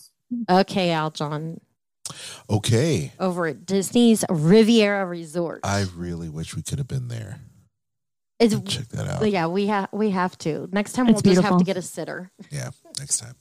Okay, 0.49 0.87
Aljon, 0.87 1.59
Okay. 2.49 3.13
over 3.19 3.47
at 3.47 3.65
Disney's 3.65 4.25
Riviera 4.29 5.05
Resort. 5.05 5.61
I 5.63 5.85
really 5.95 6.29
wish 6.29 6.55
we 6.55 6.61
could 6.61 6.77
have 6.77 6.87
been 6.87 7.07
there. 7.07 7.39
it's 8.39 8.53
Check 8.65 8.89
that 8.89 9.07
out. 9.07 9.29
yeah, 9.29 9.47
we 9.47 9.67
have 9.67 9.89
we 9.91 10.09
have 10.11 10.37
to. 10.39 10.67
Next 10.71 10.93
time 10.93 11.07
It's 11.07 11.23
we'll 11.23 11.35
just 11.35 11.45
have 11.47 11.57
to 11.59 11.63
get 11.63 11.77
a 11.77 11.81
sitter. 11.81 12.31
Yeah, 12.51 12.71
next 12.99 13.17
time. 13.17 13.35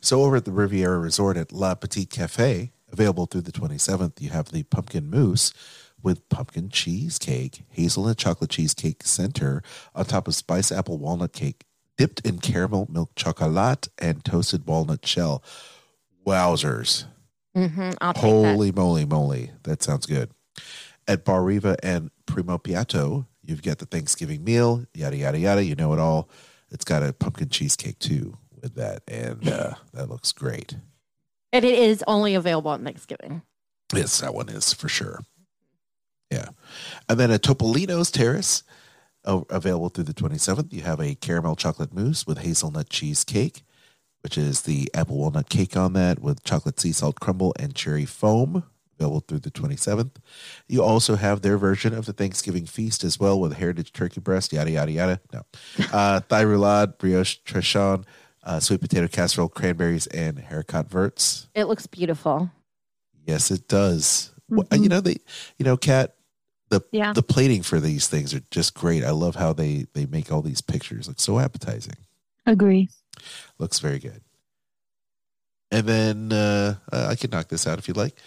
So 0.00 0.22
over 0.22 0.36
at 0.36 0.44
the 0.44 0.52
Riviera 0.52 0.98
Resort 0.98 1.36
at 1.36 1.52
La 1.52 1.74
Petite 1.74 2.10
Cafe, 2.10 2.72
available 2.92 3.26
through 3.26 3.42
the 3.42 3.52
27th, 3.52 4.20
you 4.20 4.30
have 4.30 4.50
the 4.50 4.64
pumpkin 4.64 5.08
mousse 5.08 5.52
with 6.02 6.28
pumpkin 6.28 6.68
cheesecake, 6.68 7.62
hazelnut 7.70 8.16
chocolate 8.18 8.50
cheesecake 8.50 9.02
center 9.04 9.62
on 9.94 10.04
top 10.04 10.26
of 10.28 10.34
spice 10.34 10.72
apple 10.72 10.98
walnut 10.98 11.32
cake, 11.32 11.64
dipped 11.96 12.20
in 12.26 12.38
caramel 12.38 12.88
milk 12.90 13.10
chocolate 13.14 13.88
and 13.98 14.24
toasted 14.24 14.66
walnut 14.66 15.06
shell. 15.06 15.42
Wowzers. 16.26 17.04
Mm-hmm, 17.56 17.90
take 17.90 17.98
that. 17.98 18.16
Holy 18.16 18.72
moly 18.72 19.04
moly. 19.04 19.50
That 19.64 19.82
sounds 19.82 20.06
good. 20.06 20.30
At 21.08 21.24
Bar 21.24 21.42
Riva 21.42 21.76
and 21.82 22.10
Primo 22.26 22.58
Piatto, 22.58 23.26
you've 23.42 23.62
got 23.62 23.78
the 23.78 23.86
Thanksgiving 23.86 24.44
meal, 24.44 24.84
yada, 24.94 25.16
yada, 25.16 25.38
yada. 25.38 25.64
You 25.64 25.74
know 25.74 25.92
it 25.92 25.98
all. 25.98 26.28
It's 26.70 26.84
got 26.84 27.02
a 27.02 27.12
pumpkin 27.12 27.48
cheesecake 27.48 27.98
too 27.98 28.38
with 28.60 28.74
that. 28.76 29.02
And 29.08 29.48
uh, 29.48 29.74
that 29.92 30.08
looks 30.08 30.32
great. 30.32 30.76
And 31.52 31.64
it 31.64 31.78
is 31.78 32.04
only 32.06 32.34
available 32.34 32.70
on 32.70 32.84
Thanksgiving. 32.84 33.42
Yes, 33.92 34.20
that 34.20 34.34
one 34.34 34.48
is 34.48 34.72
for 34.72 34.88
sure. 34.88 35.20
Yeah. 36.30 36.50
And 37.08 37.18
then 37.18 37.32
at 37.32 37.42
Topolino's 37.42 38.12
Terrace, 38.12 38.62
uh, 39.24 39.40
available 39.50 39.88
through 39.88 40.04
the 40.04 40.14
27th, 40.14 40.72
you 40.72 40.82
have 40.82 41.00
a 41.00 41.16
caramel 41.16 41.56
chocolate 41.56 41.92
mousse 41.92 42.26
with 42.26 42.38
hazelnut 42.38 42.88
cheesecake, 42.88 43.62
which 44.22 44.36
is 44.38 44.62
the 44.62 44.88
apple 44.94 45.16
walnut 45.16 45.48
cake 45.48 45.76
on 45.76 45.92
that 45.94 46.20
with 46.20 46.44
chocolate 46.44 46.78
sea 46.80 46.92
salt 46.92 47.20
crumble 47.20 47.54
and 47.58 47.74
cherry 47.74 48.04
foam, 48.04 48.64
available 48.98 49.20
through 49.20 49.38
the 49.38 49.50
27th. 49.50 50.16
You 50.68 50.82
also 50.82 51.16
have 51.16 51.40
their 51.42 51.56
version 51.58 51.94
of 51.94 52.06
the 52.06 52.12
Thanksgiving 52.12 52.66
feast 52.66 53.02
as 53.04 53.18
well 53.18 53.40
with 53.40 53.54
heritage 53.54 53.92
turkey 53.92 54.20
breast, 54.20 54.52
yada, 54.52 54.70
yada, 54.70 54.92
yada. 54.92 55.20
No. 55.32 55.42
Uh, 55.92 56.20
thigh 56.20 56.44
roulade, 56.44 56.98
brioche 56.98 57.38
trechon, 57.46 58.04
uh, 58.44 58.60
sweet 58.60 58.80
potato 58.80 59.08
casserole, 59.08 59.48
cranberries, 59.48 60.06
and 60.08 60.38
haricot 60.38 60.88
verts. 60.88 61.48
It 61.54 61.64
looks 61.64 61.86
beautiful. 61.86 62.50
Yes, 63.26 63.50
it 63.50 63.68
does. 63.68 64.32
Well, 64.48 64.64
Mhm. 64.64 64.82
You 64.82 64.88
know 64.88 65.00
they, 65.00 65.16
you 65.58 65.64
know, 65.64 65.76
Kat, 65.76 66.14
the 66.70 66.80
Yeah. 66.92 67.12
the 67.12 67.22
plating 67.22 67.62
for 67.62 67.80
these 67.80 68.06
things 68.08 68.32
are 68.34 68.42
just 68.50 68.74
great. 68.74 69.04
I 69.04 69.10
love 69.10 69.36
how 69.36 69.52
they 69.52 69.86
they 69.94 70.06
make 70.06 70.30
all 70.32 70.42
these 70.42 70.60
pictures 70.60 71.06
look 71.08 71.20
so 71.20 71.38
appetizing. 71.38 71.94
Agree. 72.46 72.88
Looks 73.58 73.78
very 73.78 73.98
good. 73.98 74.22
And 75.70 75.86
then 75.86 76.32
uh, 76.32 76.76
uh, 76.92 77.06
I 77.10 77.14
can 77.14 77.30
knock 77.30 77.48
this 77.48 77.66
out 77.66 77.78
if 77.78 77.86
you'd 77.86 77.96
like. 77.96 78.18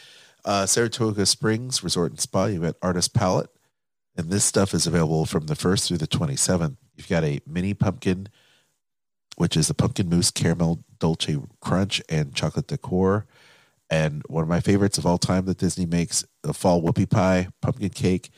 Uh, 0.46 0.66
Saratoga 0.66 1.26
Springs 1.26 1.84
Resort 1.84 2.12
and 2.12 2.20
Spa. 2.20 2.46
You've 2.46 2.64
got 2.64 2.76
Artist 2.82 3.14
Palette, 3.14 3.50
and 4.16 4.30
this 4.30 4.46
stuff 4.46 4.74
is 4.74 4.88
available 4.88 5.26
from 5.26 5.48
the 5.48 5.56
first 5.56 5.88
through 5.88 6.00
the 6.00 6.08
twenty 6.08 6.36
seventh. 6.36 6.78
You've 6.96 7.10
got 7.10 7.24
a 7.24 7.40
mini 7.48 7.74
pumpkin, 7.74 8.28
which 9.38 9.56
is 9.56 9.68
the 9.68 9.74
pumpkin 9.74 10.10
mousse 10.10 10.32
caramel 10.32 10.84
dolce 11.00 11.38
crunch 11.62 12.02
and 12.10 12.36
chocolate 12.36 12.68
decor. 12.68 13.26
And 13.90 14.22
one 14.28 14.44
of 14.44 14.50
my 14.50 14.60
favorites 14.60 14.98
of 14.98 15.06
all 15.06 15.18
time 15.18 15.46
that 15.46 15.60
Disney 15.60 15.86
makes 15.86 16.26
the 16.42 16.54
fall 16.54 16.82
whoopie 16.82 17.10
pie, 17.10 17.48
pumpkin 17.62 17.90
cake, 17.90 18.30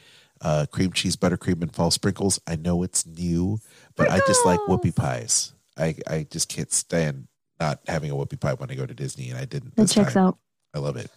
uh, 0.41 0.67
cream 0.71 0.91
cheese, 0.91 1.15
buttercream, 1.15 1.61
and 1.61 1.73
fall 1.73 1.91
sprinkles. 1.91 2.39
I 2.45 2.55
know 2.55 2.83
it's 2.83 3.05
new, 3.05 3.59
but 3.95 4.11
I 4.11 4.19
just 4.27 4.45
like 4.45 4.59
whoopie 4.67 4.95
pies. 4.95 5.53
I, 5.77 5.95
I 6.07 6.27
just 6.29 6.49
can't 6.49 6.71
stand 6.71 7.27
not 7.59 7.79
having 7.87 8.11
a 8.11 8.15
whoopie 8.15 8.39
pie 8.39 8.53
when 8.53 8.71
I 8.71 8.75
go 8.75 8.85
to 8.85 8.93
Disney, 8.93 9.29
and 9.29 9.37
I 9.37 9.45
didn't 9.45 9.75
this 9.75 9.93
checks 9.93 10.13
time. 10.13 10.27
out. 10.27 10.37
I 10.73 10.79
love 10.79 10.97
it. 10.97 11.09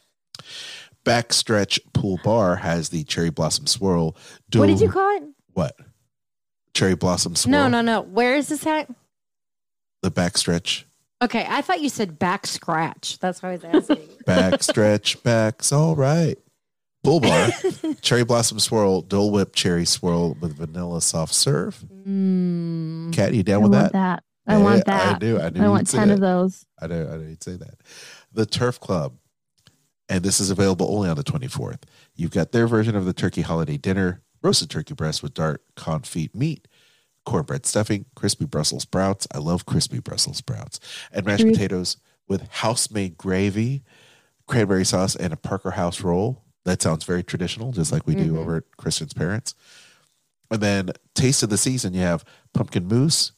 Backstretch 1.05 1.81
Pool 1.93 2.19
Bar 2.23 2.57
has 2.57 2.91
the 2.91 3.05
cherry 3.05 3.31
blossom 3.31 3.67
swirl. 3.67 4.17
What 4.55 4.67
did 4.67 4.81
you 4.81 4.91
call 4.91 5.17
it? 5.17 5.25
What? 5.55 5.77
cherry 6.79 6.95
blossom 6.95 7.35
swirl. 7.35 7.51
No, 7.51 7.69
no, 7.69 7.81
no. 7.81 8.01
Where 8.03 8.37
is 8.37 8.49
this 8.49 8.65
at? 8.67 8.89
The 10.03 10.11
backstretch. 10.11 10.85
Okay, 11.21 11.45
I 11.49 11.61
thought 11.61 11.81
you 11.81 11.89
said 11.89 12.19
back 12.19 12.47
scratch. 12.47 13.19
That's 13.19 13.43
what 13.43 13.49
I 13.49 13.53
was 13.53 13.65
asking. 13.65 14.09
Backstretch 14.27 15.21
backs. 15.25 15.73
All 15.73 15.97
right. 15.97 16.39
Bull 17.03 17.19
bar. 17.19 17.49
cherry 18.01 18.25
blossom 18.25 18.61
swirl. 18.61 19.03
Dole 19.03 19.33
whip 19.33 19.57
cherry 19.57 19.85
swirl 19.85 20.35
with 20.41 20.57
vanilla 20.57 21.01
soft 21.01 21.35
serve. 21.35 21.85
mm. 22.07 23.13
Kat, 23.13 23.35
you 23.35 23.43
down 23.43 23.63
with 23.63 23.73
that? 23.73 23.93
that. 23.93 24.23
I 24.49 24.57
Yeah, 24.57 24.63
want 24.65 24.89
I 24.89 24.93
that. 24.93 25.21
do. 25.21 25.41
I 25.41 25.51
do. 25.51 25.63
I 25.63 25.69
want 25.69 25.89
10 25.89 26.11
of 26.11 26.21
those. 26.21 26.65
I 26.81 26.87
know. 26.87 27.07
I 27.07 27.17
know 27.17 27.29
you'd 27.29 27.43
say 27.43 27.57
that. 27.57 27.77
The 28.33 28.47
Turf 28.47 28.81
Club, 28.81 29.15
and 30.09 30.25
this 30.25 30.41
is 30.41 30.51
available 30.51 30.93
only 30.95 31.09
on 31.09 31.17
the 31.17 31.23
24th. 31.25 31.83
You've 32.17 32.31
got 32.31 32.53
their 32.53 32.67
version 32.67 32.97
of 32.97 33.05
the 33.05 33.13
turkey 33.13 33.43
holiday 33.43 33.77
dinner: 33.77 34.23
roasted 34.43 34.71
turkey 34.71 34.95
breast 34.95 35.23
with 35.23 35.35
dark 35.35 35.63
confit 35.77 36.35
meat, 36.35 36.67
cornbread 37.27 37.67
stuffing, 37.67 38.07
crispy 38.17 38.47
Brussels 38.47 38.83
sprouts. 38.83 39.27
I 39.33 39.39
love 39.39 39.67
crispy 39.67 40.01
Brussels 40.01 40.39
sprouts, 40.39 40.81
and 41.13 41.27
mashed 41.27 41.45
potatoes 41.47 41.99
with 42.27 42.49
house-made 42.49 43.17
gravy, 43.19 43.83
cranberry 44.47 44.85
sauce, 44.85 45.15
and 45.17 45.33
a 45.33 45.37
Parker 45.37 45.73
House 45.73 46.01
roll. 46.03 46.43
That 46.65 46.83
sounds 46.83 47.05
very 47.05 47.23
traditional, 47.23 47.73
just 47.73 47.93
like 47.93 48.07
we 48.07 48.15
do 48.15 48.33
Mhm. 48.33 48.39
over 48.39 48.57
at 48.57 48.65
Kristen's 48.77 49.15
parents. 49.15 49.55
And 50.51 50.61
then 50.63 50.91
taste 51.15 51.43
of 51.43 51.49
the 51.51 51.57
season, 51.59 51.95
you 51.95 52.01
have 52.01 52.25
pumpkin 52.55 52.87
mousse. 52.87 53.33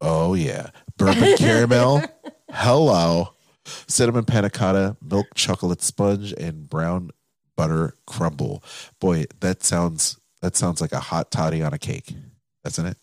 Oh 0.00 0.34
yeah, 0.34 0.70
bourbon 0.96 1.36
caramel. 1.36 2.02
Hello, 2.50 3.34
cinnamon 3.88 4.24
panna 4.24 4.50
cotta, 4.50 4.96
milk 5.02 5.26
chocolate 5.34 5.82
sponge, 5.82 6.32
and 6.32 6.68
brown 6.68 7.10
butter 7.56 7.94
crumble. 8.06 8.62
Boy, 9.00 9.24
that 9.40 9.62
sounds 9.64 10.18
that 10.42 10.56
sounds 10.56 10.80
like 10.80 10.92
a 10.92 11.00
hot 11.00 11.30
toddy 11.30 11.62
on 11.62 11.72
a 11.72 11.78
cake, 11.78 12.12
doesn't 12.64 12.86
it? 12.86 12.98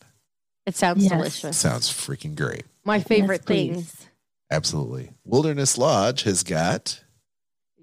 It 0.65 0.75
sounds 0.75 1.03
Yes. 1.03 1.11
delicious. 1.11 1.57
Sounds 1.57 1.89
freaking 1.89 2.35
great. 2.35 2.63
My 2.85 2.99
favorite 2.99 3.45
please. 3.45 3.73
things. 3.75 4.07
Absolutely. 4.51 5.11
Wilderness 5.25 5.77
Lodge 5.77 6.23
has 6.23 6.43
got 6.43 7.03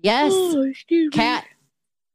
Yes. 0.03 0.33
Oh, 0.35 0.73
Kat. 1.13 1.45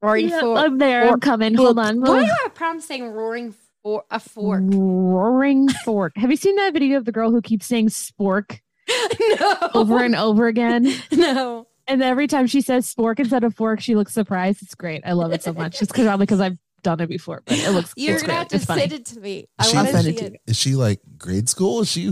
Roaring 0.02 0.30
Yeah, 0.30 0.39
fork. 0.39 0.60
I'm 0.60 0.78
there. 0.80 1.12
I'm 1.12 1.20
coming. 1.20 1.54
Hold 1.56 1.78
on. 1.78 2.02
Why 2.02 2.22
do 2.26 2.32
I 2.32 2.36
have 2.43 2.56
problems 2.56 2.86
saying 2.86 3.04
roaring 3.06 3.54
for 3.86 4.04
a 4.10 4.20
fork? 4.20 4.64
Roaring 4.66 5.70
fork. 5.86 6.14
Have 6.18 6.32
you 6.32 6.38
seen 6.38 6.56
that 6.56 6.74
video 6.74 6.98
of 6.98 7.06
the 7.06 7.12
girl 7.12 7.30
who 7.30 7.40
keeps 7.40 7.68
saying 7.68 7.90
spork 7.90 8.60
no. 9.40 9.58
over 9.76 10.04
and 10.04 10.16
over 10.16 10.48
again? 10.48 10.92
no. 11.12 11.68
And 11.88 12.02
every 12.02 12.26
time 12.26 12.48
she 12.48 12.62
says 12.62 12.92
spork 12.92 13.20
instead 13.20 13.44
of 13.44 13.54
fork, 13.54 13.80
she 13.80 13.94
looks 13.96 14.12
surprised. 14.12 14.64
It's 14.64 14.74
great. 14.74 15.04
I 15.06 15.12
love 15.12 15.32
it 15.34 15.44
so 15.44 15.54
much. 15.54 15.84
It's 15.84 15.92
because 15.92 16.08
probably 16.08 16.26
because 16.26 16.42
I've 16.42 16.58
done 16.82 17.00
it 17.00 17.10
before, 17.10 17.44
but 17.46 17.60
it 17.60 17.70
looks. 17.74 17.94
You're 17.96 18.20
gonna 18.20 18.34
have 18.34 18.48
to 18.48 18.56
It's 18.56 18.66
funny. 18.66 18.82
send 18.82 18.94
it 18.94 19.06
to 19.06 19.20
me. 19.20 19.46
I 19.60 19.66
She- 19.68 19.76
want 19.76 19.88
I'll 19.90 19.94
to 19.94 20.02
send 20.02 20.18
see 20.18 20.26
it 20.26 20.30
to 20.30 20.34
it. 20.34 20.42
is 20.48 20.58
she 20.58 20.74
like 20.76 21.00
grade 21.20 21.48
school? 21.48 21.82
Is 21.82 21.92
she 21.92 22.12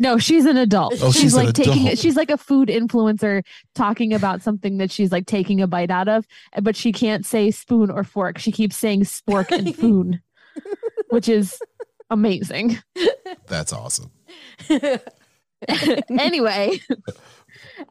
No, 0.00 0.18
she's 0.18 0.46
an 0.46 0.56
adult. 0.56 0.94
Oh, 1.00 1.12
she's, 1.12 1.20
she's 1.22 1.36
like 1.36 1.54
taking 1.54 1.84
adult. 1.86 1.98
she's 2.00 2.16
like 2.16 2.30
a 2.32 2.36
food 2.36 2.68
influencer 2.70 3.44
talking 3.76 4.12
about 4.12 4.42
something 4.42 4.78
that 4.78 4.90
she's 4.90 5.12
like 5.12 5.26
taking 5.26 5.60
a 5.60 5.68
bite 5.68 5.92
out 5.92 6.08
of, 6.08 6.26
but 6.60 6.74
she 6.74 6.90
can't 6.90 7.24
say 7.24 7.52
spoon 7.52 7.92
or 7.92 8.02
fork. 8.02 8.38
She 8.38 8.50
keeps 8.50 8.76
saying 8.76 9.02
spork 9.02 9.52
and 9.56 9.76
foon, 9.76 10.20
which 11.14 11.28
is 11.28 11.56
amazing. 12.10 12.76
that's 13.46 13.72
awesome. 13.72 14.10
anyway, 16.10 16.80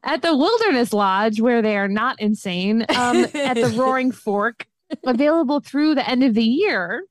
at 0.03 0.21
the 0.21 0.35
Wilderness 0.35 0.91
Lodge, 0.91 1.39
where 1.39 1.61
they 1.61 1.77
are 1.77 1.87
not 1.87 2.19
insane, 2.19 2.85
um, 2.89 3.25
at 3.33 3.53
the 3.53 3.73
Roaring 3.77 4.11
Fork, 4.25 4.67
available 5.05 5.61
through 5.61 5.95
the 5.95 6.07
end 6.07 6.21
of 6.21 6.33
the 6.33 6.43
year, 6.43 7.05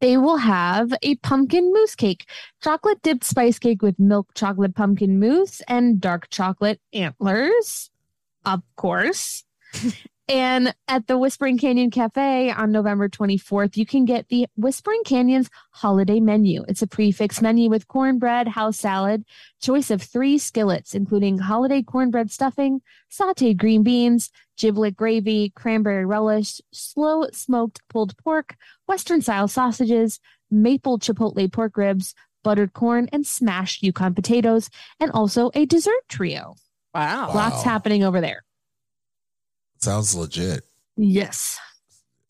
they 0.00 0.16
will 0.16 0.38
have 0.38 0.92
a 1.02 1.14
pumpkin 1.16 1.72
mousse 1.72 1.94
cake, 1.94 2.28
chocolate 2.60 3.00
dipped 3.02 3.22
spice 3.22 3.60
cake 3.60 3.82
with 3.82 3.96
milk 4.00 4.30
chocolate 4.34 4.74
pumpkin 4.74 5.20
mousse 5.20 5.62
and 5.68 6.00
dark 6.00 6.28
chocolate 6.30 6.80
antlers, 6.92 7.90
of 8.44 8.62
course. 8.74 9.44
And 10.30 10.76
at 10.86 11.08
the 11.08 11.18
Whispering 11.18 11.58
Canyon 11.58 11.90
Cafe 11.90 12.52
on 12.52 12.70
November 12.70 13.08
24th, 13.08 13.76
you 13.76 13.84
can 13.84 14.04
get 14.04 14.28
the 14.28 14.46
Whispering 14.54 15.02
Canyon's 15.04 15.50
holiday 15.72 16.20
menu. 16.20 16.64
It's 16.68 16.82
a 16.82 16.86
prefix 16.86 17.42
menu 17.42 17.68
with 17.68 17.88
cornbread, 17.88 18.46
house 18.46 18.76
salad, 18.76 19.24
choice 19.60 19.90
of 19.90 20.00
three 20.00 20.38
skillets, 20.38 20.94
including 20.94 21.38
holiday 21.38 21.82
cornbread 21.82 22.30
stuffing, 22.30 22.80
sauteed 23.10 23.56
green 23.56 23.82
beans, 23.82 24.30
giblet 24.56 24.94
gravy, 24.94 25.50
cranberry 25.56 26.06
relish, 26.06 26.60
slow 26.72 27.26
smoked 27.32 27.80
pulled 27.88 28.16
pork, 28.16 28.54
Western 28.86 29.22
style 29.22 29.48
sausages, 29.48 30.20
maple 30.48 31.00
chipotle 31.00 31.52
pork 31.52 31.76
ribs, 31.76 32.14
buttered 32.44 32.72
corn, 32.72 33.08
and 33.12 33.26
smashed 33.26 33.82
Yukon 33.82 34.14
potatoes, 34.14 34.70
and 35.00 35.10
also 35.10 35.50
a 35.56 35.66
dessert 35.66 36.08
trio. 36.08 36.54
Wow. 36.94 37.30
Wow. 37.30 37.34
Lots 37.34 37.64
happening 37.64 38.04
over 38.04 38.20
there. 38.20 38.44
Sounds 39.80 40.14
legit. 40.14 40.64
Yes. 40.96 41.58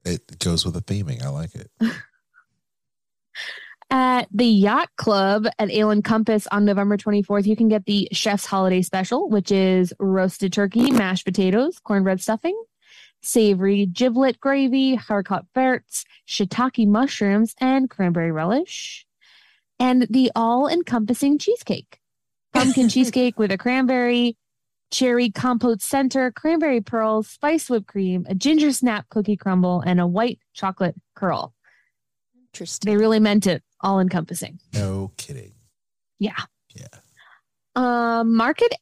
It 0.05 0.39
goes 0.39 0.65
with 0.65 0.75
the 0.75 0.83
theming. 0.83 1.23
I 1.23 1.29
like 1.29 1.55
it. 1.55 1.71
At 3.93 4.29
the 4.33 4.47
Yacht 4.47 4.89
Club 4.97 5.49
at 5.59 5.69
Ale 5.69 6.01
Compass 6.03 6.47
on 6.53 6.65
November 6.65 6.97
24th, 6.97 7.45
you 7.45 7.57
can 7.57 7.67
get 7.67 7.87
the 7.87 8.09
Chef's 8.13 8.47
Holiday 8.47 8.83
Special, 8.83 9.29
which 9.29 9.51
is 9.51 9.93
roasted 9.99 10.53
turkey, 10.53 10.93
mashed 10.93 11.25
potatoes, 11.25 11.81
cornbread 11.81 12.21
stuffing, 12.21 12.57
savory 13.21 13.87
giblet 13.87 14.39
gravy, 14.39 14.97
haricot 14.97 15.43
verts, 15.57 16.05
shiitake 16.29 16.87
mushrooms, 16.87 17.57
and 17.61 17.91
cranberry 17.91 18.31
relish, 18.31 19.07
and 19.81 20.07
the 20.09 20.31
all 20.37 20.69
encompassing 20.69 21.37
cheesecake. 21.37 21.99
Pumpkin 22.53 22.89
cheesecake 22.89 23.41
with 23.41 23.51
a 23.51 23.59
cranberry, 23.59 24.37
cherry 24.91 25.31
compote 25.31 25.83
center, 25.83 26.31
cranberry 26.33 26.81
pearls, 26.81 27.29
spice 27.29 27.71
whipped 27.71 27.87
cream, 27.87 28.27
a 28.29 28.35
ginger 28.35 28.73
snap 28.73 29.09
cookie 29.09 29.37
crumble, 29.37 29.81
and 29.81 30.01
a 30.01 30.07
white 30.07 30.39
chocolate 30.55 30.95
curl. 31.15 31.55
Interesting. 32.53 32.91
They 32.91 32.97
really 32.97 33.21
meant 33.21 33.47
it 33.47 33.63
all 33.81 34.01
encompassing. 34.01 34.59
No 34.75 35.13
kidding. 35.17 35.53
Yeah. 36.19 36.33
Yeah. 36.75 36.87
Um, 37.77 38.35
market 38.35 38.75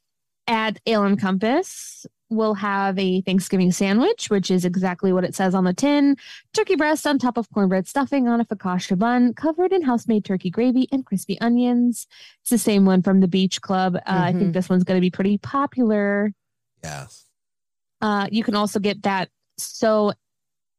at 0.47 0.79
Ale 0.87 1.05
and 1.05 1.21
Compass 1.21 2.07
will 2.31 2.55
have 2.55 2.99
a 2.99 3.21
Thanksgiving 3.23 3.73
sandwich, 3.73 4.29
which 4.29 4.51
is 4.51 4.65
exactly 4.65 5.13
what 5.13 5.25
it 5.25 5.35
says 5.35 5.55
on 5.55 5.65
the 5.65 5.73
tin. 5.73 6.17
Turkey 6.53 6.77
breast 6.77 7.07
on 7.07 7.19
top 7.19 7.37
of 7.39 7.51
cornbread 7.51 7.89
stuffing 7.89 8.29
on 8.29 8.41
a 8.41 8.45
focaccia 8.45 8.99
bun, 8.99 9.33
covered 9.35 9.73
in 9.73 9.83
house-made 9.83 10.25
turkey 10.25 10.51
gravy 10.51 10.89
and 10.93 11.07
crispy 11.07 11.41
onions. 11.41 12.07
It's 12.43 12.51
the 12.51 12.59
same 12.59 12.85
one 12.85 13.03
from 13.03 13.21
the 13.21 13.29
Beach 13.29 13.61
Club. 13.63 13.97
Uh, 13.97 14.01
I 14.07 14.33
think 14.33 14.51
Mhm. 14.51 14.53
this 14.53 14.69
one's 14.69 14.85
going 14.85 14.99
to 14.99 15.01
be 15.01 15.11
pretty 15.11 15.39
popular. 15.39 16.33
Yeah. 16.85 17.07
Uh, 18.01 18.29
you 18.31 18.45
can 18.45 18.55
also 18.55 18.79
get 18.79 19.03
that 19.03 19.31
so 19.57 20.13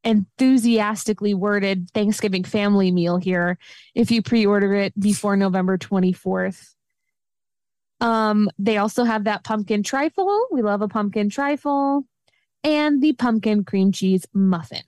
enthusiastically 0.03 1.33
worded 1.33 1.89
Thanksgiving 1.93 2.43
family 2.43 2.91
meal 2.91 3.17
here 3.17 3.57
if 3.95 4.11
you 4.11 4.21
pre-order 4.21 4.73
it 4.73 4.97
before 4.99 5.35
November 5.35 5.77
24th. 5.77 6.75
Um, 8.01 8.49
they 8.57 8.77
also 8.77 9.03
have 9.03 9.25
that 9.25 9.43
pumpkin 9.43 9.83
trifle. 9.83 10.47
We 10.51 10.61
love 10.61 10.81
a 10.81 10.87
pumpkin 10.87 11.29
trifle 11.29 12.03
and 12.63 13.01
the 13.01 13.13
pumpkin 13.13 13.63
cream 13.63 13.91
cheese 13.91 14.25
muffin. 14.33 14.83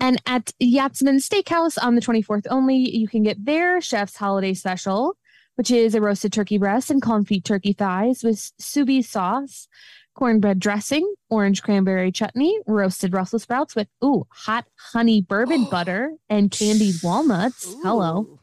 And 0.00 0.20
at 0.26 0.52
Yachtsman 0.58 1.18
Steakhouse 1.18 1.78
on 1.80 1.94
the 1.94 2.00
24th 2.00 2.46
only, 2.50 2.76
you 2.76 3.06
can 3.06 3.22
get 3.22 3.44
their 3.44 3.80
chef's 3.80 4.16
holiday 4.16 4.52
special, 4.52 5.16
which 5.54 5.70
is 5.70 5.94
a 5.94 6.00
roasted 6.00 6.32
turkey 6.32 6.58
breast 6.58 6.90
and 6.90 7.00
confit 7.00 7.44
turkey 7.44 7.72
thighs 7.72 8.24
with 8.24 8.50
sous 8.58 9.08
sauce, 9.08 9.68
cornbread 10.14 10.58
dressing, 10.58 11.08
orange 11.30 11.62
cranberry 11.62 12.10
chutney, 12.10 12.58
roasted 12.66 13.12
Brussels 13.12 13.44
sprouts 13.44 13.76
with 13.76 13.86
ooh 14.04 14.26
hot 14.30 14.66
honey 14.76 15.22
bourbon 15.22 15.64
butter 15.70 16.12
and 16.28 16.50
candied 16.50 16.96
walnuts. 17.04 17.72
Hello, 17.82 18.22
Ooh. 18.22 18.40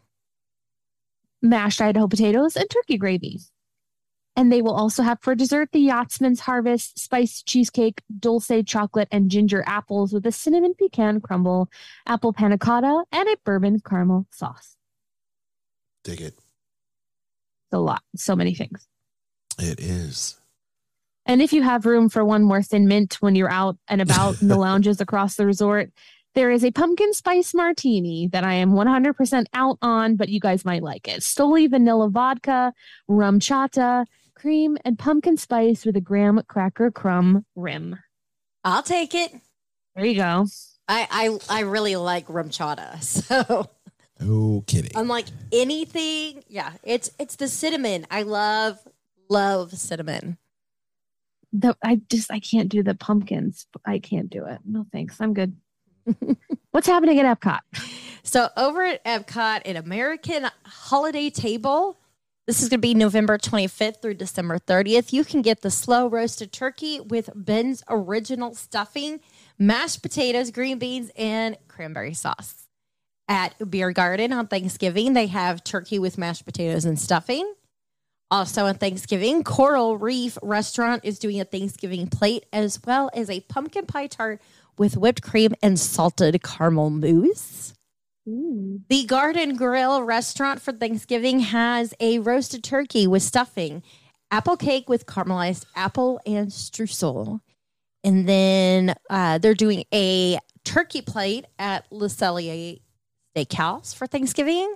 Mashed 1.42 1.82
Idaho 1.82 2.08
potatoes 2.08 2.56
and 2.56 2.70
turkey 2.70 2.98
gravy. 2.98 3.40
And 4.36 4.52
they 4.52 4.62
will 4.62 4.74
also 4.74 5.04
have 5.04 5.20
for 5.22 5.36
dessert 5.36 5.70
the 5.74 5.80
Yachtsman's 5.80 6.40
Harvest 6.42 6.98
spiced 6.98 7.46
cheesecake, 7.46 8.02
dulce 8.20 8.52
chocolate, 8.66 9.10
and 9.12 9.30
ginger 9.30 9.64
apples 9.68 10.14
with 10.14 10.26
a 10.26 10.32
cinnamon 10.32 10.76
pecan 10.76 11.20
crumble, 11.20 11.70
apple 12.06 12.32
panna 12.32 12.58
cotta, 12.58 13.04
and 13.12 13.28
a 13.28 13.36
bourbon 13.44 13.82
caramel 13.82 14.28
sauce. 14.32 14.78
Dig 16.04 16.22
it. 16.22 16.36
It's 16.36 17.74
a 17.74 17.80
lot, 17.80 18.02
so 18.16 18.36
many 18.36 18.54
things. 18.54 18.88
It 19.58 19.80
is. 19.80 20.40
And 21.26 21.42
if 21.42 21.54
you 21.54 21.62
have 21.62 21.86
room 21.86 22.10
for 22.10 22.24
one 22.26 22.44
more 22.44 22.64
thin 22.64 22.88
mint 22.88 23.22
when 23.22 23.36
you're 23.36 23.52
out 23.52 23.78
and 23.88 24.02
about 24.02 24.42
in 24.42 24.48
the 24.48 24.58
lounges 24.58 25.02
across 25.02 25.36
the 25.36 25.46
resort, 25.46 25.92
there 26.40 26.52
is 26.52 26.64
a 26.64 26.72
pumpkin 26.72 27.12
spice 27.12 27.54
martini 27.54 28.28
that 28.28 28.46
I 28.46 28.54
am 28.54 28.72
100% 28.72 29.46
out 29.54 29.78
on, 29.82 30.16
but 30.16 30.30
you 30.30 30.40
guys 30.40 30.64
might 30.64 30.82
like 30.82 31.06
it. 31.06 31.20
Stoli 31.20 31.70
vanilla 31.70 32.08
vodka, 32.08 32.72
RumChata, 33.10 34.06
cream, 34.36 34.78
and 34.86 34.98
pumpkin 34.98 35.36
spice 35.36 35.86
with 35.86 35.98
a 35.98 36.02
graham 36.02 36.42
cracker 36.48 36.92
crumb 36.92 37.46
rim. 37.58 38.00
I'll 38.64 38.84
take 38.84 39.14
it. 39.14 39.34
There 39.98 40.06
you 40.06 40.16
go. 40.16 40.46
I, 40.88 41.08
I 41.12 41.58
I 41.58 41.62
really 41.64 41.98
like 41.98 42.28
RumChata. 42.28 43.04
So 43.28 43.70
No 44.22 44.64
kidding. 44.66 44.92
I'm 44.96 45.10
like 45.10 45.26
anything. 45.52 46.46
Yeah, 46.48 46.72
it's 46.84 47.12
it's 47.20 47.36
the 47.36 47.50
cinnamon. 47.50 48.08
I 48.10 48.22
love 48.22 48.80
love 49.30 49.74
cinnamon. 49.78 50.38
The, 51.52 51.76
I 51.84 52.00
just 52.10 52.32
I 52.32 52.40
can't 52.40 52.70
do 52.70 52.82
the 52.82 52.96
pumpkins. 52.96 53.68
I 53.86 54.00
can't 54.00 54.30
do 54.30 54.46
it. 54.46 54.60
No 54.64 54.86
thanks. 54.94 55.20
I'm 55.20 55.34
good. 55.34 55.58
What's 56.72 56.88
happening 56.88 57.20
at 57.20 57.40
Epcot? 57.40 57.60
So 58.24 58.50
over 58.58 58.84
at 58.84 59.04
Epcot, 59.06 59.62
an 59.66 59.76
American 59.76 60.48
holiday 60.64 61.30
table. 61.30 61.98
This 62.48 62.64
is 62.64 62.70
going 62.70 62.80
to 62.80 62.88
be 62.88 62.94
November 62.96 63.38
25th 63.38 64.02
through 64.02 64.16
December 64.16 64.58
30th. 64.58 65.14
You 65.14 65.24
can 65.24 65.42
get 65.42 65.62
the 65.62 65.70
slow 65.70 66.08
roasted 66.08 66.52
turkey 66.52 67.00
with 67.00 67.30
Ben's 67.36 67.84
original 67.90 68.56
stuffing, 68.56 69.20
mashed 69.60 70.02
potatoes, 70.02 70.50
green 70.50 70.80
beans, 70.80 71.12
and 71.16 71.58
cranberry 71.68 72.14
sauce. 72.14 72.68
At 73.28 73.70
Beer 73.70 73.92
Garden 73.92 74.34
on 74.34 74.48
Thanksgiving, 74.48 75.14
they 75.14 75.28
have 75.28 75.64
turkey 75.64 76.00
with 76.00 76.18
mashed 76.18 76.46
potatoes 76.46 76.86
and 76.86 77.00
stuffing. 77.00 77.54
Also 78.32 78.66
on 78.66 78.76
Thanksgiving, 78.76 79.44
Coral 79.44 79.98
Reef 79.98 80.38
Restaurant 80.44 81.04
is 81.04 81.18
doing 81.18 81.40
a 81.40 81.46
Thanksgiving 81.46 82.08
plate 82.08 82.46
as 82.54 82.80
well 82.86 83.10
as 83.14 83.30
a 83.30 83.42
pumpkin 83.42 83.88
pie 83.88 84.08
tart 84.08 84.42
with 84.80 84.98
whipped 84.98 85.22
cream 85.22 85.54
and 85.62 85.80
salted 85.80 86.42
caramel 86.42 86.90
mousse. 86.90 87.74
The 88.26 89.06
Garden 89.06 89.56
Grill 89.56 90.04
restaurant 90.04 90.62
for 90.62 90.72
Thanksgiving 90.72 91.40
has 91.42 91.94
a 92.00 92.20
roasted 92.20 92.64
turkey 92.64 93.06
with 93.06 93.22
stuffing, 93.22 93.84
apple 94.32 94.56
cake 94.56 94.88
with 94.88 95.06
caramelized 95.06 95.66
apple 95.76 96.20
and 96.26 96.50
streusel. 96.50 97.42
And 98.04 98.28
then 98.28 98.96
uh, 99.10 99.40
they're 99.40 99.54
doing 99.54 99.84
a 99.94 100.40
turkey 100.64 101.02
plate 101.02 101.46
at 101.58 101.92
Le 101.92 102.08
Cellier 102.08 102.80
Steakhouse 103.36 103.94
for 103.94 104.08
Thanksgiving. 104.08 104.74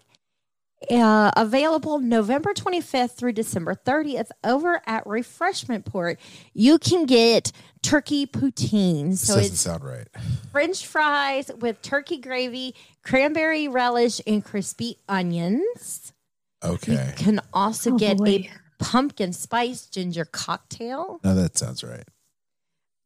Uh, 0.92 1.32
available 1.38 2.00
November 2.00 2.54
25th 2.54 3.12
through 3.12 3.34
December 3.34 3.76
30th 3.76 4.30
over 4.44 4.82
at 4.86 5.06
Refreshment 5.08 5.86
Port. 5.86 6.20
You 6.54 6.78
can 6.78 7.06
get 7.06 7.52
turkey 7.82 8.26
poutine. 8.26 9.12
This 9.12 9.28
So 9.28 9.36
doesn't 9.36 9.52
it's 9.54 9.62
sound 9.62 9.84
right. 9.84 10.08
French 10.52 10.86
fries 10.88 11.50
with 11.60 11.82
turkey 11.82 12.18
gravy, 12.18 12.76
cranberry 13.04 13.68
relish, 13.68 14.20
and 14.28 14.44
crispy 14.44 14.98
onions. 15.08 16.14
Okay. 16.64 16.94
You 16.94 17.14
can 17.24 17.42
also 17.54 17.94
Oh, 17.94 17.98
get 17.98 18.18
boy. 18.18 18.28
a 18.30 18.50
pumpkin 18.80 19.34
spice 19.34 19.86
ginger 19.86 20.26
cocktail. 20.26 21.20
No, 21.24 21.36
that 21.36 21.58
sounds 21.58 21.84
right. 21.84 22.04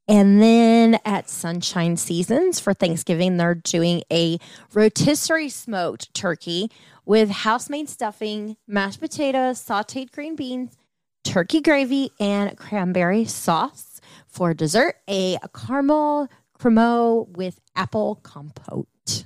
And 0.08 0.42
then 0.42 1.00
at 1.04 1.30
Sunshine 1.30 1.98
Seasons 1.98 2.60
for 2.62 2.74
Thanksgiving, 2.74 3.36
they're 3.36 3.56
doing 3.56 4.04
a 4.12 4.38
rotisserie 4.74 5.50
smoked 5.50 6.14
turkey 6.14 6.72
with 7.06 7.30
house 7.30 7.70
made 7.70 7.90
stuffing, 7.90 8.56
mashed 8.68 9.02
potatoes, 9.02 9.64
sauteed 9.64 10.12
green 10.12 10.36
beans, 10.38 10.78
turkey 11.24 11.62
gravy, 11.62 12.12
and 12.20 12.58
cranberry 12.58 13.26
sauce. 13.26 14.00
For 14.28 14.54
dessert, 14.54 14.96
a 15.10 15.38
caramel 15.54 16.30
cremo 16.58 17.28
with 17.28 17.60
apple 17.76 18.16
compote. 18.24 19.26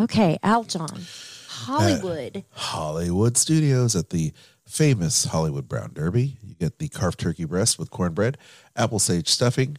Okay, 0.00 0.38
Aljon. 0.42 1.46
Hollywood. 1.48 2.44
Hollywood 2.52 3.36
Studios 3.36 3.96
at 3.96 4.10
the 4.10 4.32
famous 4.68 5.24
Hollywood 5.24 5.66
Brown 5.66 5.92
Derby. 5.94 6.36
You 6.42 6.54
get 6.54 6.78
the 6.78 6.88
carved 6.88 7.18
turkey 7.18 7.44
breast 7.44 7.78
with 7.78 7.90
cornbread, 7.90 8.36
apple 8.76 8.98
sage 8.98 9.28
stuffing, 9.28 9.78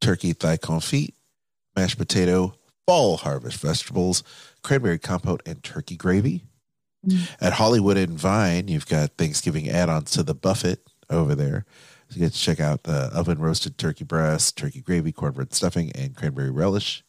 turkey 0.00 0.32
thigh 0.32 0.56
confit, 0.56 1.14
mashed 1.76 1.98
potato, 1.98 2.54
fall 2.86 3.18
harvest 3.18 3.60
vegetables, 3.60 4.22
cranberry 4.62 4.98
compote, 4.98 5.42
and 5.46 5.62
turkey 5.62 5.96
gravy. 5.96 6.42
Mm. 7.06 7.28
At 7.40 7.52
Hollywood 7.54 7.96
and 7.96 8.18
Vine, 8.18 8.68
you've 8.68 8.86
got 8.88 9.16
Thanksgiving 9.16 9.68
add-ons 9.68 10.10
to 10.12 10.22
the 10.22 10.34
buffet 10.34 10.80
over 11.08 11.34
there. 11.34 11.64
So 12.08 12.16
you 12.16 12.20
get 12.26 12.32
to 12.32 12.38
check 12.38 12.60
out 12.60 12.84
the 12.84 13.10
oven 13.14 13.38
roasted 13.38 13.78
turkey 13.78 14.04
breast, 14.04 14.56
turkey 14.56 14.80
gravy, 14.80 15.12
cornbread 15.12 15.54
stuffing, 15.54 15.92
and 15.92 16.16
cranberry 16.16 16.50
relish. 16.50 17.04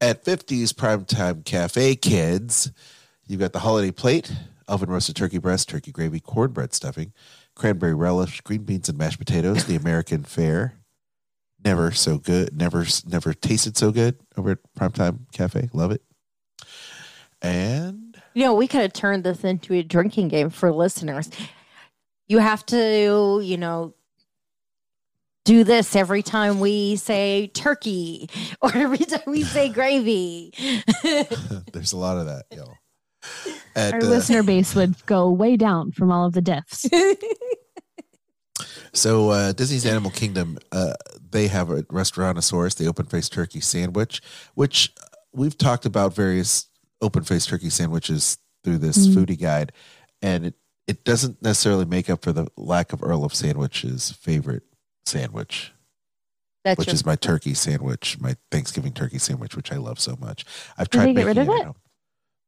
At 0.00 0.24
50's 0.24 0.74
Primetime 0.74 1.44
Cafe 1.44 1.96
Kids, 1.96 2.70
you've 3.26 3.40
got 3.40 3.52
the 3.54 3.60
holiday 3.60 3.90
plate, 3.90 4.30
oven 4.68 4.90
roasted 4.90 5.16
turkey 5.16 5.38
breast, 5.38 5.68
turkey 5.68 5.92
gravy, 5.92 6.20
cornbread 6.20 6.74
stuffing, 6.74 7.12
cranberry 7.54 7.94
relish, 7.94 8.40
green 8.40 8.64
beans 8.64 8.88
and 8.88 8.98
mashed 8.98 9.18
potatoes, 9.18 9.64
the 9.64 9.76
American 9.76 10.22
fare. 10.24 10.74
Never 11.64 11.90
so 11.90 12.18
good, 12.18 12.56
never 12.56 12.86
never 13.06 13.32
tasted 13.32 13.76
so 13.76 13.90
good 13.90 14.18
over 14.36 14.52
at 14.52 14.58
Primetime 14.78 15.30
Cafe. 15.32 15.70
Love 15.72 15.90
it. 15.90 16.02
And 17.42 18.16
You 18.34 18.44
know, 18.44 18.54
we 18.54 18.66
could 18.66 18.82
have 18.82 18.92
turned 18.92 19.24
this 19.24 19.42
into 19.44 19.74
a 19.74 19.82
drinking 19.82 20.28
game 20.28 20.50
for 20.50 20.70
listeners. 20.72 21.30
You 22.28 22.38
have 22.38 22.64
to, 22.66 23.40
you 23.42 23.56
know, 23.56 23.94
do 25.44 25.62
this 25.64 25.94
every 25.96 26.22
time 26.22 26.60
we 26.60 26.96
say 26.96 27.46
turkey 27.54 28.28
or 28.60 28.76
every 28.76 28.98
time 28.98 29.22
we 29.26 29.42
say 29.42 29.68
gravy. 29.68 30.52
there's 31.72 31.92
a 31.92 31.96
lot 31.96 32.18
of 32.18 32.26
that, 32.26 32.44
y'all. 32.54 32.76
At, 33.74 33.94
Our 33.94 34.00
uh, 34.00 34.04
listener 34.04 34.42
base 34.42 34.74
would 34.74 35.04
go 35.06 35.30
way 35.30 35.56
down 35.56 35.92
from 35.92 36.10
all 36.10 36.26
of 36.26 36.32
the 36.32 36.40
deaths. 36.40 36.88
So 38.96 39.28
uh, 39.30 39.52
Disney's 39.52 39.84
Animal 39.84 40.10
Kingdom, 40.10 40.58
uh, 40.72 40.94
they 41.30 41.48
have 41.48 41.70
a 41.70 41.82
Restaurantosaurus, 41.84 42.76
the 42.76 42.86
open 42.86 43.04
faced 43.06 43.32
turkey 43.32 43.60
sandwich, 43.60 44.22
which 44.54 44.94
we've 45.32 45.56
talked 45.56 45.84
about 45.84 46.14
various 46.14 46.68
open 47.02 47.22
faced 47.22 47.50
turkey 47.50 47.68
sandwiches 47.68 48.38
through 48.64 48.78
this 48.78 49.06
foodie 49.08 49.38
guide, 49.38 49.72
and 50.22 50.46
it 50.46 50.54
it 50.86 51.04
doesn't 51.04 51.42
necessarily 51.42 51.84
make 51.84 52.08
up 52.08 52.22
for 52.22 52.32
the 52.32 52.46
lack 52.56 52.92
of 52.92 53.02
Earl 53.02 53.24
of 53.24 53.34
Sandwich's 53.34 54.12
favorite 54.12 54.62
sandwich, 55.04 55.72
That's 56.64 56.78
which 56.78 56.88
your, 56.88 56.94
is 56.94 57.04
my 57.04 57.16
turkey 57.16 57.54
sandwich, 57.54 58.18
my 58.20 58.36
Thanksgiving 58.50 58.92
turkey 58.92 59.18
sandwich, 59.18 59.56
which 59.56 59.72
I 59.72 59.76
love 59.76 59.98
so 59.98 60.16
much. 60.20 60.46
I've 60.78 60.88
Did 60.88 60.98
tried 60.98 61.06
they 61.08 61.14
get 61.14 61.26
rid 61.26 61.36
making 61.36 61.52
of 61.52 61.60
at 61.60 61.68
it? 61.68 61.76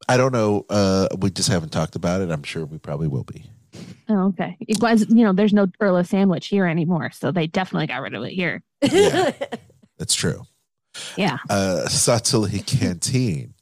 Home. 0.08 0.14
I 0.14 0.16
don't 0.16 0.32
know. 0.32 0.64
Uh, 0.68 1.08
we 1.18 1.30
just 1.30 1.48
haven't 1.48 1.70
talked 1.70 1.96
about 1.96 2.20
it. 2.20 2.30
I'm 2.30 2.42
sure 2.42 2.64
we 2.64 2.78
probably 2.78 3.08
will 3.08 3.24
be. 3.24 3.44
Oh, 4.08 4.28
okay. 4.28 4.56
It 4.60 4.80
was, 4.80 5.06
you 5.08 5.22
know, 5.24 5.32
there's 5.32 5.52
no 5.52 5.66
Earl 5.80 5.98
of 5.98 6.06
Sandwich 6.06 6.46
here 6.46 6.66
anymore, 6.66 7.10
so 7.10 7.30
they 7.30 7.46
definitely 7.46 7.86
got 7.86 8.00
rid 8.00 8.14
of 8.14 8.24
it 8.24 8.32
here. 8.32 8.62
Yeah. 8.82 9.32
That's 9.98 10.14
true. 10.14 10.44
Yeah. 11.16 11.38
uh, 11.50 11.84
Satu'li 11.88 12.64
Canteen. 12.66 13.54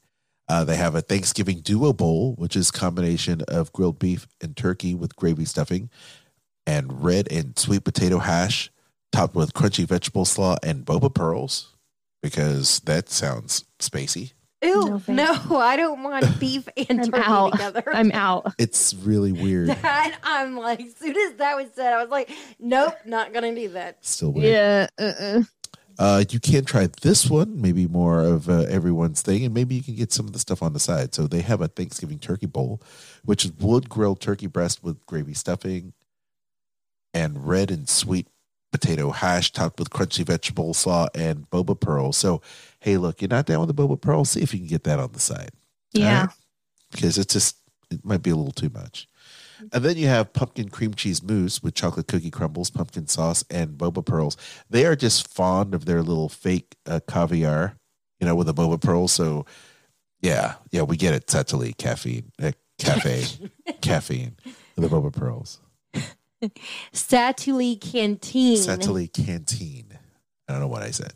Uh, 0.48 0.64
they 0.64 0.76
have 0.76 0.94
a 0.94 1.00
Thanksgiving 1.00 1.60
duo 1.60 1.92
bowl, 1.92 2.34
which 2.36 2.54
is 2.54 2.70
combination 2.70 3.42
of 3.48 3.72
grilled 3.72 3.98
beef 3.98 4.28
and 4.40 4.56
turkey 4.56 4.94
with 4.94 5.16
gravy 5.16 5.44
stuffing, 5.44 5.90
and 6.66 7.02
red 7.02 7.26
and 7.32 7.58
sweet 7.58 7.82
potato 7.82 8.18
hash, 8.18 8.70
topped 9.10 9.34
with 9.34 9.54
crunchy 9.54 9.84
vegetable 9.84 10.24
slaw 10.24 10.56
and 10.62 10.84
boba 10.84 11.12
pearls, 11.12 11.74
because 12.22 12.78
that 12.80 13.08
sounds 13.08 13.64
spacey. 13.80 14.34
Ew, 14.62 15.02
No, 15.08 15.14
no. 15.48 15.56
I 15.58 15.76
don't 15.76 16.02
want 16.02 16.40
beef 16.40 16.68
and 16.88 17.00
I'm 17.00 17.10
turkey 17.10 17.22
out. 17.24 17.52
together. 17.52 17.82
I'm 17.92 18.10
out. 18.12 18.54
It's 18.58 18.94
really 18.94 19.32
weird. 19.32 19.68
That 19.68 20.18
I'm 20.22 20.56
like, 20.56 20.80
as 20.80 20.96
soon 20.96 21.16
as 21.16 21.34
that 21.34 21.56
was 21.56 21.68
said, 21.74 21.92
I 21.92 22.00
was 22.00 22.10
like, 22.10 22.30
nope, 22.58 22.94
not 23.04 23.32
gonna 23.32 23.54
do 23.54 23.68
that. 23.70 24.04
Still 24.04 24.32
weird. 24.32 24.52
Yeah. 24.52 24.86
Uh-uh. 24.98 25.42
Uh, 25.98 26.24
you 26.28 26.38
can 26.38 26.62
try 26.64 26.88
this 27.00 27.30
one, 27.30 27.58
maybe 27.60 27.86
more 27.86 28.20
of 28.20 28.50
uh, 28.50 28.64
everyone's 28.68 29.22
thing, 29.22 29.44
and 29.46 29.54
maybe 29.54 29.74
you 29.74 29.82
can 29.82 29.94
get 29.94 30.12
some 30.12 30.26
of 30.26 30.34
the 30.34 30.38
stuff 30.38 30.62
on 30.62 30.74
the 30.74 30.78
side. 30.80 31.14
So 31.14 31.26
they 31.26 31.40
have 31.40 31.62
a 31.62 31.68
Thanksgiving 31.68 32.18
turkey 32.18 32.44
bowl, 32.44 32.82
which 33.24 33.46
is 33.46 33.52
wood 33.52 33.88
grilled 33.88 34.20
turkey 34.20 34.46
breast 34.46 34.84
with 34.84 35.04
gravy 35.06 35.32
stuffing 35.32 35.94
and 37.14 37.46
red 37.48 37.70
and 37.70 37.88
sweet 37.88 38.26
potato 38.72 39.10
hash 39.10 39.52
topped 39.52 39.78
with 39.78 39.88
crunchy 39.88 40.22
vegetable 40.22 40.74
slaw 40.74 41.06
and 41.14 41.48
boba 41.48 41.80
pearl. 41.80 42.12
So, 42.12 42.42
hey, 42.86 42.98
look, 42.98 43.20
you're 43.20 43.28
not 43.28 43.46
down 43.46 43.66
with 43.66 43.74
the 43.74 43.82
boba 43.82 44.00
pearl? 44.00 44.24
See 44.24 44.42
if 44.42 44.54
you 44.54 44.60
can 44.60 44.68
get 44.68 44.84
that 44.84 45.00
on 45.00 45.10
the 45.10 45.18
side. 45.18 45.50
Yeah. 45.92 46.20
Alright? 46.20 46.36
Because 46.92 47.18
it's 47.18 47.32
just, 47.32 47.56
it 47.90 48.04
might 48.04 48.22
be 48.22 48.30
a 48.30 48.36
little 48.36 48.52
too 48.52 48.70
much. 48.72 49.08
And 49.72 49.84
then 49.84 49.96
you 49.96 50.06
have 50.06 50.32
pumpkin 50.32 50.68
cream 50.68 50.94
cheese 50.94 51.20
mousse 51.20 51.60
with 51.60 51.74
chocolate 51.74 52.06
cookie 52.06 52.30
crumbles, 52.30 52.70
pumpkin 52.70 53.08
sauce, 53.08 53.44
and 53.50 53.70
boba 53.70 54.06
pearls. 54.06 54.36
They 54.70 54.86
are 54.86 54.94
just 54.94 55.26
fond 55.26 55.74
of 55.74 55.84
their 55.84 56.00
little 56.00 56.28
fake 56.28 56.76
uh, 56.86 57.00
caviar, 57.08 57.76
you 58.20 58.26
know, 58.28 58.36
with 58.36 58.46
the 58.46 58.54
boba 58.54 58.80
pearls. 58.80 59.12
So, 59.12 59.46
yeah, 60.20 60.54
yeah, 60.70 60.82
we 60.82 60.96
get 60.96 61.12
it. 61.12 61.26
Satali 61.26 61.76
caffeine, 61.76 62.30
uh, 62.40 62.52
cafe, 62.78 63.24
caffeine, 63.80 64.36
with 64.76 64.88
the 64.88 64.96
boba 64.96 65.12
pearls. 65.12 65.58
Satu'li 66.92 67.80
Canteen. 67.80 68.58
Satali 68.58 69.12
Canteen. 69.12 69.98
I 70.46 70.52
don't 70.52 70.60
know 70.60 70.68
what 70.68 70.82
I 70.82 70.92
said. 70.92 71.14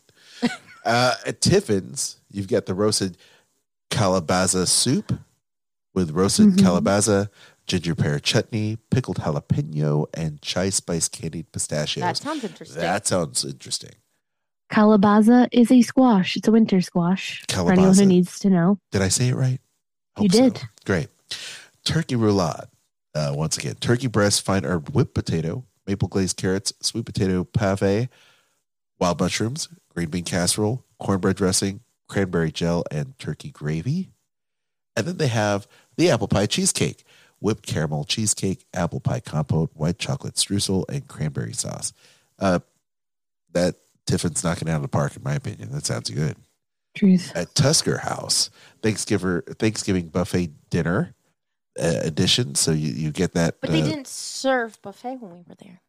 Uh, 0.85 1.15
at 1.27 1.41
Tiffin's, 1.41 2.21
you've 2.31 2.49
got 2.49 2.67
the 2.67 2.75
roasted 2.75 3.17
calabaza 3.91 4.67
soup 4.69 5.13
with 5.95 6.11
roasted 6.13 6.47
Mhm. 6.49 6.57
calabaza, 6.59 7.29
ginger 7.67 7.95
pear 7.95 8.19
chutney, 8.21 8.77
pickled 8.91 9.19
jalapeno, 9.19 10.07
and 10.15 10.41
chai 10.43 10.71
spice 10.71 11.09
candied 11.09 11.51
pistachios. 11.53 12.03
that 12.03 12.17
sounds 12.17 12.45
interesting. 12.45 12.81
That 12.81 13.07
sounds 13.07 13.45
interesting. 13.45 13.93
Calabaza 14.71 15.49
is 15.51 15.71
a 15.73 15.83
squash. 15.83 16.37
It's 16.37 16.47
a 16.47 16.53
winter 16.53 16.81
squash. 16.81 17.43
For 17.49 17.73
anyone 17.73 17.97
who 17.97 18.07
needs 18.07 18.39
to 18.41 18.51
know. 18.51 18.79
Did 18.93 19.03
I 19.03 19.09
say 19.09 19.29
it 19.29 19.35
right? 19.35 19.61
You 20.21 20.29
so. 20.29 20.39
did. 20.51 20.63
Great. 20.85 21.09
Turkey 21.85 22.15
roulade. 22.15 22.69
Uh, 23.13 23.33
once 23.35 23.59
again, 23.59 23.75
turkey 23.81 24.07
breast, 24.07 24.43
fine 24.43 24.65
herb 24.65 24.91
whipped 24.91 25.15
potato, 25.15 25.65
maple 25.89 26.07
glazed 26.07 26.37
carrots, 26.37 26.73
sweet 26.81 27.05
potato 27.05 27.43
pave, 27.43 28.09
wild 29.01 29.19
mushrooms, 29.19 29.69
green 29.95 30.09
bean 30.09 30.25
casserole, 30.25 30.85
cornbread 30.99 31.37
dressing, 31.37 31.81
cranberry 32.09 32.53
gel, 32.53 32.85
and 32.91 33.19
turkey 33.19 33.51
gravy. 33.51 34.11
And 34.97 35.07
then 35.07 35.17
they 35.19 35.29
have 35.29 35.67
the 35.97 36.11
apple 36.11 36.29
pie 36.29 36.47
cheesecake, 36.47 37.05
whipped 37.41 37.67
caramel 37.67 38.05
cheesecake, 38.05 38.67
apple 38.75 39.01
pie 39.01 39.21
compote, 39.21 39.71
white 39.75 39.99
chocolate 39.99 40.35
streusel, 40.35 40.85
and 40.89 41.07
cranberry 41.07 41.53
sauce. 41.53 41.93
Uh, 42.39 42.61
that 43.53 43.77
Tiffin's 44.07 44.43
knocking 44.43 44.69
it 44.69 44.71
out 44.73 44.77
of 44.77 44.83
the 44.83 44.89
park, 44.89 45.17
in 45.17 45.23
my 45.23 45.35
opinion. 45.35 45.71
That 45.71 45.87
sounds 45.87 46.11
good 46.11 46.37
Truth. 46.95 47.33
at 47.35 47.55
Tusker 47.55 47.99
House 47.99 48.51
Thanksgiving 48.83 49.43
Thanksgiving 49.59 50.09
buffet 50.09 50.51
dinner 50.71 51.15
uh, 51.81 52.01
edition. 52.03 52.55
So 52.55 52.73
you, 52.73 52.93
you 52.93 53.11
get 53.13 53.33
that. 53.35 53.61
But 53.61 53.71
they 53.71 53.83
uh, 53.83 53.87
didn't 53.87 54.09
serve 54.09 54.81
buffet 54.83 55.17
when 55.17 55.33
we 55.33 55.45
were 55.47 55.55
there. 55.59 55.81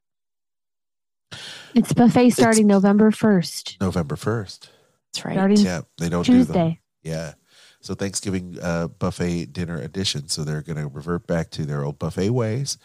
It's 1.74 1.94
buffet 1.94 2.32
starting 2.32 2.68
November 2.68 3.12
1st. 3.12 3.80
November 3.82 4.16
first. 4.16 4.70
That's 5.14 5.26
right. 5.26 5.34
Starting 5.34 5.58
Yeah, 5.58 5.82
they 5.98 6.10
don't 6.10 6.26
do 6.26 6.44
them. 6.44 6.46
Tuesday. 6.46 6.80
Yeah. 7.04 7.34
So 7.82 7.96
Thanksgiving 7.96 8.58
uh, 8.62 8.88
buffet 8.88 9.48
dinner 9.54 9.80
edition. 9.82 10.28
So 10.28 10.44
they're 10.44 10.62
going 10.62 10.78
to 10.78 10.88
revert 10.88 11.28
back 11.28 11.50
to 11.52 11.66
their 11.66 11.84
old 11.84 11.98
buffet 12.00 12.30
ways: 12.30 12.78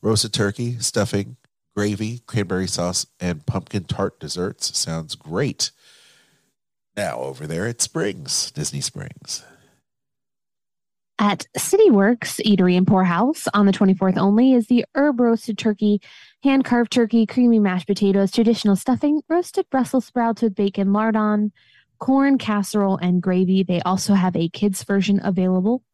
roasted 0.00 0.32
turkey, 0.32 0.78
stuffing, 0.78 1.36
gravy, 1.74 2.20
cranberry 2.26 2.68
sauce, 2.68 3.06
and 3.20 3.44
pumpkin 3.46 3.84
tart 3.84 4.20
desserts. 4.20 4.78
Sounds 4.78 5.14
great. 5.14 5.70
Now 6.96 7.18
over 7.18 7.46
there 7.46 7.66
at 7.66 7.82
Springs, 7.82 8.52
Disney 8.52 8.80
Springs. 8.80 9.44
At 11.18 11.46
CityWorks 11.56 12.40
Eatery 12.44 12.76
and 12.76 12.86
Pour 12.86 13.04
House 13.04 13.46
on 13.54 13.66
the 13.66 13.72
24th 13.72 14.18
only 14.18 14.52
is 14.52 14.66
the 14.66 14.84
herb 14.96 15.20
roasted 15.20 15.56
turkey, 15.56 16.00
hand 16.42 16.64
carved 16.64 16.90
turkey, 16.90 17.24
creamy 17.24 17.60
mashed 17.60 17.86
potatoes, 17.86 18.32
traditional 18.32 18.74
stuffing, 18.74 19.22
roasted 19.28 19.70
Brussels 19.70 20.06
sprouts 20.06 20.42
with 20.42 20.56
bacon 20.56 20.92
lardon, 20.92 21.52
corn 22.00 22.36
casserole, 22.36 22.96
and 22.96 23.22
gravy. 23.22 23.62
They 23.62 23.80
also 23.82 24.14
have 24.14 24.34
a 24.34 24.48
kids 24.48 24.82
version 24.82 25.20
available. 25.22 25.84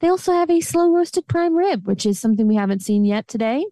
They 0.00 0.08
also 0.08 0.32
have 0.32 0.50
a 0.50 0.60
slow 0.60 0.90
roasted 0.90 1.26
prime 1.28 1.54
rib, 1.54 1.86
which 1.86 2.06
is 2.06 2.18
something 2.18 2.48
we 2.48 2.56
haven't 2.56 2.80
seen 2.82 3.04
yet 3.04 3.28
today. 3.28 3.66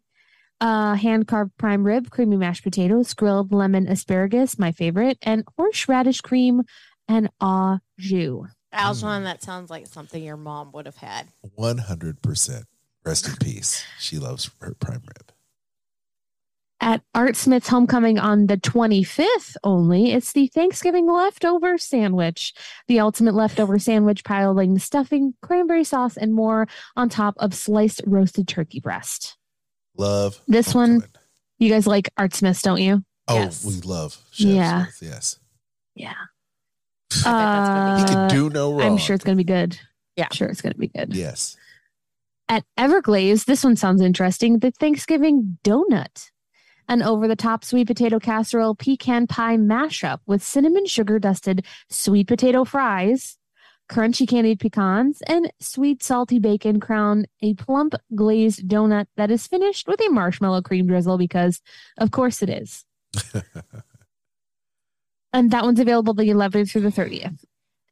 Uh, 0.60 0.94
hand 0.94 1.26
carved 1.26 1.56
prime 1.56 1.84
rib, 1.84 2.10
creamy 2.10 2.36
mashed 2.36 2.64
potatoes, 2.64 3.14
grilled 3.14 3.50
lemon 3.50 3.88
asparagus, 3.88 4.58
my 4.58 4.72
favorite, 4.72 5.16
and 5.22 5.44
horseradish 5.56 6.20
cream 6.20 6.62
and 7.08 7.30
au 7.40 7.78
jus. 7.98 8.46
Aljon, 8.72 9.18
hmm. 9.18 9.24
that 9.24 9.42
sounds 9.42 9.70
like 9.70 9.86
something 9.86 10.22
your 10.22 10.36
mom 10.36 10.72
would 10.72 10.86
have 10.86 10.96
had. 10.96 11.28
One 11.54 11.78
hundred 11.78 12.22
percent. 12.22 12.66
Rest 13.04 13.28
in 13.28 13.36
peace. 13.36 13.84
She 13.98 14.18
loves 14.18 14.50
her 14.60 14.74
prime 14.74 15.02
rib. 15.02 15.32
At 16.80 17.02
Art 17.14 17.36
Smith's 17.36 17.68
homecoming 17.68 18.18
on 18.18 18.48
the 18.48 18.56
25th 18.56 19.54
only, 19.62 20.12
it's 20.12 20.32
the 20.32 20.48
Thanksgiving 20.48 21.06
leftover 21.06 21.78
sandwich. 21.78 22.52
The 22.88 22.98
ultimate 22.98 23.34
leftover 23.34 23.78
sandwich 23.78 24.24
piling 24.24 24.78
stuffing, 24.80 25.34
cranberry 25.42 25.84
sauce, 25.84 26.16
and 26.16 26.32
more 26.34 26.66
on 26.96 27.08
top 27.08 27.34
of 27.38 27.54
sliced 27.54 28.02
roasted 28.04 28.48
turkey 28.48 28.80
breast. 28.80 29.36
Love 29.96 30.40
This 30.48 30.74
one- 30.74 31.04
You 31.58 31.68
guys 31.70 31.86
like 31.86 32.10
Art 32.16 32.34
Smith's, 32.34 32.62
don't 32.62 32.80
you? 32.82 33.04
Oh, 33.28 33.36
Yes. 33.36 33.64
we 33.64 33.74
love 33.82 34.18
Chef 34.32 34.46
Yeah. 34.48 34.82
Smith, 34.86 34.98
Yes. 35.12 35.38
Yeah. 35.94 36.14
I 37.26 37.30
bet 37.30 37.52
that's 37.52 37.68
gonna 37.68 37.94
be 37.94 38.00
He 38.00 38.16
Uh, 38.16 38.28
can 38.28 38.36
do 38.36 38.50
no 38.50 38.72
wrong. 38.72 38.82
I'm 38.82 38.96
sure 38.96 39.14
it's 39.14 39.24
going 39.24 39.36
to 39.36 39.44
be 39.44 39.52
good. 39.52 39.78
Yeah. 40.16 40.28
Sure, 40.32 40.48
it's 40.48 40.60
going 40.60 40.72
to 40.74 40.78
be 40.78 40.88
good. 40.88 41.14
Yes. 41.14 41.56
At 42.48 42.64
Everglazed, 42.78 43.46
this 43.46 43.64
one 43.64 43.76
sounds 43.76 44.02
interesting. 44.02 44.58
The 44.58 44.70
Thanksgiving 44.72 45.58
donut. 45.64 46.30
An 46.88 47.02
over 47.02 47.26
the 47.28 47.36
top 47.36 47.64
sweet 47.64 47.86
potato 47.86 48.18
casserole 48.18 48.74
pecan 48.74 49.26
pie 49.26 49.56
mashup 49.56 50.18
with 50.26 50.42
cinnamon 50.42 50.84
sugar 50.84 51.18
dusted 51.18 51.64
sweet 51.88 52.26
potato 52.26 52.64
fries, 52.64 53.38
crunchy 53.90 54.28
candied 54.28 54.58
pecans, 54.58 55.22
and 55.28 55.50
sweet 55.60 56.02
salty 56.02 56.38
bacon 56.40 56.80
crown 56.80 57.24
a 57.40 57.54
plump 57.54 57.94
glazed 58.14 58.66
donut 58.68 59.06
that 59.16 59.30
is 59.30 59.46
finished 59.46 59.86
with 59.86 60.00
a 60.00 60.10
marshmallow 60.10 60.60
cream 60.60 60.86
drizzle 60.86 61.16
because, 61.16 61.62
of 61.98 62.10
course, 62.10 62.42
it 62.42 62.50
is. 62.50 62.84
and 65.32 65.50
that 65.50 65.64
one's 65.64 65.80
available 65.80 66.14
the 66.14 66.28
11th 66.28 66.70
through 66.70 66.82
the 66.82 66.88
30th. 66.90 67.38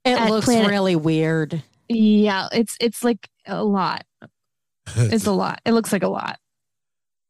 It 0.04 0.30
looks 0.30 0.46
Planet- 0.46 0.70
really 0.70 0.96
weird. 0.96 1.62
Yeah, 1.88 2.48
it's 2.52 2.76
it's 2.80 3.02
like 3.04 3.28
a 3.46 3.64
lot. 3.64 4.04
It's 4.96 5.26
a 5.26 5.32
lot. 5.32 5.60
It 5.64 5.72
looks 5.72 5.92
like 5.92 6.02
a 6.02 6.08
lot. 6.08 6.38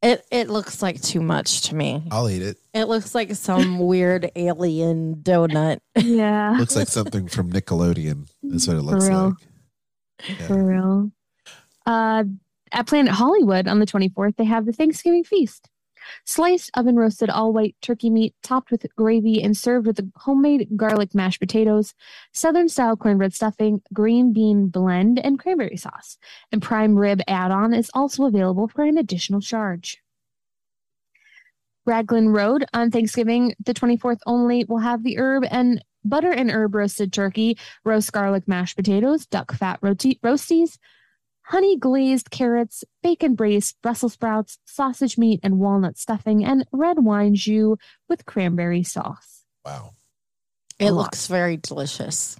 It 0.03 0.25
it 0.31 0.49
looks 0.49 0.81
like 0.81 1.03
too 1.03 1.21
much 1.21 1.69
to 1.69 1.75
me. 1.75 2.03
I'll 2.11 2.31
eat 2.31 2.41
it. 2.41 2.57
It 2.73 2.85
looks 2.85 3.15
like 3.15 3.35
some 3.35 3.79
weird 3.87 4.31
alien 4.35 5.17
donut. 5.17 5.81
Yeah. 5.97 6.57
Looks 6.59 6.77
like 6.77 6.89
something 6.89 7.29
from 7.29 7.53
Nickelodeon. 7.53 8.31
That's 8.43 8.67
what 8.67 8.79
it 8.79 8.83
looks 8.83 9.07
real. 9.09 9.37
like. 10.29 10.39
Yeah. 10.41 10.47
For 10.47 10.65
real. 10.65 11.11
Uh, 11.85 12.25
at 12.73 12.87
Planet 12.87 13.13
Hollywood 13.13 13.69
on 13.69 13.79
the 13.81 13.87
24th, 13.87 14.37
they 14.37 14.45
have 14.45 14.65
the 14.65 14.73
Thanksgiving 14.73 15.25
feast. 15.25 15.69
Sliced 16.25 16.71
oven 16.75 16.97
roasted 16.97 17.31
all 17.31 17.53
white 17.53 17.77
turkey 17.83 18.11
meat 18.11 18.35
topped 18.43 18.71
with 18.71 18.87
gravy 18.97 19.43
and 19.43 19.57
served 19.57 19.87
with 19.87 20.01
homemade 20.17 20.69
garlic 20.77 21.15
mashed 21.15 21.41
potatoes, 21.41 21.95
southern 22.33 22.69
style 22.69 22.97
cornbread 22.97 23.35
stuffing, 23.35 23.83
green 23.93 24.33
bean 24.33 24.69
blend, 24.69 25.19
and 25.19 25.39
cranberry 25.39 25.77
sauce. 25.77 26.19
And 26.53 26.63
prime 26.63 26.97
rib 26.97 27.21
add 27.27 27.51
on 27.51 27.75
is 27.75 27.91
also 27.95 28.25
available 28.25 28.69
for 28.69 28.85
an 28.85 28.99
additional 28.99 29.41
charge. 29.41 29.99
Raglan 31.87 32.29
Road 32.29 32.65
on 32.73 32.91
Thanksgiving, 32.91 33.55
the 33.65 33.75
24th 33.75 34.21
only, 34.27 34.65
will 34.65 34.79
have 34.79 35.03
the 35.03 35.19
herb 35.19 35.45
and 35.51 35.83
butter 36.05 36.31
and 36.31 36.51
herb 36.51 36.75
roasted 36.75 37.13
turkey, 37.13 37.59
roast 37.85 38.13
garlic 38.13 38.47
mashed 38.47 38.77
potatoes, 38.77 39.27
duck 39.27 39.53
fat 39.53 39.79
roti- 39.83 40.21
roasties, 40.23 40.79
honey 41.51 41.77
glazed 41.77 42.31
carrots, 42.31 42.85
bacon 43.03 43.35
braised 43.35 43.77
Brussels 43.83 44.13
sprouts, 44.13 44.59
sausage 44.65 45.19
meat 45.19 45.41
and 45.43 45.59
walnut 45.59 45.99
stuffing, 45.99 46.45
and 46.45 46.65
red 46.73 47.01
wine 47.01 47.35
jus 47.35 47.77
with 48.09 48.25
cranberry 48.25 48.85
sauce. 48.85 49.43
Wow. 49.65 49.91
It 50.79 50.87
A 50.87 50.93
lot. 50.93 51.03
looks 51.03 51.27
very 51.27 51.57
delicious. 51.57 52.39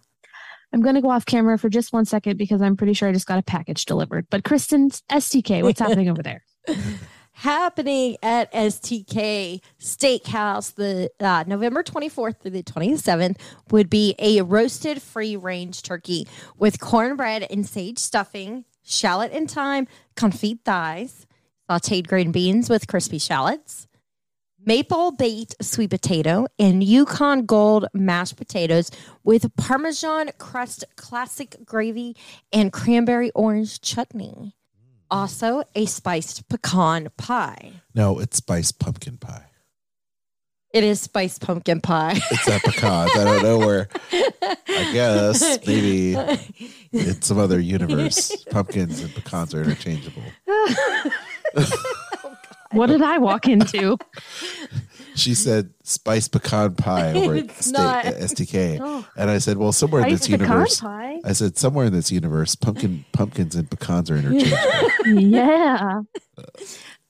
I'm 0.73 0.81
going 0.81 0.95
to 0.95 1.01
go 1.01 1.11
off 1.11 1.27
camera 1.27 1.59
for 1.59 1.69
just 1.69 1.93
one 1.93 2.05
second 2.05 2.37
because 2.37 2.63
I'm 2.63 2.77
pretty 2.77 2.93
sure 2.93 3.09
I 3.09 3.13
just 3.13 3.27
got 3.27 3.41
a 3.41 3.43
package 3.43 3.85
delivered. 3.85 4.29
But 4.31 4.45
Kristen's 4.45 5.03
STK, 5.11 5.65
what's 5.65 5.81
happening 5.81 6.09
over 6.09 6.23
there? 6.23 6.45
happening 7.33 8.17
at 8.23 8.53
STK 8.53 9.61
Steakhouse 9.81 10.75
the 10.75 11.11
uh, 11.21 11.43
November 11.47 11.83
24th 11.83 12.41
through 12.41 12.51
the 12.51 12.63
27th 12.63 13.39
would 13.71 13.89
be 13.89 14.15
a 14.19 14.43
roasted 14.43 15.01
free 15.01 15.37
range 15.37 15.83
turkey 15.83 16.29
with 16.59 16.79
cornbread 16.81 17.47
and 17.51 17.67
sage 17.67 17.99
stuffing, 17.99 18.65
shallot 18.83 19.33
and 19.33 19.51
thyme, 19.51 19.87
confit 20.17 20.61
thighs, 20.65 21.27
sauteed 21.69 22.07
green 22.07 22.33
beans 22.33 22.69
with 22.69 22.87
crispy 22.87 23.19
shallots, 23.19 23.87
maple 24.65 25.13
baked 25.13 25.55
sweet 25.63 25.91
potato, 25.91 26.47
and 26.59 26.83
Yukon 26.83 27.47
Gold 27.47 27.87
mashed 27.95 28.37
potatoes 28.37 28.91
with 29.25 29.55
Parmesan 29.57 30.31
crust 30.39 30.85
classic 30.97 31.57
gravy 31.65 32.17
and 32.53 32.73
cranberry 32.73 33.31
orange 33.33 33.81
chutney. 33.81 34.35
Mm. 34.35 34.53
Also, 35.11 35.63
a 35.75 35.87
spiced 35.87 36.49
pecan 36.49 37.09
pie. 37.17 37.73
No, 37.95 38.19
it's 38.19 38.39
spiced 38.39 38.79
pumpkin 38.79 39.17
pie. 39.17 39.50
It 40.73 40.85
is 40.85 41.01
spiced 41.01 41.41
pumpkin 41.41 41.81
pie. 41.81 42.19
It's 42.31 42.49
at 42.49 42.63
pecans. 42.63 43.11
I 43.17 43.25
don't 43.25 43.43
know 43.43 43.59
where. 43.59 43.89
I 44.13 44.91
guess 44.93 45.59
maybe 45.67 46.15
in 46.93 47.23
some 47.23 47.39
other 47.39 47.59
universe, 47.59 48.45
pumpkins 48.51 49.03
and 49.03 49.13
pecans 49.15 49.53
are 49.55 49.63
interchangeable. 49.63 50.23
What 52.73 52.87
did 52.87 53.03
I 53.03 53.19
walk 53.19 53.49
into? 53.49 53.99
She 55.17 55.35
said 55.35 55.71
spiced 55.83 56.31
pecan 56.31 56.77
pie 56.77 57.13
over 57.15 57.35
at, 57.35 57.45
It's 57.47 57.67
state, 57.67 57.73
not. 57.73 58.05
at 58.05 58.15
STK, 58.15 58.79
Oh. 58.81 59.05
and 59.17 59.29
I 59.29 59.39
said, 59.39 59.57
"Well, 59.57 59.73
somewhere 59.73 60.03
in 60.03 60.11
Spiced 60.17 60.23
this 60.31 60.39
pecan 60.39 60.49
universe." 60.51 60.81
pie? 60.81 61.19
I 61.25 61.33
said, 61.33 61.59
"Somewhere 61.59 61.87
in 61.87 61.93
this 61.93 62.13
universe, 62.13 62.55
pumpkin, 62.55 63.05
pumpkins 63.13 63.57
and 63.57 63.69
pecans 63.69 64.09
are 64.09 64.17
interchangeable." 64.19 65.21
yeah. 65.21 66.03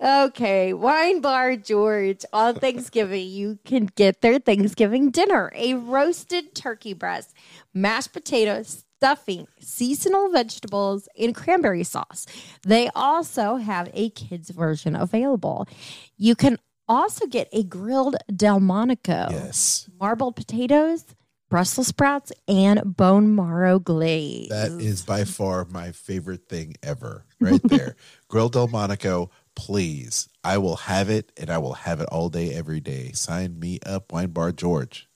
Okay, 0.03 0.72
Wine 0.72 1.20
Bar 1.20 1.57
George 1.57 2.24
on 2.32 2.55
Thanksgiving, 2.55 3.28
you 3.28 3.59
can 3.66 3.84
get 3.96 4.22
their 4.22 4.38
Thanksgiving 4.38 5.11
dinner 5.11 5.53
a 5.55 5.74
roasted 5.74 6.55
turkey 6.55 6.94
breast, 6.94 7.34
mashed 7.74 8.14
potatoes, 8.14 8.86
stuffing, 8.96 9.46
seasonal 9.61 10.30
vegetables, 10.30 11.07
and 11.18 11.34
cranberry 11.34 11.84
sauce. 11.84 12.26
They 12.62 12.88
also 12.94 13.57
have 13.57 13.90
a 13.92 14.09
kids 14.11 14.48
version 14.48 14.96
available. 14.96 15.68
You 16.16 16.34
can 16.34 16.57
also 16.88 17.26
get 17.26 17.48
a 17.53 17.62
grilled 17.62 18.16
Delmonico, 18.34 19.28
Yes. 19.30 19.86
marbled 20.01 20.34
potatoes, 20.34 21.05
Brussels 21.51 21.88
sprouts, 21.88 22.32
and 22.46 22.96
bone 22.96 23.34
marrow 23.34 23.78
glaze. 23.80 24.48
That 24.51 24.70
is 24.80 25.03
by 25.03 25.24
far 25.24 25.64
my 25.66 25.92
favorite 25.92 26.48
thing 26.48 26.76
ever, 26.82 27.26
right 27.40 27.61
there. 27.64 27.96
Grilled 28.28 28.53
Delmonico, 28.53 29.30
please. 29.55 30.28
I 30.42 30.59
will 30.59 30.76
have 30.76 31.11
it 31.11 31.32
and 31.36 31.51
I 31.51 31.59
will 31.59 31.74
have 31.74 32.01
it 32.01 32.09
all 32.11 32.28
day, 32.28 32.53
every 32.55 32.80
day. 32.80 33.12
Sign 33.12 33.59
me 33.59 33.78
up, 33.84 34.12
Wine 34.12 34.30
Bar 34.30 34.53
George. 34.53 35.09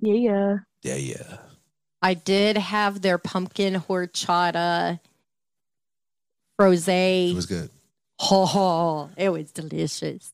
Yeah. 0.00 0.58
Yeah, 0.82 0.96
yeah. 0.96 0.96
yeah. 0.96 1.36
I 2.02 2.14
did 2.14 2.56
have 2.56 3.00
their 3.00 3.18
pumpkin 3.18 3.74
horchata 3.74 4.98
rose. 6.58 6.88
It 6.88 7.34
was 7.34 7.46
good. 7.46 7.70
Oh, 8.20 9.10
it 9.16 9.28
was 9.30 9.50
delicious. 9.52 10.32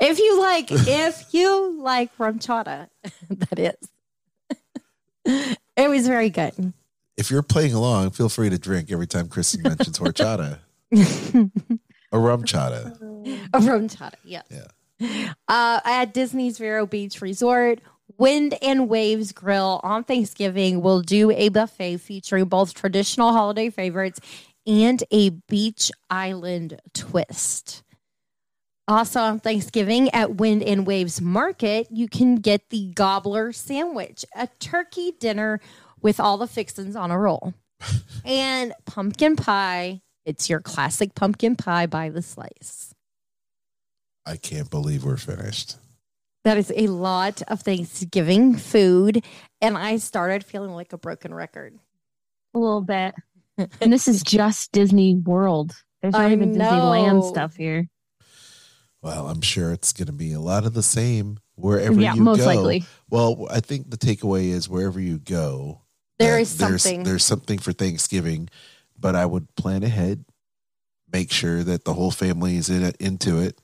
If 0.00 0.18
you 0.18 0.40
like, 0.40 0.68
if 0.70 1.32
you 1.32 1.80
like 1.80 2.16
horchata, 2.16 2.88
that 3.30 3.58
is. 3.58 5.56
it 5.76 5.88
was 5.88 6.06
very 6.06 6.30
good. 6.30 6.72
If 7.16 7.30
you're 7.30 7.42
playing 7.42 7.72
along, 7.72 8.10
feel 8.10 8.28
free 8.28 8.50
to 8.50 8.58
drink 8.58 8.92
every 8.92 9.06
time 9.06 9.28
Kristen 9.28 9.62
mentions 9.62 9.98
horchata 9.98 10.58
or 12.16 12.36
RumChata. 12.36 13.48
A 13.52 13.58
horchata, 13.58 14.14
yes. 14.24 14.44
Yeah. 14.50 15.32
Uh, 15.48 15.80
at 15.84 16.14
Disney's 16.14 16.58
Vero 16.58 16.86
Beach 16.86 17.20
Resort, 17.20 17.80
Wind 18.18 18.56
and 18.62 18.88
Waves 18.88 19.32
Grill 19.32 19.80
on 19.82 20.04
Thanksgiving 20.04 20.80
will 20.80 21.02
do 21.02 21.30
a 21.30 21.48
buffet 21.50 21.98
featuring 21.98 22.46
both 22.46 22.72
traditional 22.72 23.32
holiday 23.32 23.68
favorites 23.68 24.20
and 24.66 25.02
a 25.10 25.30
beach 25.30 25.90
island 26.08 26.80
twist. 26.94 27.82
Also 28.88 29.20
on 29.20 29.40
Thanksgiving 29.40 30.08
at 30.10 30.36
Wind 30.36 30.62
and 30.62 30.86
Waves 30.86 31.20
Market, 31.20 31.88
you 31.90 32.08
can 32.08 32.36
get 32.36 32.70
the 32.70 32.92
Gobbler 32.94 33.52
Sandwich, 33.52 34.24
a 34.34 34.48
turkey 34.60 35.12
dinner 35.18 35.60
with 36.00 36.20
all 36.20 36.38
the 36.38 36.46
fixins 36.46 36.94
on 36.94 37.10
a 37.10 37.18
roll, 37.18 37.52
and 38.24 38.72
pumpkin 38.84 39.34
pie. 39.34 40.02
It's 40.26 40.50
your 40.50 40.60
classic 40.60 41.14
pumpkin 41.14 41.54
pie 41.54 41.86
by 41.86 42.10
the 42.10 42.20
slice. 42.20 42.92
I 44.26 44.36
can't 44.36 44.68
believe 44.68 45.04
we're 45.04 45.16
finished. 45.16 45.76
That 46.44 46.58
is 46.58 46.72
a 46.76 46.88
lot 46.88 47.42
of 47.48 47.60
Thanksgiving 47.62 48.56
food, 48.56 49.24
and 49.60 49.78
I 49.78 49.96
started 49.98 50.44
feeling 50.44 50.72
like 50.72 50.92
a 50.92 50.98
broken 50.98 51.32
record. 51.32 51.78
A 52.54 52.58
little 52.58 52.82
bit. 52.82 53.14
And 53.80 53.92
this 53.92 54.06
is 54.08 54.22
just 54.22 54.72
Disney 54.72 55.14
World. 55.14 55.74
There's 56.02 56.12
not 56.12 56.22
I 56.22 56.32
even 56.32 56.52
know. 56.52 56.64
Disneyland 56.70 57.28
stuff 57.28 57.56
here. 57.56 57.88
Well, 59.00 59.28
I'm 59.28 59.40
sure 59.40 59.72
it's 59.72 59.92
going 59.92 60.06
to 60.06 60.12
be 60.12 60.32
a 60.32 60.40
lot 60.40 60.66
of 60.66 60.74
the 60.74 60.82
same 60.82 61.38
wherever 61.54 62.00
yeah, 62.00 62.14
you 62.14 62.22
most 62.22 62.40
go. 62.40 62.46
likely. 62.46 62.84
Well, 63.08 63.46
I 63.50 63.60
think 63.60 63.90
the 63.90 63.96
takeaway 63.96 64.48
is 64.48 64.68
wherever 64.68 65.00
you 65.00 65.18
go, 65.18 65.82
There 66.18 66.32
that 66.32 66.40
is 66.42 66.56
there's- 66.58 66.82
something. 66.82 67.04
There's 67.04 67.24
something 67.24 67.58
for 67.58 67.72
Thanksgiving, 67.72 68.48
but 68.98 69.14
I 69.14 69.26
would 69.26 69.54
plan 69.56 69.82
ahead, 69.82 70.24
make 71.12 71.30
sure 71.30 71.62
that 71.62 71.84
the 71.84 71.94
whole 71.94 72.10
family 72.10 72.56
is 72.56 72.68
in 72.68 72.82
it, 72.82 72.96
into 72.98 73.38
it, 73.38 73.60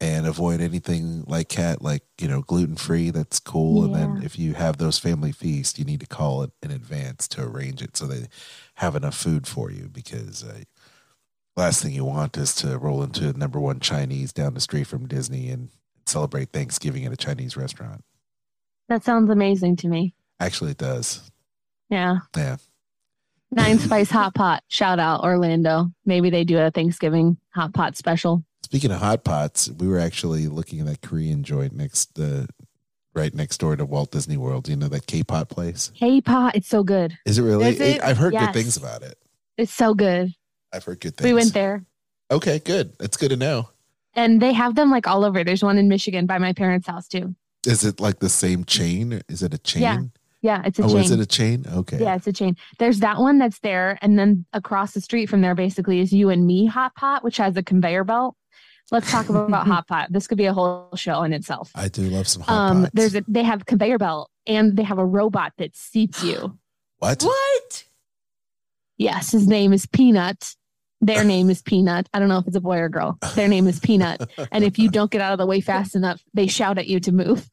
and 0.00 0.26
avoid 0.26 0.60
anything 0.60 1.22
like 1.28 1.48
cat, 1.48 1.80
like 1.80 2.02
you 2.20 2.26
know, 2.26 2.42
gluten 2.42 2.76
free. 2.76 3.10
That's 3.10 3.38
cool. 3.38 3.84
And 3.84 3.94
then 3.94 4.22
if 4.24 4.38
you 4.38 4.54
have 4.54 4.78
those 4.78 4.98
family 4.98 5.30
feasts, 5.30 5.78
you 5.78 5.84
need 5.84 6.00
to 6.00 6.06
call 6.06 6.42
it 6.42 6.50
in 6.62 6.70
advance 6.72 7.28
to 7.28 7.44
arrange 7.44 7.82
it 7.82 7.96
so 7.96 8.06
they 8.06 8.26
have 8.74 8.96
enough 8.96 9.16
food 9.16 9.46
for 9.46 9.70
you. 9.70 9.88
Because 9.88 10.42
uh, 10.42 10.62
last 11.56 11.82
thing 11.82 11.92
you 11.92 12.04
want 12.04 12.36
is 12.36 12.54
to 12.56 12.78
roll 12.78 13.02
into 13.04 13.32
number 13.34 13.60
one 13.60 13.78
Chinese 13.78 14.32
down 14.32 14.54
the 14.54 14.60
street 14.60 14.88
from 14.88 15.06
Disney 15.06 15.50
and 15.50 15.68
celebrate 16.06 16.50
Thanksgiving 16.50 17.06
at 17.06 17.12
a 17.12 17.16
Chinese 17.16 17.56
restaurant. 17.56 18.02
That 18.88 19.04
sounds 19.04 19.30
amazing 19.30 19.76
to 19.76 19.88
me. 19.88 20.14
Actually, 20.40 20.72
it 20.72 20.78
does. 20.78 21.30
Yeah. 21.88 22.18
Yeah. 22.36 22.56
Nine 23.52 23.78
Spice 23.78 24.10
Hot 24.10 24.34
Pot. 24.34 24.64
Shout 24.68 24.98
out 24.98 25.22
Orlando. 25.22 25.92
Maybe 26.06 26.30
they 26.30 26.42
do 26.42 26.58
a 26.58 26.70
Thanksgiving 26.70 27.36
hot 27.50 27.74
pot 27.74 27.96
special. 27.96 28.42
Speaking 28.62 28.90
of 28.90 28.98
hot 29.00 29.24
pots, 29.24 29.68
we 29.78 29.86
were 29.86 29.98
actually 29.98 30.46
looking 30.46 30.80
at 30.80 30.86
that 30.86 31.02
Korean 31.02 31.42
joint 31.44 31.74
next, 31.74 32.18
uh, 32.18 32.46
right 33.14 33.34
next 33.34 33.58
door 33.58 33.76
to 33.76 33.84
Walt 33.84 34.10
Disney 34.10 34.38
World. 34.38 34.68
You 34.68 34.76
know 34.76 34.88
that 34.88 35.06
K-pot 35.06 35.50
place? 35.50 35.92
Hey 35.94 36.22
pot, 36.22 36.56
it's 36.56 36.68
so 36.68 36.82
good. 36.82 37.18
Is 37.26 37.38
it 37.38 37.42
really? 37.42 37.66
Is 37.68 37.80
it? 37.80 38.02
I've 38.02 38.16
heard 38.16 38.32
Yes. 38.32 38.46
good 38.46 38.54
things 38.54 38.76
about 38.78 39.02
it. 39.02 39.18
It's 39.58 39.72
so 39.72 39.92
good. 39.92 40.32
I've 40.72 40.84
heard 40.84 41.00
good 41.00 41.16
things. 41.18 41.26
We 41.26 41.34
went 41.34 41.52
there. 41.52 41.84
Okay, 42.30 42.58
good. 42.58 42.96
That's 42.98 43.18
good 43.18 43.28
to 43.30 43.36
know. 43.36 43.68
And 44.14 44.40
they 44.40 44.54
have 44.54 44.74
them 44.76 44.90
like 44.90 45.06
all 45.06 45.24
over. 45.26 45.44
There's 45.44 45.62
one 45.62 45.76
in 45.76 45.88
Michigan 45.88 46.24
by 46.24 46.38
my 46.38 46.54
parents' 46.54 46.86
house 46.86 47.06
too. 47.06 47.34
Is 47.66 47.84
it 47.84 48.00
like 48.00 48.20
the 48.20 48.30
same 48.30 48.64
chain? 48.64 49.20
Is 49.28 49.42
it 49.42 49.52
a 49.52 49.58
chain? 49.58 49.82
Yeah, 49.82 50.00
Yeah, 50.42 50.62
it's 50.64 50.78
a 50.78 50.82
oh, 50.82 50.88
chain. 50.88 50.96
is 50.98 51.10
it 51.12 51.20
a 51.20 51.26
chain? 51.26 51.64
Okay. 51.72 52.00
Yeah, 52.00 52.16
it's 52.16 52.26
a 52.26 52.32
chain. 52.32 52.56
There's 52.78 52.98
that 52.98 53.18
one 53.18 53.38
that's 53.38 53.60
there, 53.60 53.96
and 54.02 54.18
then 54.18 54.44
across 54.52 54.92
the 54.92 55.00
street 55.00 55.28
from 55.28 55.40
there, 55.40 55.54
basically, 55.54 56.00
is 56.00 56.12
you 56.12 56.30
and 56.30 56.46
me 56.46 56.66
hot 56.66 56.94
pot, 56.96 57.22
which 57.22 57.36
has 57.36 57.56
a 57.56 57.62
conveyor 57.62 58.02
belt. 58.04 58.34
Let's 58.90 59.10
talk 59.10 59.28
about 59.28 59.66
hot 59.68 59.86
pot. 59.86 60.08
This 60.12 60.26
could 60.26 60.38
be 60.38 60.46
a 60.46 60.52
whole 60.52 60.90
show 60.96 61.22
in 61.22 61.32
itself. 61.32 61.70
I 61.74 61.88
do 61.88 62.02
love 62.02 62.26
some 62.26 62.42
hot 62.42 62.52
Um, 62.52 62.82
pots. 62.82 62.90
there's 62.94 63.14
a 63.14 63.24
they 63.28 63.44
have 63.44 63.64
conveyor 63.66 63.98
belt 63.98 64.30
and 64.46 64.76
they 64.76 64.82
have 64.82 64.98
a 64.98 65.06
robot 65.06 65.52
that 65.58 65.76
seats 65.76 66.22
you. 66.24 66.58
what? 66.98 67.22
What? 67.22 67.84
Yes, 68.98 69.30
his 69.32 69.46
name 69.46 69.72
is 69.72 69.86
Peanut. 69.86 70.54
Their 71.00 71.24
name 71.34 71.50
is 71.50 71.62
Peanut. 71.62 72.08
I 72.12 72.18
don't 72.18 72.28
know 72.28 72.38
if 72.38 72.46
it's 72.46 72.56
a 72.56 72.60
boy 72.60 72.78
or 72.78 72.88
girl. 72.88 73.16
Their 73.34 73.48
name 73.48 73.66
is 73.66 73.78
Peanut. 73.80 74.28
And 74.52 74.64
if 74.64 74.78
you 74.78 74.90
don't 74.90 75.10
get 75.10 75.20
out 75.20 75.32
of 75.32 75.38
the 75.38 75.46
way 75.46 75.60
fast 75.60 75.94
enough, 75.94 76.20
they 76.34 76.46
shout 76.46 76.78
at 76.78 76.88
you 76.88 77.00
to 77.00 77.12
move. 77.12 77.48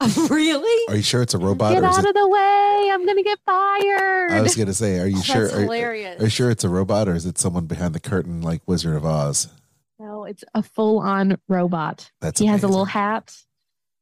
really? 0.30 0.92
Are 0.92 0.96
you 0.96 1.02
sure 1.02 1.22
it's 1.22 1.34
a 1.34 1.38
robot 1.38 1.72
Get 1.72 1.82
or 1.82 1.86
out 1.86 1.98
it? 1.98 2.06
of 2.08 2.14
the 2.14 2.28
way. 2.28 2.90
I'm 2.92 3.04
going 3.04 3.16
to 3.16 3.22
get 3.22 3.38
fired. 3.46 4.32
I 4.32 4.40
was 4.42 4.54
gonna 4.56 4.74
say, 4.74 4.98
are 4.98 5.06
you 5.06 5.14
That's 5.16 5.26
sure? 5.26 5.46
Are, 5.46 5.60
hilarious. 5.60 6.20
are 6.20 6.24
you 6.24 6.30
sure 6.30 6.50
it's 6.50 6.64
a 6.64 6.68
robot 6.68 7.08
or 7.08 7.14
is 7.14 7.24
it 7.26 7.38
someone 7.38 7.66
behind 7.66 7.94
the 7.94 8.00
curtain 8.00 8.42
like 8.42 8.60
Wizard 8.66 8.96
of 8.96 9.04
Oz? 9.04 9.48
no, 9.98 10.24
it's 10.24 10.44
a 10.54 10.62
full 10.62 10.98
on 10.98 11.38
robot. 11.48 12.10
That's 12.20 12.40
he 12.40 12.46
has 12.46 12.62
a 12.64 12.68
little 12.68 12.84
hat. 12.84 13.34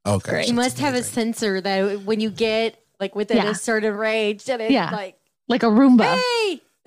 Oh, 0.04 0.18
great. 0.18 0.32
gosh, 0.32 0.48
You 0.48 0.56
that's 0.56 0.64
must 0.74 0.78
have 0.80 0.94
a 0.94 1.02
sensor 1.02 1.60
that 1.60 2.02
when 2.02 2.18
you 2.18 2.30
get 2.30 2.82
like 2.98 3.14
within 3.14 3.36
Yeah. 3.36 3.50
a 3.50 3.54
certain 3.54 3.94
range, 3.94 4.48
and 4.48 4.60
it's 4.62 4.72
Yeah. 4.72 4.90
like, 4.90 5.16
Like 5.48 5.62
a 5.62 5.66
Roomba. 5.66 6.04
hey, 6.16 6.60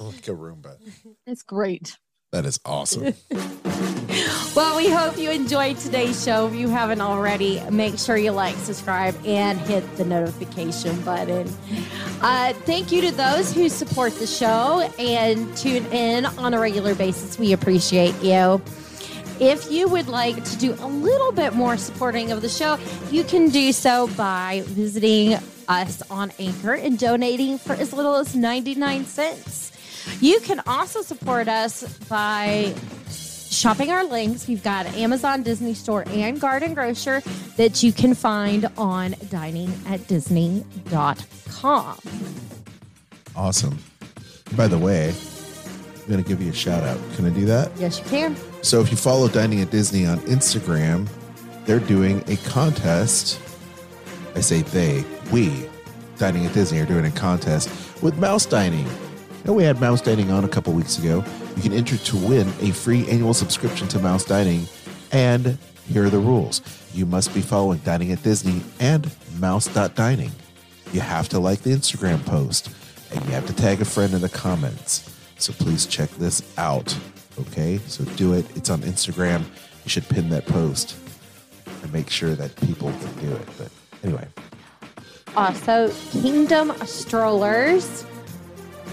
like 0.00 0.26
a 0.26 0.32
Roomba. 0.32 0.76
It's 1.26 1.42
great. 1.42 1.96
That 2.32 2.44
is 2.46 2.60
awesome. 2.64 3.14
Well, 4.56 4.74
we 4.74 4.88
hope 4.88 5.18
you 5.18 5.30
enjoyed 5.30 5.76
today's 5.76 6.24
show. 6.24 6.46
If 6.46 6.54
you 6.54 6.70
haven't 6.70 7.02
already, 7.02 7.60
make 7.70 7.98
sure 7.98 8.16
you 8.16 8.30
like, 8.30 8.56
subscribe, 8.56 9.14
and 9.26 9.60
hit 9.60 9.98
the 9.98 10.04
notification 10.06 10.98
button. 11.02 11.46
Uh, 12.22 12.54
thank 12.54 12.90
you 12.90 13.02
to 13.02 13.10
those 13.10 13.52
who 13.52 13.68
support 13.68 14.14
the 14.14 14.26
show 14.26 14.90
and 14.98 15.54
tune 15.58 15.84
in 15.92 16.24
on 16.24 16.54
a 16.54 16.58
regular 16.58 16.94
basis. 16.94 17.38
We 17.38 17.52
appreciate 17.52 18.14
you. 18.22 18.62
If 19.40 19.70
you 19.70 19.88
would 19.88 20.08
like 20.08 20.42
to 20.42 20.56
do 20.56 20.72
a 20.72 20.86
little 20.86 21.32
bit 21.32 21.52
more 21.52 21.76
supporting 21.76 22.32
of 22.32 22.40
the 22.40 22.48
show, 22.48 22.78
you 23.10 23.24
can 23.24 23.50
do 23.50 23.72
so 23.72 24.06
by 24.16 24.62
visiting 24.64 25.34
us 25.68 26.00
on 26.10 26.32
Anchor 26.38 26.72
and 26.72 26.98
donating 26.98 27.58
for 27.58 27.74
as 27.74 27.92
little 27.92 28.14
as 28.16 28.34
99 28.34 29.04
cents. 29.04 29.72
You 30.20 30.40
can 30.40 30.60
also 30.66 31.02
support 31.02 31.48
us 31.48 31.98
by 32.08 32.74
shopping 33.50 33.90
our 33.90 34.04
links. 34.04 34.46
We've 34.48 34.62
got 34.62 34.86
Amazon, 34.94 35.42
Disney 35.42 35.74
Store, 35.74 36.04
and 36.08 36.40
Garden 36.40 36.74
Grocer 36.74 37.20
that 37.56 37.82
you 37.82 37.92
can 37.92 38.14
find 38.14 38.70
on 38.76 39.12
diningatdisney.com. 39.12 41.98
awesome. 43.34 43.78
By 44.56 44.68
the 44.68 44.78
way, 44.78 45.12
I'm 46.04 46.10
gonna 46.10 46.22
give 46.22 46.40
you 46.40 46.50
a 46.50 46.54
shout 46.54 46.84
out. 46.84 46.98
Can 47.16 47.26
I 47.26 47.30
do 47.30 47.44
that? 47.46 47.70
Yes, 47.78 47.98
you 47.98 48.04
can. 48.04 48.36
So 48.62 48.80
if 48.80 48.90
you 48.90 48.96
follow 48.96 49.28
Dining 49.28 49.60
at 49.60 49.70
Disney 49.70 50.06
on 50.06 50.18
Instagram, 50.20 51.08
they're 51.64 51.80
doing 51.80 52.22
a 52.28 52.36
contest. 52.48 53.40
I 54.34 54.40
say 54.40 54.62
they, 54.62 55.04
we, 55.32 55.68
Dining 56.18 56.46
at 56.46 56.52
Disney 56.54 56.78
are 56.80 56.86
doing 56.86 57.04
a 57.06 57.10
contest 57.10 57.68
with 58.02 58.18
Mouse 58.18 58.46
Dining. 58.46 58.86
Now 59.46 59.52
we 59.52 59.62
had 59.62 59.80
Mouse 59.80 60.00
Dining 60.00 60.32
on 60.32 60.44
a 60.44 60.48
couple 60.48 60.72
weeks 60.72 60.98
ago. 60.98 61.24
You 61.54 61.62
can 61.62 61.72
enter 61.72 61.96
to 61.96 62.16
win 62.16 62.48
a 62.60 62.72
free 62.72 63.08
annual 63.08 63.32
subscription 63.32 63.86
to 63.88 64.00
Mouse 64.00 64.24
Dining. 64.24 64.66
And 65.12 65.56
here 65.86 66.06
are 66.06 66.10
the 66.10 66.18
rules. 66.18 66.62
You 66.92 67.06
must 67.06 67.32
be 67.32 67.42
following 67.42 67.78
Dining 67.78 68.10
at 68.10 68.24
Disney 68.24 68.60
and 68.80 69.08
Mouse.dining. 69.38 70.32
You 70.92 71.00
have 71.00 71.28
to 71.28 71.38
like 71.38 71.60
the 71.60 71.70
Instagram 71.70 72.26
post 72.26 72.70
and 73.12 73.24
you 73.24 73.30
have 73.30 73.46
to 73.46 73.54
tag 73.54 73.80
a 73.80 73.84
friend 73.84 74.14
in 74.14 74.20
the 74.20 74.28
comments. 74.28 75.14
So 75.38 75.52
please 75.52 75.86
check 75.86 76.10
this 76.10 76.42
out. 76.58 76.96
Okay? 77.38 77.78
So 77.86 78.02
do 78.16 78.32
it. 78.32 78.44
It's 78.56 78.68
on 78.68 78.80
Instagram. 78.80 79.44
You 79.84 79.90
should 79.90 80.08
pin 80.08 80.28
that 80.30 80.46
post 80.46 80.96
and 81.84 81.92
make 81.92 82.10
sure 82.10 82.34
that 82.34 82.56
people 82.62 82.90
can 82.90 83.28
do 83.28 83.32
it. 83.32 83.48
But 83.56 83.68
anyway, 84.02 84.26
uh, 85.36 85.52
Also, 85.52 85.92
Kingdom 86.10 86.72
Strollers 86.84 88.04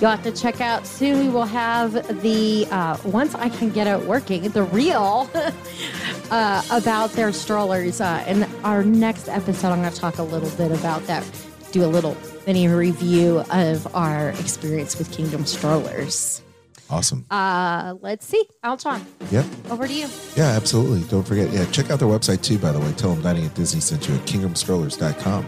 You'll 0.01 0.11
have 0.11 0.23
to 0.23 0.31
check 0.31 0.59
out 0.59 0.85
soon. 0.85 1.19
We 1.19 1.29
will 1.29 1.45
have 1.45 1.93
the, 2.21 2.67
uh, 2.71 2.97
once 3.05 3.35
I 3.35 3.47
can 3.49 3.69
get 3.69 3.87
it 3.87 4.05
working, 4.05 4.43
the 4.49 4.63
real 4.63 5.29
uh, 6.31 6.61
about 6.71 7.11
their 7.11 7.31
strollers. 7.31 8.01
Uh, 8.01 8.23
in 8.27 8.43
our 8.65 8.83
next 8.83 9.29
episode, 9.29 9.69
I'm 9.69 9.81
going 9.81 9.93
to 9.93 9.99
talk 9.99 10.17
a 10.17 10.23
little 10.23 10.49
bit 10.57 10.77
about 10.77 11.05
that, 11.07 11.23
do 11.71 11.85
a 11.85 11.87
little 11.87 12.17
mini 12.45 12.67
review 12.67 13.43
of 13.51 13.95
our 13.95 14.29
experience 14.31 14.97
with 14.97 15.11
Kingdom 15.11 15.45
strollers. 15.45 16.41
Awesome. 16.89 17.25
Uh, 17.31 17.95
let's 18.01 18.25
see. 18.25 18.43
Aljon, 18.63 19.01
Yep. 19.31 19.45
over 19.71 19.87
to 19.87 19.93
you. 19.93 20.07
Yeah, 20.35 20.49
absolutely. 20.49 21.07
Don't 21.07 21.23
forget, 21.25 21.49
yeah, 21.51 21.65
check 21.71 21.89
out 21.89 21.99
their 21.99 22.09
website 22.09 22.41
too, 22.43 22.57
by 22.57 22.71
the 22.73 22.79
way. 22.79 22.91
Tell 22.93 23.13
them 23.13 23.23
Dining 23.23 23.45
at 23.45 23.53
Disney 23.55 23.79
sent 23.79 24.07
you 24.07 24.15
at 24.15 24.21
kingdomstrollers.com. 24.21 25.45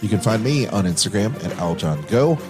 You 0.00 0.08
can 0.08 0.20
find 0.20 0.42
me 0.44 0.66
on 0.68 0.84
Instagram 0.84 1.34
at 1.44 1.50
AlJohnGo. 1.58 2.40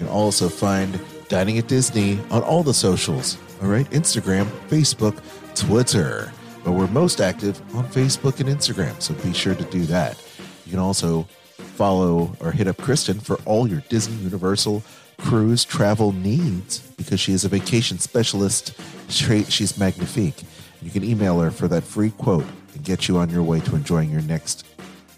Can 0.00 0.08
also 0.08 0.48
find 0.48 0.98
Dining 1.28 1.58
at 1.58 1.68
Disney 1.68 2.18
on 2.30 2.42
all 2.42 2.62
the 2.62 2.72
socials. 2.72 3.36
All 3.60 3.68
right, 3.68 3.84
Instagram, 3.90 4.46
Facebook, 4.70 5.20
Twitter. 5.54 6.32
But 6.64 6.72
we're 6.72 6.86
most 6.86 7.20
active 7.20 7.60
on 7.76 7.84
Facebook 7.84 8.40
and 8.40 8.48
Instagram, 8.48 8.98
so 9.02 9.12
be 9.22 9.34
sure 9.34 9.54
to 9.54 9.64
do 9.64 9.82
that. 9.82 10.18
You 10.64 10.70
can 10.70 10.78
also 10.78 11.24
follow 11.56 12.34
or 12.40 12.50
hit 12.50 12.66
up 12.66 12.78
Kristen 12.78 13.20
for 13.20 13.36
all 13.44 13.68
your 13.68 13.82
Disney 13.90 14.16
Universal 14.22 14.82
cruise 15.18 15.66
travel 15.66 16.12
needs 16.12 16.78
because 16.96 17.20
she 17.20 17.34
is 17.34 17.44
a 17.44 17.50
vacation 17.50 17.98
specialist. 17.98 18.72
She's 19.10 19.76
magnifique. 19.76 20.44
You 20.80 20.90
can 20.90 21.04
email 21.04 21.38
her 21.40 21.50
for 21.50 21.68
that 21.68 21.84
free 21.84 22.12
quote 22.12 22.46
and 22.74 22.82
get 22.84 23.06
you 23.06 23.18
on 23.18 23.28
your 23.28 23.42
way 23.42 23.60
to 23.60 23.76
enjoying 23.76 24.10
your 24.10 24.22
next 24.22 24.64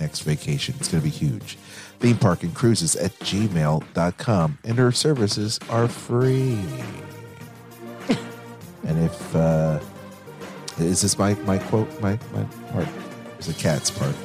next 0.01 0.23
vacation. 0.23 0.75
It's 0.81 0.89
going 0.89 1.05
to 1.05 1.09
be 1.09 1.17
huge. 1.17 1.57
Theme 2.03 2.19
park 2.19 2.43
and 2.43 2.53
cruises 2.53 2.97
at 2.97 3.17
gmail.com. 3.21 4.59
And 4.65 4.77
her 4.77 4.91
services 4.91 5.61
are 5.71 5.87
free. 5.87 6.59
and 8.85 9.05
if, 9.05 9.37
uh, 9.37 9.79
is 10.79 11.03
this 11.03 11.17
my, 11.17 11.35
my 11.35 11.59
quote, 11.59 11.89
my, 12.01 12.19
my 12.35 12.43
part? 12.73 12.89
Is 13.39 13.49
a 13.49 13.55
cat's 13.55 13.89
part? 13.93 14.17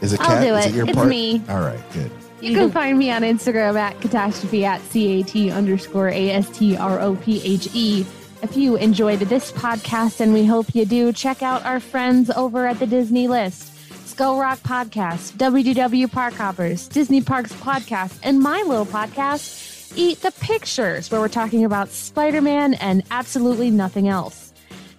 Is 0.00 0.14
it 0.14 0.20
I'll 0.20 0.26
cat? 0.26 0.42
do 0.42 0.54
Is 0.54 0.64
it. 0.64 0.68
it 0.70 0.74
your 0.74 0.86
It's 0.86 0.94
part? 0.96 1.08
me. 1.08 1.42
All 1.50 1.60
right, 1.60 1.82
good. 1.92 2.10
You 2.40 2.54
can 2.56 2.70
find 2.72 2.98
me 2.98 3.10
on 3.10 3.20
Instagram 3.22 3.76
at 3.78 4.00
catastrophe 4.00 4.64
at 4.64 4.80
C-A-T 4.80 5.50
underscore 5.50 6.08
A-S-T-R-O-P-H-E. 6.08 8.06
If 8.42 8.56
you 8.56 8.76
enjoyed 8.76 9.20
this 9.20 9.52
podcast, 9.52 10.20
and 10.20 10.32
we 10.32 10.46
hope 10.46 10.74
you 10.74 10.86
do, 10.86 11.12
check 11.12 11.42
out 11.42 11.62
our 11.66 11.78
friends 11.78 12.30
over 12.30 12.66
at 12.66 12.78
the 12.80 12.86
Disney 12.86 13.28
List. 13.28 13.71
Skull 14.12 14.38
Rock 14.38 14.58
Podcast, 14.58 15.38
WDW 15.38 16.12
Park 16.12 16.34
Hoppers, 16.34 16.86
Disney 16.86 17.22
Parks 17.22 17.50
Podcast, 17.54 18.18
and 18.22 18.38
my 18.38 18.60
little 18.60 18.84
podcast, 18.84 19.96
Eat 19.96 20.20
the 20.20 20.30
Pictures, 20.32 21.10
where 21.10 21.18
we're 21.18 21.28
talking 21.28 21.64
about 21.64 21.88
Spider-Man 21.88 22.74
and 22.74 23.04
absolutely 23.10 23.70
nothing 23.70 24.08
else. 24.08 24.52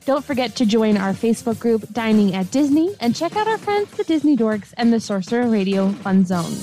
Don't 0.05 0.25
forget 0.25 0.55
to 0.55 0.65
join 0.65 0.97
our 0.97 1.13
Facebook 1.13 1.59
group, 1.59 1.87
Dining 1.93 2.33
at 2.33 2.49
Disney, 2.49 2.95
and 2.99 3.15
check 3.15 3.35
out 3.35 3.47
our 3.47 3.59
friends, 3.59 3.91
the 3.91 4.03
Disney 4.03 4.35
Dorks 4.35 4.73
and 4.77 4.91
the 4.91 4.99
Sorcerer 4.99 5.47
Radio 5.47 5.89
Fun 5.89 6.25
Zone. 6.25 6.55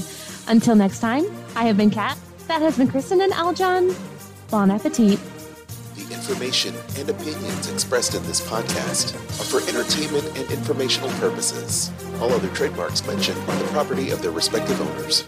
Until 0.48 0.74
next 0.74 0.98
time, 0.98 1.26
I 1.54 1.66
have 1.66 1.76
been 1.76 1.90
Kat, 1.90 2.18
that 2.48 2.60
has 2.62 2.76
been 2.76 2.88
Kristen 2.88 3.20
and 3.20 3.32
Aljon. 3.32 3.96
Bon 4.50 4.72
appetit. 4.72 5.20
The 6.30 6.36
information 6.36 6.76
and 6.96 7.08
opinions 7.08 7.68
expressed 7.72 8.14
in 8.14 8.22
this 8.22 8.40
podcast 8.40 9.16
are 9.40 9.60
for 9.60 9.68
entertainment 9.68 10.24
and 10.38 10.48
informational 10.52 11.10
purposes. 11.18 11.90
All 12.20 12.30
other 12.30 12.46
trademarks 12.50 13.04
mentioned 13.04 13.36
are 13.48 13.58
the 13.58 13.64
property 13.72 14.10
of 14.10 14.22
their 14.22 14.30
respective 14.30 14.80
owners. 14.80 15.24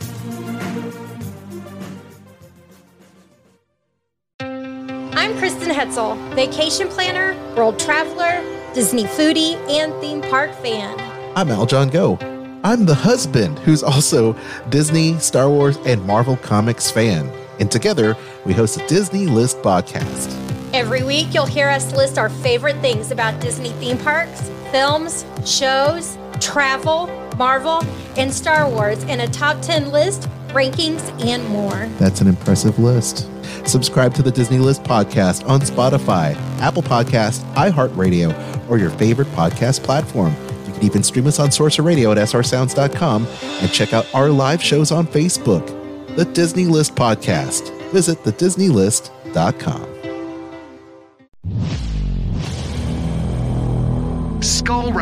I'm 4.40 5.36
Kristen 5.38 5.70
Hetzel, 5.70 6.16
vacation 6.36 6.86
planner, 6.86 7.34
world 7.56 7.80
traveler, 7.80 8.40
Disney 8.72 9.02
foodie, 9.02 9.56
and 9.68 9.92
theme 10.00 10.22
park 10.30 10.52
fan. 10.62 10.96
I'm 11.36 11.48
Aljon 11.48 11.90
Go. 11.90 12.16
I'm 12.62 12.86
the 12.86 12.94
husband 12.94 13.58
who's 13.58 13.82
also 13.82 14.36
Disney, 14.68 15.18
Star 15.18 15.50
Wars, 15.50 15.78
and 15.78 16.06
Marvel 16.06 16.36
Comics 16.36 16.92
fan. 16.92 17.28
And 17.58 17.72
together, 17.72 18.16
we 18.46 18.52
host 18.52 18.80
a 18.80 18.86
Disney 18.86 19.26
List 19.26 19.58
podcast. 19.62 20.61
Every 20.72 21.02
week, 21.02 21.34
you'll 21.34 21.44
hear 21.44 21.68
us 21.68 21.92
list 21.92 22.16
our 22.18 22.30
favorite 22.30 22.76
things 22.76 23.10
about 23.10 23.38
Disney 23.40 23.70
theme 23.72 23.98
parks, 23.98 24.50
films, 24.70 25.26
shows, 25.44 26.16
travel, 26.40 27.08
Marvel, 27.36 27.84
and 28.16 28.32
Star 28.32 28.68
Wars 28.68 29.02
in 29.04 29.20
a 29.20 29.26
top 29.28 29.60
10 29.60 29.90
list, 29.90 30.28
rankings, 30.48 31.02
and 31.22 31.46
more. 31.48 31.88
That's 31.98 32.22
an 32.22 32.26
impressive 32.26 32.78
list. 32.78 33.28
Subscribe 33.66 34.14
to 34.14 34.22
the 34.22 34.30
Disney 34.30 34.58
List 34.58 34.82
podcast 34.82 35.46
on 35.46 35.60
Spotify, 35.60 36.34
Apple 36.60 36.82
Podcast, 36.82 37.42
iHeartRadio, 37.52 38.70
or 38.70 38.78
your 38.78 38.90
favorite 38.90 39.28
podcast 39.28 39.82
platform. 39.82 40.34
You 40.66 40.72
can 40.72 40.84
even 40.84 41.02
stream 41.02 41.26
us 41.26 41.38
on 41.38 41.52
Sorcerer 41.52 41.84
Radio 41.84 42.12
at 42.12 42.18
srsounds.com 42.18 43.26
and 43.26 43.72
check 43.72 43.92
out 43.92 44.06
our 44.14 44.30
live 44.30 44.62
shows 44.62 44.90
on 44.90 45.06
Facebook. 45.06 45.66
The 46.16 46.24
Disney 46.24 46.64
List 46.64 46.94
podcast. 46.94 47.70
Visit 47.90 48.22
thedisneylist.com. 48.24 49.91